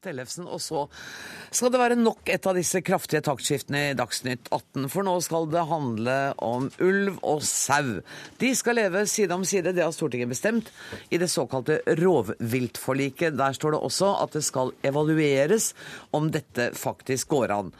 Tellefsen, 0.00 0.46
og 0.48 0.62
så 0.64 0.86
skal 1.52 1.72
det 1.74 1.80
være 1.82 1.96
nok 2.00 2.30
et 2.32 2.46
av 2.48 2.56
disse 2.56 2.80
kraftige 2.80 3.20
taktskiftene 3.26 3.82
i 3.90 3.96
Dagsnytt 3.98 4.46
18, 4.48 4.86
for 4.88 5.04
nå 5.04 5.18
skal 5.20 5.48
det 5.52 5.64
handle 5.68 6.14
om 6.40 6.70
ulv 6.80 7.18
og 7.20 7.42
sau. 7.44 7.98
De 8.40 8.54
skal 8.56 8.78
leve 8.80 9.02
side 9.10 9.36
om 9.36 9.44
side, 9.44 9.74
det 9.76 9.84
har 9.84 9.92
Stortinget 9.92 10.32
bestemt, 10.32 10.70
i 11.12 11.20
det 11.20 11.28
såkalte 11.28 11.82
rovviltforliket. 12.00 13.36
Der 13.36 13.58
står 13.58 13.76
det 13.76 13.82
også 13.90 14.14
at 14.22 14.38
det 14.38 14.44
skal 14.46 14.72
evalueres 14.88 15.74
om 16.16 16.32
dette 16.32 16.70
faktisk 16.80 17.36
går 17.36 17.52
an. 17.58 17.72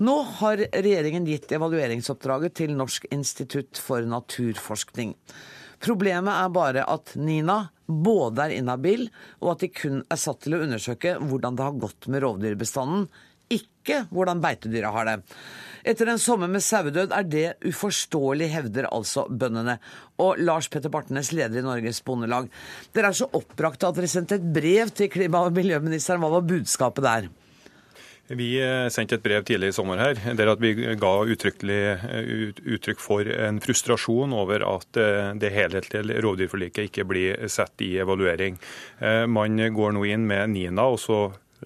Nå 0.00 0.16
har 0.40 0.64
regjeringen 0.64 1.28
gitt 1.28 1.52
evalueringsoppdraget 1.52 2.56
til 2.62 2.72
Norsk 2.72 3.04
institutt 3.12 3.76
for 3.76 4.08
naturforskning. 4.08 5.12
Problemet 5.80 6.32
er 6.32 6.56
bare 6.56 6.88
at 6.88 7.12
Nina 7.20 7.66
både 7.90 8.46
er 8.46 8.56
inhabil, 8.58 9.08
og 9.42 9.54
at 9.54 9.64
de 9.64 9.72
kun 9.74 10.04
er 10.06 10.20
satt 10.20 10.42
til 10.44 10.56
å 10.56 10.62
undersøke 10.64 11.16
hvordan 11.20 11.58
det 11.58 11.66
har 11.66 11.82
gått 11.82 12.08
med 12.10 12.24
rovdyrbestanden, 12.24 13.08
ikke 13.50 14.04
hvordan 14.14 14.40
beitedyra 14.42 14.92
har 14.94 15.08
det. 15.08 15.16
Etter 15.90 16.10
en 16.12 16.20
sommer 16.22 16.50
med 16.52 16.62
sauedød 16.62 17.14
er 17.16 17.26
det 17.26 17.46
uforståelig, 17.66 18.50
hevder 18.52 18.90
altså 18.92 19.24
bøndene. 19.26 19.78
Og 20.22 20.38
Lars 20.44 20.68
Petter 20.70 20.92
Bartnes, 20.92 21.32
leder 21.34 21.58
i 21.58 21.66
Norges 21.66 22.02
Bondelag, 22.06 22.50
dere 22.94 23.10
er 23.10 23.16
så 23.16 23.30
oppbrakte 23.34 23.88
at 23.88 23.98
dere 23.98 24.10
sendte 24.12 24.38
et 24.38 24.50
brev 24.54 24.92
til 24.94 25.10
klima- 25.10 25.42
og 25.48 25.56
miljøministeren. 25.56 26.22
Hva 26.22 26.34
var 26.36 26.46
budskapet 26.46 27.06
der? 27.06 27.30
Vi 28.30 28.50
eh, 28.62 28.86
sendte 28.94 29.16
et 29.18 29.24
brev 29.24 29.42
tidlig 29.46 29.72
i 29.72 29.74
sommer 29.74 29.98
her, 29.98 30.18
der 30.38 30.52
at 30.52 30.60
vi 30.62 30.70
ga 30.78 31.12
eh, 31.26 32.50
uttrykk 32.76 33.02
for 33.02 33.26
en 33.26 33.58
frustrasjon 33.62 34.36
over 34.36 34.62
at 34.62 35.00
eh, 35.02 35.32
det 35.40 35.50
helhetlige 35.50 36.22
rovdyrforliket 36.22 36.90
ikke 36.90 37.08
blir 37.10 37.48
sett 37.50 37.82
i 37.82 37.96
evaluering. 37.98 38.60
Man 39.26 39.58
går 39.74 39.96
nå 39.96 40.04
inn 40.06 40.28
med 40.30 40.54
NINA 40.54 40.86
og 40.94 41.00
så 41.02 41.18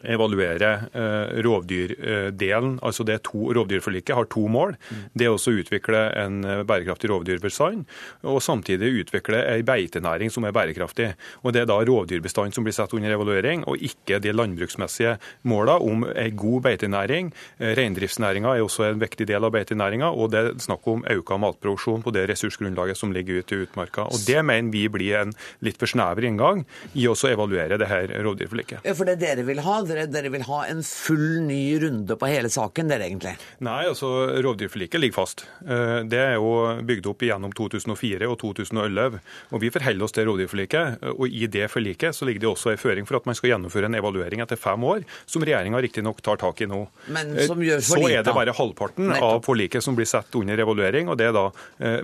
evaluere 0.03 0.71
eh, 0.93 1.43
rovdyrdelen. 1.45 2.79
Altså 2.83 3.05
det 3.07 3.21
to, 3.29 3.51
Rovdyrforliket 3.55 4.17
har 4.17 4.29
to 4.33 4.47
mål. 4.51 4.75
Det 5.15 5.27
er 5.27 5.35
også 5.35 5.53
å 5.53 5.61
utvikle 5.63 6.03
en 6.19 6.41
eh, 6.45 6.63
bærekraftig 6.67 7.11
rovdyrbestand, 7.13 7.85
og 8.27 8.43
samtidig 8.45 9.05
utvikle 9.05 9.43
ei 9.53 9.63
beitenæring 9.67 10.33
som 10.33 10.47
er 10.47 10.55
bærekraftig. 10.57 11.13
Og 11.43 11.55
Det 11.55 11.63
er 11.63 11.71
da 11.71 11.79
rovdyrbestanden 11.85 12.55
som 12.57 12.67
blir 12.67 12.75
satt 12.77 12.95
under 12.97 13.15
evaluering, 13.15 13.65
og 13.71 13.79
ikke 13.79 14.21
de 14.23 14.35
landbruksmessige 14.35 15.17
målene 15.47 15.79
om 15.81 16.05
ei 16.11 16.31
god 16.35 16.65
beitenæring. 16.69 17.33
Eh, 17.59 17.75
Reindriftsnæringa 17.79 18.57
er 18.57 18.65
også 18.65 18.89
en 18.91 19.03
viktig 19.03 19.29
del 19.31 19.45
av 19.45 19.55
beitenæringa, 19.55 20.11
og 20.11 20.33
det 20.35 20.43
er 20.43 20.53
snakk 20.63 20.87
om 20.91 21.05
økt 21.05 21.35
matproduksjon 21.45 22.03
på 22.05 22.13
det 22.15 22.29
ressursgrunnlaget 22.31 22.99
som 22.99 23.13
ligger 23.13 23.43
ute 23.43 23.57
i 23.57 23.65
utmarka. 23.65 24.09
Og 24.11 24.21
Det 24.27 24.41
mener 24.45 24.71
vi 24.73 24.87
blir 24.89 25.21
en 25.21 25.33
litt 25.65 25.79
for 25.79 25.91
snever 25.91 26.25
inngang 26.25 26.65
i 26.95 27.07
å 27.11 27.15
evaluere 27.29 27.79
det 27.81 27.89
her 27.89 28.13
rovdyrforliket. 28.25 28.85
For 28.95 29.09
det 29.09 29.19
dere 29.23 29.45
vil 29.47 29.63
ha, 29.65 29.81
dere, 29.89 30.07
dere 30.11 30.31
vil 30.33 30.43
ha 30.49 30.65
en 30.71 30.83
full 30.87 31.41
ny 31.47 31.79
runde 31.83 32.17
på 32.21 32.29
hele 32.31 32.49
saken, 32.53 32.89
dere 32.91 33.07
egentlig? 33.09 33.35
Nei, 33.65 33.85
altså 33.91 34.11
rovdyrforliket 34.45 35.01
ligger 35.03 35.19
fast. 35.23 35.45
Eh, 35.67 36.03
Det 36.05 36.19
er 36.21 36.35
jo 36.37 36.51
bygd 36.85 37.07
opp 37.11 37.25
gjennom 37.27 37.53
2004 37.55 38.29
og 38.31 38.39
2011. 38.43 39.21
og 39.53 39.61
Vi 39.61 39.71
forholder 39.71 40.05
oss 40.05 40.13
til 40.13 40.27
rovdyrforliket. 40.29 41.03
eh, 41.03 41.09
og 41.15 41.27
I 41.29 41.47
det 41.47 41.71
forliket 41.71 42.15
så 42.15 42.25
ligger 42.29 42.41
det 42.41 42.51
også 42.53 42.73
en 42.73 42.79
føring 42.79 43.07
for 43.07 43.17
at 43.17 43.27
man 43.27 43.35
skal 43.35 43.51
gjennomføre 43.55 43.87
en 43.91 43.95
evaluering 43.95 44.41
etter 44.41 44.57
fem 44.61 44.81
år, 44.85 45.05
som 45.27 45.43
regjeringa 45.43 45.81
riktignok 45.83 46.21
tar 46.23 46.37
tak 46.37 46.61
i 46.61 46.67
nå. 46.67 46.87
Men 47.09 47.37
Eh, 47.39 47.47
som 47.47 47.59
gjør 47.59 47.81
for 47.83 47.99
så 47.99 48.11
er 48.11 48.23
det 48.23 48.35
bare 48.35 48.53
halvparten 48.55 49.13
av 49.21 49.43
forliket 49.45 49.83
som 49.83 49.97
blir 49.97 50.07
satt 50.07 50.35
under 50.35 50.57
evaluering, 50.59 51.09
og 51.09 51.17
det 51.19 51.27
er 51.29 51.33
da 51.33 51.51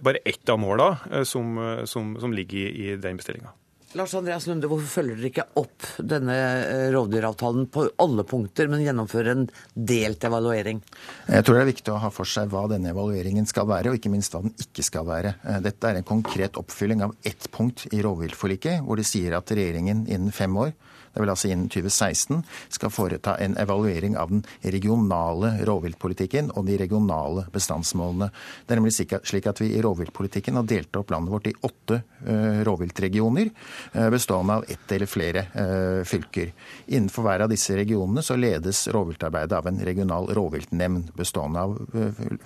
bare 0.03 0.19
ett 0.25 0.49
av 0.49 0.59
måla 0.59 1.25
som, 1.25 1.57
som, 1.87 2.17
som 2.21 2.33
ligger 2.33 2.59
i, 2.59 2.93
i 2.93 2.97
den 2.97 3.17
bestillinga. 3.17 3.53
Lars 3.99 4.13
Andreas 4.15 4.45
Lunde, 4.47 4.69
hvorfor 4.71 5.01
følger 5.01 5.17
dere 5.19 5.29
ikke 5.33 5.45
opp 5.59 5.87
denne 5.99 6.35
eh, 6.37 6.85
rovdyravtalen 6.95 7.65
på 7.75 7.89
alle 7.99 8.23
punkter, 8.29 8.69
men 8.71 8.85
gjennomfører 8.85 9.33
en 9.33 9.49
delt 9.75 10.23
evaluering? 10.29 10.79
Jeg 11.27 11.47
tror 11.47 11.59
det 11.59 11.65
er 11.65 11.71
viktig 11.73 11.91
å 11.91 11.99
ha 12.05 12.11
for 12.15 12.31
seg 12.31 12.53
hva 12.53 12.69
denne 12.71 12.93
evalueringen 12.95 13.49
skal 13.51 13.67
være, 13.67 13.91
og 13.91 13.99
ikke 13.99 14.13
minst 14.13 14.37
hva 14.37 14.45
den 14.45 14.55
ikke 14.63 14.85
skal 14.87 15.09
være. 15.11 15.35
Eh, 15.43 15.59
Dette 15.67 15.91
er 15.91 15.99
en 15.99 16.07
konkret 16.07 16.61
oppfylling 16.61 17.03
av 17.03 17.17
ett 17.27 17.51
punkt 17.51 17.89
i 17.91 18.05
rovviltforliket, 18.07 18.85
hvor 18.87 19.01
de 19.01 19.09
sier 19.11 19.35
at 19.35 19.51
regjeringen 19.51 20.07
innen 20.07 20.31
fem 20.39 20.55
år 20.63 20.71
det 21.13 21.21
vil 21.21 21.33
altså 21.33 21.51
innen 21.51 21.69
2016, 21.71 22.43
skal 22.71 22.93
foreta 22.95 23.35
en 23.43 23.57
evaluering 23.59 24.17
av 24.17 24.31
den 24.31 24.45
regionale 24.63 25.53
rovviltpolitikken 25.67 26.53
og 26.55 26.69
de 26.69 26.77
regionale 26.79 27.47
bestandsmålene. 27.53 28.31
Det 28.67 28.75
er 28.75 28.81
nemlig 28.81 28.95
slik- 28.95 29.49
at 29.51 29.61
vi 29.61 29.73
i 29.75 29.83
rovviltpolitikken 29.83 30.55
har 30.55 30.69
delt 30.69 30.97
opp 30.97 31.11
landet 31.11 31.33
vårt 31.35 31.49
i 31.51 31.55
åtte 31.67 32.03
eh, 32.27 32.61
rovviltregioner, 32.67 33.51
eh, 33.93 34.11
bestående 34.11 34.61
av 34.61 34.65
ett 34.69 34.93
eller 34.93 35.11
flere 35.11 35.47
eh, 35.55 36.05
fylker. 36.07 36.53
Innenfor 36.87 37.27
hver 37.27 37.47
av 37.47 37.51
disse 37.51 37.75
regionene 37.77 38.23
så 38.23 38.39
ledes 38.39 38.87
rovviltarbeidet 38.95 39.59
av 39.59 39.67
en 39.67 39.83
regional 39.83 40.31
rovviltnemnd, 40.37 41.11
bestående 41.17 41.61
av 41.61 41.77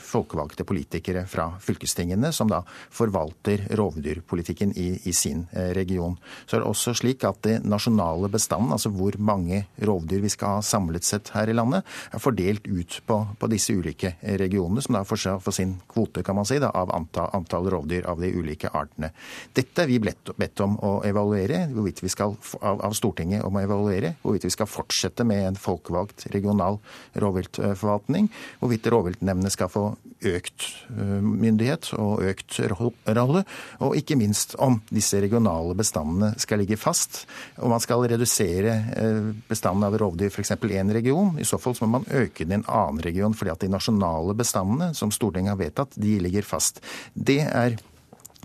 folkevalgte 0.01 0.65
politikere 0.65 1.27
fra 1.29 1.51
fylkestingene, 1.61 2.33
som 2.33 2.49
da 2.49 2.63
forvalter 2.95 3.67
rovdyrpolitikken 3.77 4.73
i, 4.81 4.89
i 5.05 5.13
sin 5.13 5.45
region. 5.53 6.17
Så 6.47 6.57
er 6.57 6.65
det 6.65 6.71
også 6.71 6.95
slik 6.97 7.25
at 7.29 7.43
det 7.45 7.59
nasjonale 7.67 8.31
bestanden, 8.55 8.73
altså 8.73 8.91
hvor 8.91 9.17
mange 9.19 9.67
rovdyr 9.83 10.23
vi 10.23 10.31
skal 10.31 10.59
ha 10.59 10.63
samlet 10.63 11.05
sett 11.05 11.33
her 11.35 11.49
i 11.49 11.55
landet, 11.55 11.85
er 12.13 12.23
fordelt 12.23 12.67
ut 12.67 13.01
på, 13.07 13.19
på 13.39 13.49
disse 13.51 13.75
ulike 13.75 14.15
eh, 14.21 14.39
regionene, 14.39 14.83
som 14.83 14.95
da 14.95 15.05
får, 15.05 15.41
får 15.43 15.53
sin 15.53 15.81
kvote 15.89 16.23
kan 16.25 16.37
man 16.37 16.47
si, 16.47 16.59
da, 16.59 16.71
av 16.71 16.93
antall, 16.95 17.31
antall 17.35 17.69
rovdyr 17.71 18.07
av 18.07 18.21
de 18.21 18.31
ulike 18.35 18.71
artene. 18.73 19.11
Dette 19.55 19.83
er 19.83 19.91
vi 19.91 19.99
bedt 20.01 20.61
om 20.61 20.79
å 20.79 21.03
evaluere, 21.05 21.67
hvorvidt 21.73 22.03
vi 22.05 22.13
skal, 22.13 22.37
av, 22.61 22.85
av 22.85 22.95
Stortinget 22.95 23.45
om 23.45 23.57
å 23.57 23.65
evaluere, 23.65 24.15
hvorvidt 24.23 24.47
vi 24.49 24.55
skal 24.55 24.71
fortsette 24.71 25.27
med 25.27 25.49
en 25.49 25.61
folkevalgt 25.61 26.29
regional 26.35 26.81
rovviltforvaltning, 27.19 28.31
hvorvidt 28.61 28.91
rovviltnemndene 28.93 29.53
skal 29.53 29.73
få 29.73 29.87
økt 30.25 30.69
eh, 30.95 31.21
myndighet 31.25 31.91
og 31.99 32.25
økt 32.31 32.61
rolle, 32.71 33.45
og 33.85 33.99
ikke 33.99 34.19
minst 34.19 34.55
om 34.63 34.81
disse 34.93 35.19
regionale 35.23 35.77
bestandene 35.77 36.35
skal 36.41 36.63
ligge 36.63 36.79
fast, 36.81 37.25
og 37.59 37.73
man 37.73 37.83
skal 37.83 38.07
redusere 38.09 38.44
eh, 38.47 39.31
bestanden 39.49 39.87
av 39.89 39.97
rovdyr 40.01 40.31
f.eks. 40.33 40.55
i 40.71 40.77
en 40.81 40.93
region. 40.95 41.35
I 41.41 41.47
så 41.49 41.59
fall 41.61 41.77
så 41.77 41.87
må 41.87 41.99
man 41.99 42.07
øke 42.11 42.45
den 42.45 42.59
i 42.59 42.61
en 42.61 42.69
annen 42.69 43.03
region, 43.05 43.35
fordi 43.35 43.53
at 43.55 43.65
de 43.65 43.73
nasjonale 43.73 44.37
bestandene 44.39 44.93
som 44.95 45.13
Stortinget 45.15 45.55
har 45.55 45.61
vedtatt, 45.61 45.97
de 45.97 46.19
ligger 46.23 46.47
fast. 46.47 46.83
Det 47.15 47.41
er 47.45 47.79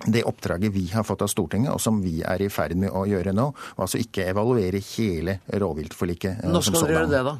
det 0.07 0.23
oppdraget 0.23 0.71
vi 0.71 0.85
har 0.93 1.03
fått 1.03 1.25
av 1.25 1.31
Stortinget, 1.31 1.73
og 1.73 1.81
som 1.83 1.99
vi 2.03 2.21
er 2.23 2.41
i 2.41 2.49
ferd 2.53 2.77
med 2.79 2.93
å 2.95 3.03
gjøre 3.09 3.33
nå, 3.35 3.49
og 3.51 3.83
altså 3.85 3.99
ikke 3.99 4.29
evaluere 4.31 4.79
hele 4.95 5.39
rovviltforliket. 5.51 6.43
eh, 6.43 6.49
Når 6.51 6.67
skal 6.69 6.85
dere 6.85 6.99
gjøre 6.99 7.11
det, 7.11 7.23
da? 7.27 7.37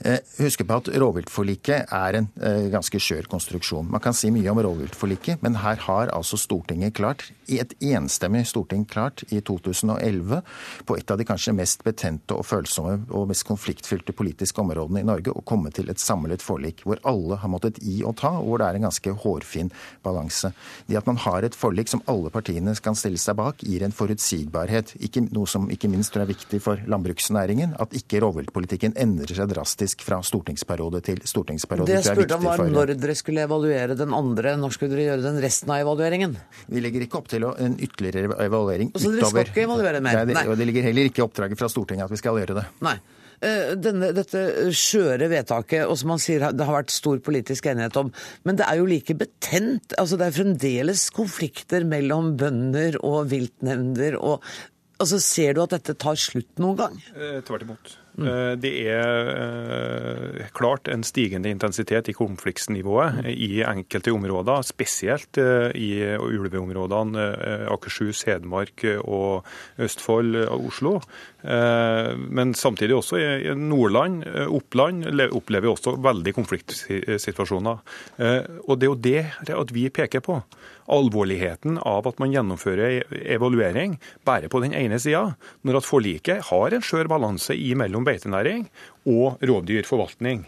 Eh, 0.00 0.18
Husk 0.38 0.62
på 0.66 0.76
at 0.76 0.88
rovviltforliket 1.00 1.92
er 1.94 2.18
en 2.18 2.28
eh, 2.44 2.66
ganske 2.72 3.00
skjør 3.00 3.28
konstruksjon. 3.32 3.88
Man 3.90 4.02
kan 4.04 4.16
si 4.16 4.30
mye 4.34 4.50
om 4.52 4.60
rovviltforliket, 4.64 5.40
men 5.44 5.56
her 5.62 5.80
har 5.86 6.12
altså 6.12 6.38
Stortinget 6.40 6.96
klart, 6.98 7.24
i 7.46 7.60
et 7.62 7.72
enstemmig 7.80 8.44
storting 8.48 8.84
klart 8.88 9.22
i 9.32 9.40
2011, 9.40 10.42
på 10.86 10.96
et 10.98 11.10
av 11.12 11.20
de 11.20 11.26
kanskje 11.28 11.54
mest 11.56 11.84
betente 11.86 12.36
og 12.36 12.44
følsomme 12.48 13.06
og 13.14 13.28
mest 13.30 13.46
konfliktfylte 13.48 14.12
politiske 14.16 14.60
områdene 14.60 15.00
i 15.00 15.08
Norge, 15.08 15.32
å 15.32 15.44
komme 15.46 15.72
til 15.74 15.88
et 15.92 16.02
samlet 16.02 16.44
forlik 16.44 16.84
hvor 16.84 17.00
alle 17.06 17.38
har 17.40 17.52
måttet 17.52 17.80
gi 17.80 18.02
og 18.04 18.16
ta, 18.20 18.34
og 18.36 18.50
hvor 18.50 18.60
det 18.60 18.68
er 18.68 18.80
en 18.80 18.88
ganske 18.88 19.16
hårfin 19.24 19.72
balanse. 20.04 20.52
Det 20.90 20.98
at 20.98 21.08
man 21.08 21.20
har 21.24 21.46
et 21.46 21.56
forlik 21.56 21.90
som 21.92 22.04
alle 22.10 22.32
partiene 22.34 22.74
kan 22.82 22.98
stille 22.98 23.20
seg 23.20 23.38
bak, 23.38 23.64
gir 23.64 23.86
en 23.86 23.94
forutsigbarhet. 23.94 24.96
Ikke, 25.00 25.24
noe 25.30 25.48
som 25.48 25.70
ikke 25.72 25.90
minst 25.92 26.12
tror 26.12 26.24
jeg 26.24 26.28
er 26.28 26.34
viktig 26.34 26.62
for 26.64 26.82
landbruksnæringen. 26.90 27.76
At 27.80 27.94
ikke 27.96 28.20
rovviltpolitikken 28.24 28.96
endrer 29.00 29.38
seg 29.38 29.50
drastisk 29.52 29.85
faktisk 29.86 30.02
fra 30.06 30.18
stortingsperiode 30.24 31.00
til 31.06 31.20
stortingsperiode. 31.26 31.86
Det 31.86 31.98
jeg 32.00 32.10
er 32.10 32.16
spurte 32.16 32.36
om 32.36 32.44
var 32.46 32.62
når 32.66 32.92
dere 32.98 33.14
skulle 33.16 33.44
evaluere 33.46 33.96
den 33.96 34.14
andre. 34.14 34.56
Når 34.58 34.74
skulle 34.74 34.94
dere 34.96 35.06
gjøre 35.12 35.22
den 35.26 35.38
resten 35.42 35.70
av 35.70 35.82
evalueringen? 35.84 36.36
Vi 36.68 36.80
legger 36.82 37.04
ikke 37.06 37.20
opp 37.20 37.28
til 37.30 37.44
en 37.46 37.76
ytterligere 37.78 38.34
evaluering 38.46 38.90
utover. 38.90 39.04
så 39.04 39.12
dere 39.14 39.30
skal 39.30 39.46
ikke 39.46 39.66
evaluere 39.66 40.00
mer? 40.02 40.18
Nei, 40.18 40.24
det, 40.26 40.34
Nei. 40.40 40.46
og 40.50 40.58
det 40.58 40.66
ligger 40.66 40.82
heller 40.88 41.10
ikke 41.10 41.22
i 41.22 41.26
oppdraget 41.26 41.58
fra 41.60 41.68
Stortinget 41.70 42.08
at 42.08 42.14
vi 42.14 42.20
skal 42.20 42.40
gjøre 42.40 42.58
det. 42.58 42.66
Nei. 42.82 42.96
Eh, 43.46 43.74
Denne, 43.76 44.12
dette 44.16 44.42
skjøre 44.74 45.28
vedtaket, 45.30 45.84
og 45.86 45.98
som 46.00 46.14
han 46.14 46.22
sier 46.22 46.46
det 46.56 46.66
har 46.66 46.78
vært 46.80 46.94
stor 46.94 47.20
politisk 47.20 47.68
enighet 47.68 47.98
om, 48.00 48.10
men 48.48 48.56
det 48.58 48.64
er 48.66 48.80
jo 48.80 48.88
like 48.88 49.14
betent. 49.14 49.94
altså 50.00 50.16
Det 50.18 50.26
er 50.30 50.38
fremdeles 50.40 51.10
konflikter 51.14 51.84
mellom 51.86 52.34
bønder 52.40 52.96
og 53.04 53.28
viltnemnder. 53.30 54.16
og 54.18 54.42
altså 54.98 55.20
Ser 55.20 55.54
du 55.54 55.62
at 55.62 55.76
dette 55.76 55.94
tar 56.00 56.16
slutt 56.16 56.56
noen 56.58 56.80
gang? 56.80 56.98
Eh, 57.14 57.42
Tvert 57.44 57.62
imot. 57.68 57.98
Eh, 58.18 58.56
Det 58.56 58.72
er 58.88 59.28
eh, 59.36 60.46
klart 60.56 60.88
en 60.88 61.02
stigende 61.04 61.50
intensitet 61.52 62.08
i 62.08 62.14
konfliktsnivået 62.16 63.26
i 63.28 63.62
enkelte 63.62 64.12
områder, 64.14 64.62
spesielt 64.64 65.36
eh, 65.38 65.68
i 65.76 65.90
ulveområdene 66.16 67.26
eh, 67.36 67.66
Akershus, 67.72 68.24
Hedmark 68.24 68.84
eh, 68.84 69.00
og 69.04 69.44
Østfold 69.78 70.36
og 70.46 70.66
Oslo. 70.70 70.94
Eh, 71.44 72.16
Men 72.16 72.54
samtidig 72.54 72.96
også 72.96 73.20
i 73.20 73.54
Nordland, 73.54 74.24
eh, 74.26 74.46
Oppland, 74.48 75.04
opplever 75.30 75.68
vi 75.68 75.74
også 75.74 75.96
veldig 76.00 76.34
konfliktsituasjoner. 76.34 77.78
Eh, 78.18 78.42
Og 78.68 78.78
det 78.80 78.86
er 78.86 78.92
jo 78.94 79.02
det 79.48 79.58
at 79.60 79.74
vi 79.74 79.88
peker 79.90 80.20
på. 80.20 80.40
Alvorligheten 80.92 81.80
av 81.82 82.06
at 82.06 82.20
man 82.22 82.32
gjennomfører 82.34 83.02
evaluering 83.26 83.98
bare 84.26 84.50
på 84.52 84.60
den 84.62 84.74
ene 84.76 85.00
sida, 85.02 85.34
når 85.66 85.80
at 85.80 85.88
forliket 85.88 86.48
har 86.50 86.76
en 86.76 86.84
skjør 86.84 87.10
balanse 87.10 87.56
i 87.56 87.72
mellom 87.78 88.06
beitenæring 88.06 88.68
og 89.06 89.42
rovdyrforvaltning. 89.42 90.46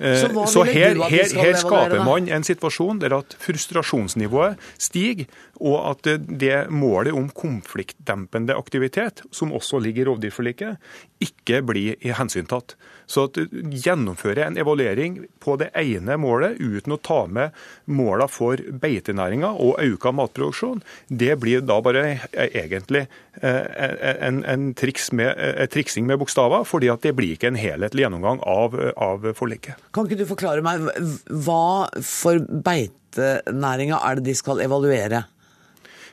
Eh, 0.00 0.16
Så 0.16 0.46
Så 0.46 0.62
her, 0.64 0.94
her, 1.10 1.28
her 1.42 1.56
skaper 1.60 2.04
man 2.04 2.28
en 2.28 2.44
situasjon 2.44 3.00
der 3.00 3.18
at 3.18 3.36
frustrasjonsnivået 3.38 4.56
stiger, 4.78 5.26
og 5.60 5.78
at 5.92 6.08
det- 6.26 6.70
målet 6.70 7.12
om 7.12 7.28
konfliktdempende 7.28 8.56
aktivitet, 8.56 9.22
som 9.30 9.52
også 9.52 9.80
ligger 9.80 10.02
i 10.02 10.08
rovdyrforliket, 10.08 10.76
ikke 11.20 11.60
blir 11.62 11.96
hensyntatt. 12.16 12.74
Så 13.06 13.26
at 13.28 13.38
gjennomføre 13.84 14.46
en 14.46 14.56
evaluering 14.56 15.26
på 15.42 15.56
det 15.58 15.70
ene 15.76 16.16
målet 16.16 16.60
uten 16.60 16.94
å 16.94 17.00
ta 17.02 17.26
med 17.26 17.56
måla 17.90 18.28
for 18.30 18.56
beitenæringa 18.56 19.50
og 19.60 19.80
økt 19.82 20.14
matproduksjon, 20.14 20.82
det 21.08 21.34
blir 21.42 21.60
da 21.66 21.80
bare 21.84 22.04
eh, 22.32 22.54
egentlig 22.62 23.06
eh, 23.42 24.14
en, 24.20 24.44
en 24.44 24.70
triks 24.78 25.10
med, 25.12 25.34
en 25.36 25.68
triksing 25.68 26.06
med 26.06 26.20
bokstaver, 26.22 26.64
fordi 26.64 26.88
at 26.92 27.02
det 27.02 27.14
blir 27.18 27.34
ikke 27.34 27.50
en 27.50 27.60
helhetlig 27.60 28.06
gjennomgang 28.06 28.40
av, 28.46 28.78
av 28.96 29.28
forliket. 29.36 29.76
Kan 29.92 30.08
ikke 30.08 30.22
du 30.22 30.30
forklare 30.30 30.64
meg 30.64 30.86
hva 31.28 31.90
for 32.06 32.40
beitenæringa 32.70 34.00
er 34.06 34.20
det 34.20 34.30
de 34.30 34.38
skal 34.38 34.62
evaluere? 34.64 35.26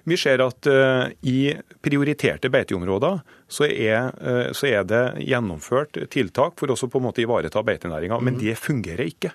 Vi 0.08 0.16
ser 0.16 0.39
at 0.39 0.68
eh, 0.72 1.10
i 1.28 1.39
prioriterte 1.84 2.47
beiteområder 2.51 3.20
så 3.51 3.68
er, 3.68 4.14
eh, 4.16 4.53
så 4.55 4.70
er 4.70 4.86
det 4.88 5.01
gjennomført 5.28 5.99
tiltak 6.14 6.55
for 6.60 6.72
også 6.72 6.88
på 6.91 7.01
en 7.01 7.08
måte 7.10 7.26
ivareta 7.26 7.64
beitenæringa, 7.68 8.22
men 8.24 8.39
det 8.39 8.55
fungerer 8.62 9.03
ikke. 9.10 9.34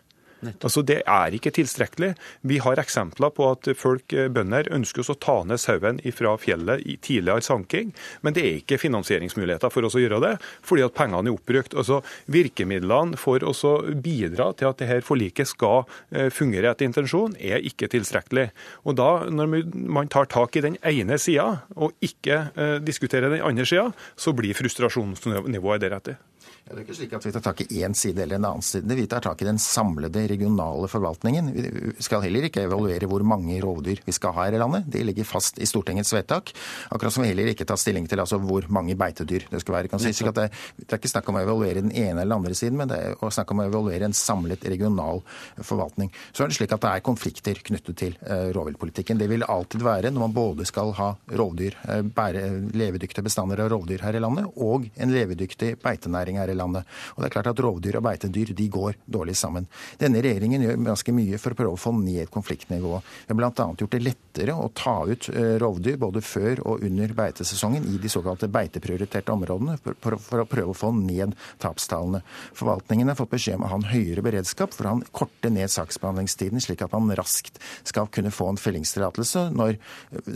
Altså 0.50 0.82
Det 0.82 1.00
er 1.06 1.34
ikke 1.36 1.52
tilstrekkelig. 1.54 2.12
Vi 2.48 2.58
har 2.62 2.80
eksempler 2.82 3.30
på 3.34 3.50
at 3.52 3.68
folk, 3.78 4.12
eh, 4.12 4.28
bønder, 4.28 4.68
ønsker 4.74 5.06
å 5.06 5.18
ta 5.18 5.42
ned 5.46 5.60
sauen 5.62 6.00
fra 6.12 6.34
fjellet 6.36 6.82
i 6.86 6.96
tidligere 6.96 7.42
sanking, 7.42 7.92
men 8.22 8.34
det 8.34 8.42
er 8.42 8.58
ikke 8.60 8.80
finansieringsmuligheter 8.82 9.70
for 9.70 9.86
oss 9.86 9.94
å 9.94 10.02
gjøre 10.02 10.20
det, 10.20 10.32
fordi 10.62 10.84
at 10.84 10.94
pengene 10.94 11.30
er 11.30 11.36
oppbrukt. 11.36 11.76
Altså 11.78 12.02
Virkemidlene 12.26 13.16
for 13.16 13.38
å 13.38 13.52
bidra 13.94 14.52
til 14.56 14.70
at 14.70 14.82
dette 14.82 15.02
forliket 15.06 15.48
skal 15.48 15.84
eh, 16.10 16.28
fungere 16.30 16.72
etter 16.72 16.88
intensjon, 16.88 17.36
er 17.38 17.62
ikke 17.62 17.90
tilstrekkelig. 17.92 18.50
Og 18.84 18.96
da, 18.96 19.10
Når 19.30 19.64
man 19.72 20.08
tar 20.08 20.26
tak 20.26 20.56
i 20.56 20.64
den 20.64 20.76
ene 20.82 21.18
sida 21.18 21.62
og 21.76 21.92
ikke 22.02 22.50
eh, 22.56 22.78
diskuterer 22.82 23.30
den 23.30 23.46
andre 23.46 23.66
sida, 23.68 23.92
så 24.16 24.34
blir 24.36 24.56
frustrasjonsnivået 24.56 25.80
deretter. 25.80 26.18
Det 26.62 26.76
er 26.76 26.84
ikke 26.84 26.94
slik 26.94 27.14
at 27.16 27.24
vi 27.26 27.32
tar 27.34 27.42
tak 27.42 27.60
i 27.64 27.80
én 27.82 27.94
side 27.98 28.22
eller 28.22 28.38
en 28.38 28.44
annen 28.46 28.64
side. 28.64 28.94
Vi 28.94 29.04
tar 29.10 29.20
tak 29.24 29.40
i 29.42 29.46
den 29.48 29.58
samlede 29.58 30.22
regionale 30.30 30.86
forvaltningen. 30.88 31.48
Vi 31.52 32.04
skal 32.06 32.22
heller 32.22 32.46
ikke 32.46 32.62
evaluere 32.68 33.08
hvor 33.10 33.24
mange 33.26 33.56
rovdyr 33.60 33.98
vi 34.06 34.14
skal 34.14 34.30
ha 34.36 34.46
her 34.46 34.54
i 34.54 34.60
landet. 34.62 34.86
Det 34.86 35.02
ligger 35.04 35.26
fast 35.26 35.58
i 35.58 35.66
Stortingets 35.66 36.14
vedtak. 36.14 36.52
Akkurat 36.94 37.12
som 37.12 37.26
vi 37.26 37.32
heller 37.32 37.50
ikke 37.50 37.66
tar 37.66 37.80
stilling 37.82 38.06
til 38.08 38.22
altså, 38.22 38.38
hvor 38.38 38.68
mange 38.72 38.94
beitedyr 38.98 39.48
det 39.50 39.60
skal 39.64 39.76
være. 39.76 39.90
Kan 39.90 40.00
si, 40.00 40.14
det 40.14 40.46
er 40.46 41.00
ikke 41.00 41.10
snakk 41.10 41.32
om 41.32 41.40
å 41.40 41.42
evaluere 41.42 41.82
den 41.82 41.90
ene 41.90 42.22
eller 42.22 42.38
andre 42.38 42.54
siden, 42.54 42.78
men 42.78 42.92
det 42.92 43.00
er 43.00 43.18
å 43.18 43.32
snakke 43.34 43.56
om 43.56 43.64
å 43.64 43.66
evaluere 43.66 44.06
en 44.06 44.16
samlet 44.16 44.62
regional 44.70 45.24
forvaltning. 45.58 46.12
Så 46.30 46.46
er 46.46 46.52
det 46.52 46.60
slik 46.60 46.76
at 46.78 46.86
det 46.86 46.94
er 46.94 47.04
konflikter 47.10 47.58
knyttet 47.66 47.98
til 48.04 48.16
eh, 48.22 48.52
rovviltpolitikken. 48.54 49.18
Det 49.18 49.28
vil 49.34 49.44
alltid 49.44 49.82
være 49.82 50.14
når 50.14 50.28
man 50.28 50.38
både 50.38 50.70
skal 50.70 50.94
ha 51.00 51.10
rovdyr, 51.26 51.76
eh, 51.90 52.06
bære, 52.06 52.46
levedyktige 52.78 53.26
bestander 53.26 53.66
av 53.66 53.74
rovdyr 53.74 54.06
her 54.06 54.16
i 54.16 54.22
landet, 54.22 54.48
og 54.56 54.88
en 54.94 55.12
levedyktig 55.18 55.74
beitenæring 55.82 56.38
her 56.38 56.51
i 56.51 56.51
landet. 56.58 56.88
Og 57.14 57.22
det 57.22 57.28
er 57.28 57.34
klart 57.36 57.50
at 57.52 57.62
Rovdyr 57.62 57.98
og 58.00 58.06
beitedyr 58.06 58.52
de 58.56 58.68
går 58.72 58.98
dårlig 59.06 59.36
sammen. 59.38 59.68
Denne 60.00 60.22
regjeringen 60.24 60.64
gjør 60.64 60.80
ganske 60.90 61.14
mye 61.16 61.40
for 61.42 61.54
å 61.54 61.58
prøve 61.58 61.76
å 61.76 61.80
få 61.80 61.94
ned 61.96 62.30
konfliktnivået. 62.32 63.08
Vi 63.26 63.34
har 63.34 63.40
bl.a. 63.40 63.68
gjort 63.78 63.96
det 63.96 64.02
lettere 64.04 64.56
å 64.56 64.68
ta 64.76 64.96
ut 65.08 65.28
eh, 65.32 65.56
rovdyr 65.62 65.98
både 66.00 66.22
før 66.24 66.62
og 66.66 66.84
under 66.86 67.14
beitesesongen 67.16 67.86
i 67.92 67.98
de 68.02 68.10
såkalte 68.12 68.50
beiteprioriterte 68.52 69.34
områdene, 69.34 69.78
for, 69.82 70.16
å 70.16 70.48
prøve 70.48 70.72
å 70.72 70.76
få 70.76 70.92
ned 70.96 71.36
tapstallene. 71.62 72.22
Forvaltningen 72.58 73.10
har 73.10 73.18
fått 73.18 73.34
beskjed 73.34 73.60
om 73.60 73.66
å 73.66 73.72
ha 73.72 73.80
en 73.80 73.90
høyere 73.92 74.24
beredskap 74.24 74.74
for 74.76 74.88
å 74.88 74.96
korte 75.14 75.50
ned 75.52 75.72
saksbehandlingstiden, 75.72 76.62
slik 76.62 76.84
at 76.84 76.94
man 76.94 77.12
raskt 77.18 77.60
skal 77.88 78.08
kunne 78.12 78.32
få 78.34 78.50
en 78.52 78.60
fellingstillatelse 78.60 79.48
når 79.56 79.78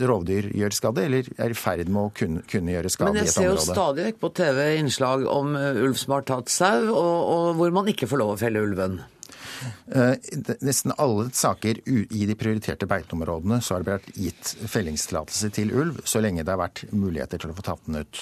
rovdyr 0.07 0.51
gjør 0.57 0.75
skade 0.75 1.05
eller 1.07 1.29
er 1.37 1.53
i 1.53 1.57
ferd 1.57 1.89
med 1.91 2.09
å 2.09 2.13
kunne, 2.15 2.43
kunne 2.49 2.73
gjøre 2.73 2.91
skade 2.93 3.13
i 3.13 3.23
et 3.23 3.23
område. 3.23 3.25
Men 3.25 3.31
jeg 3.31 3.35
ser 3.35 3.71
jo 3.71 3.75
stadig 3.75 4.07
vekk 4.09 4.21
på 4.23 4.31
TV 4.41 4.61
innslag 4.77 5.25
om 5.31 5.55
eh, 5.59 5.81
ulv 5.85 5.97
som 6.07 6.15
har 6.15 6.23
tatt 6.27 6.49
sau, 6.49 6.87
og, 6.95 7.13
og 7.35 7.53
hvor 7.59 7.75
man 7.75 7.91
ikke 7.91 8.07
får 8.07 8.23
lov 8.23 8.33
å 8.37 8.39
felle 8.39 8.63
ulven. 8.63 9.01
Eh, 9.89 10.13
Nesten 10.61 10.93
alle 11.01 11.25
saker 11.33 11.79
i 11.89 12.25
de 12.29 12.35
prioriterte 12.37 12.87
beiteområdene 12.87 13.57
så 13.65 13.73
har 13.75 13.83
det 13.83 13.89
vært 13.95 14.09
gitt 14.15 14.51
fellingstillatelse 14.69 15.49
til 15.55 15.73
ulv 15.73 15.99
så 16.07 16.21
lenge 16.23 16.45
det 16.45 16.53
har 16.53 16.61
vært 16.61 16.83
muligheter 16.93 17.41
til 17.41 17.51
å 17.51 17.57
få 17.57 17.65
tatt 17.65 17.83
den 17.89 17.99
ut. 18.03 18.21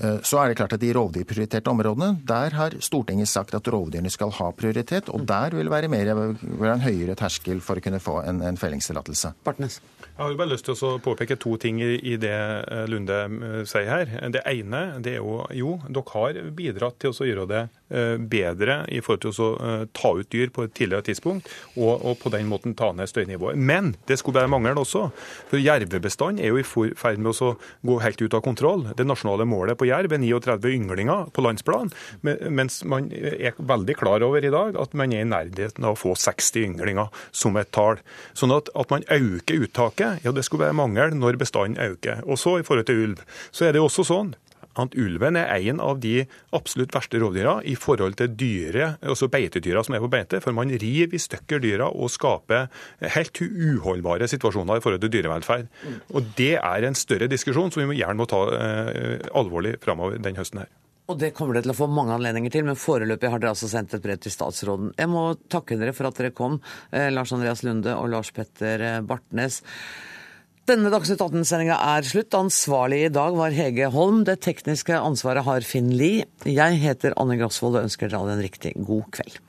Eh, 0.00 0.18
Så 0.26 0.40
er 0.40 0.48
det 0.50 0.56
klart 0.58 0.74
at 0.74 0.82
de 0.82 0.90
rovdyrprioriterte 0.96 1.70
områdene, 1.70 2.24
der 2.26 2.56
har 2.56 2.78
Stortinget 2.82 3.30
sagt 3.30 3.54
at 3.54 3.68
rovdyrene 3.70 4.10
skal 4.10 4.32
ha 4.40 4.50
prioritet, 4.56 5.12
og 5.12 5.26
der 5.28 5.54
vil 5.54 5.68
det 5.68 5.74
være, 5.76 5.92
mer, 5.92 6.14
være 6.40 6.74
en 6.78 6.86
høyere 6.88 7.18
terskel 7.20 7.60
for 7.62 7.78
å 7.78 7.84
kunne 7.84 8.00
få 8.02 8.22
en, 8.24 8.42
en 8.42 8.58
fellingstillatelse. 8.60 9.34
Bartnes. 9.46 9.78
Jeg 10.20 10.26
har 10.26 10.32
jo 10.34 10.36
bare 10.36 10.52
lyst 10.52 10.66
til 10.68 10.76
å 10.84 10.98
påpeke 11.00 11.38
to 11.40 11.54
ting 11.56 11.78
i 11.80 12.18
det 12.20 12.28
eh, 12.36 12.82
Lunde 12.92 13.22
eh, 13.24 13.60
sier 13.64 13.86
her. 13.88 14.10
Det 14.28 14.42
ene 14.50 14.80
det 15.00 15.14
er 15.14 15.22
jo 15.22 15.46
jo, 15.56 15.70
dere 15.88 16.12
har 16.12 16.40
bidratt 16.58 16.98
til 17.00 17.14
å 17.14 17.28
gjøre 17.30 17.46
det 17.48 17.62
bedre 18.30 18.80
i 18.92 19.00
forhold 19.04 19.22
til 19.24 19.32
å 19.44 19.48
eh, 19.58 19.84
ta 19.96 20.12
ut 20.16 20.30
dyr 20.32 20.52
på 20.54 20.64
et 20.66 20.74
tidligere 20.76 21.06
tidspunkt, 21.10 21.48
og, 21.76 22.06
på 22.20 22.32
den 22.32 22.48
måten 22.50 22.74
ta 22.78 22.90
ned 22.94 23.10
støynivået. 23.10 23.58
Men 23.58 23.94
det 24.08 24.18
skulle 24.20 24.40
være 24.40 24.52
mangel 24.52 24.80
også. 24.80 25.06
For 25.50 25.60
jervebestanden 25.60 26.42
er 26.44 26.52
jo 26.52 26.60
i 26.60 26.66
ferd 26.98 27.22
med 27.22 27.32
å 27.32 27.52
gå 27.86 27.98
helt 28.04 28.22
ut 28.22 28.36
av 28.36 28.44
kontroll. 28.44 28.86
Det 28.96 29.06
nasjonale 29.06 29.46
målet 29.48 29.78
på 29.80 29.88
jerv 29.88 30.14
er 30.14 30.22
39 30.22 30.74
ynglinger 30.74 31.30
på 31.34 31.44
landsplan, 31.44 31.92
mens 32.22 32.80
man 32.88 33.10
er 33.14 33.56
veldig 33.58 33.96
klar 33.98 34.24
over 34.26 34.44
i 34.44 34.52
dag 34.52 34.78
at 34.80 34.94
man 34.98 35.14
er 35.14 35.24
i 35.24 35.30
nærheten 35.30 35.86
av 35.86 35.96
å 35.96 36.00
få 36.00 36.14
60 36.18 36.66
ynglinger 36.70 37.10
som 37.32 37.58
et 37.60 37.72
tall. 37.74 38.00
Sånn 38.38 38.54
at, 38.54 38.70
at 38.78 38.92
man 38.92 39.06
øker 39.10 39.66
uttaket, 39.66 40.24
ja 40.24 40.34
det 40.34 40.46
skulle 40.46 40.68
være 40.68 40.78
mangel 40.78 41.16
når 41.16 41.40
bestanden 41.40 41.80
øker. 41.80 42.22
Og 42.26 42.38
så 42.40 42.58
i 42.58 42.66
forhold 42.66 42.88
til 42.90 43.04
ulv, 43.06 43.24
så 43.50 43.68
er 43.68 43.76
det 43.76 43.84
også 43.84 44.06
sånn 44.06 44.34
at 44.82 44.96
ulven 44.98 45.38
er 45.40 45.50
en 45.70 45.82
av 45.84 46.00
de 46.02 46.24
absolutt 46.56 46.94
verste 46.94 47.20
rovdyra 47.22 47.58
i 47.68 47.76
forhold 47.78 48.18
til 48.20 48.34
dyre, 48.38 48.94
altså 49.00 49.30
beitedyra 49.32 49.84
som 49.86 49.96
er 49.96 50.04
på 50.04 50.10
beite. 50.12 50.42
For 50.44 50.56
man 50.56 50.72
river 50.72 51.16
i 51.16 51.22
stykker 51.22 51.62
dyra 51.62 51.90
og 51.90 52.12
skaper 52.12 52.68
helt 53.16 53.40
uholdbare 53.40 54.28
situasjoner 54.30 54.80
i 54.80 54.84
forhold 54.84 55.04
til 55.04 55.14
dyrevelferd. 55.16 55.70
Og 56.14 56.34
det 56.38 56.54
er 56.60 56.86
en 56.86 56.98
større 56.98 57.30
diskusjon 57.30 57.72
som 57.72 57.86
vi 57.86 58.00
gjerne 58.00 58.20
må 58.20 58.28
ta 58.30 58.44
eh, 58.56 59.16
alvorlig 59.36 59.78
framover 59.82 60.20
den 60.22 60.38
høsten 60.38 60.64
her. 60.64 60.70
Og 61.10 61.18
det 61.18 61.32
kommer 61.34 61.56
dere 61.56 61.66
til 61.66 61.72
å 61.72 61.80
få 61.80 61.88
mange 61.90 62.14
anledninger 62.14 62.52
til, 62.54 62.66
men 62.68 62.78
foreløpig 62.78 63.32
har 63.32 63.42
dere 63.42 63.54
altså 63.56 63.68
sendt 63.70 63.96
et 63.96 64.04
brev 64.04 64.20
til 64.22 64.30
statsråden. 64.30 64.92
Jeg 64.98 65.10
må 65.10 65.24
takke 65.50 65.78
dere 65.80 65.94
for 65.96 66.06
at 66.06 66.20
dere 66.20 66.30
kom, 66.36 66.60
eh, 66.94 67.08
Lars 67.10 67.32
Andreas 67.34 67.64
Lunde 67.66 67.96
og 67.98 68.12
Lars 68.12 68.30
Petter 68.36 68.84
eh, 68.86 69.00
Bartnes. 69.02 69.58
Denne 70.68 70.90
Dagsnytt 70.92 71.22
18-sendinga 71.24 71.78
er 71.96 72.04
slutt. 72.06 72.34
Ansvarlig 72.36 73.00
i 73.06 73.12
dag 73.12 73.36
var 73.38 73.54
Hege 73.56 73.88
Holm. 73.94 74.22
Det 74.28 74.40
tekniske 74.44 74.98
ansvaret 74.98 75.46
har 75.46 75.64
Finn 75.66 75.88
Lie. 75.96 76.26
Jeg 76.44 76.80
heter 76.82 77.16
Anne 77.20 77.38
Grosvold 77.40 77.80
og 77.80 77.88
ønsker 77.88 78.10
dere 78.10 78.20
alle 78.20 78.36
en 78.36 78.44
riktig 78.44 78.74
god 78.78 79.08
kveld. 79.16 79.40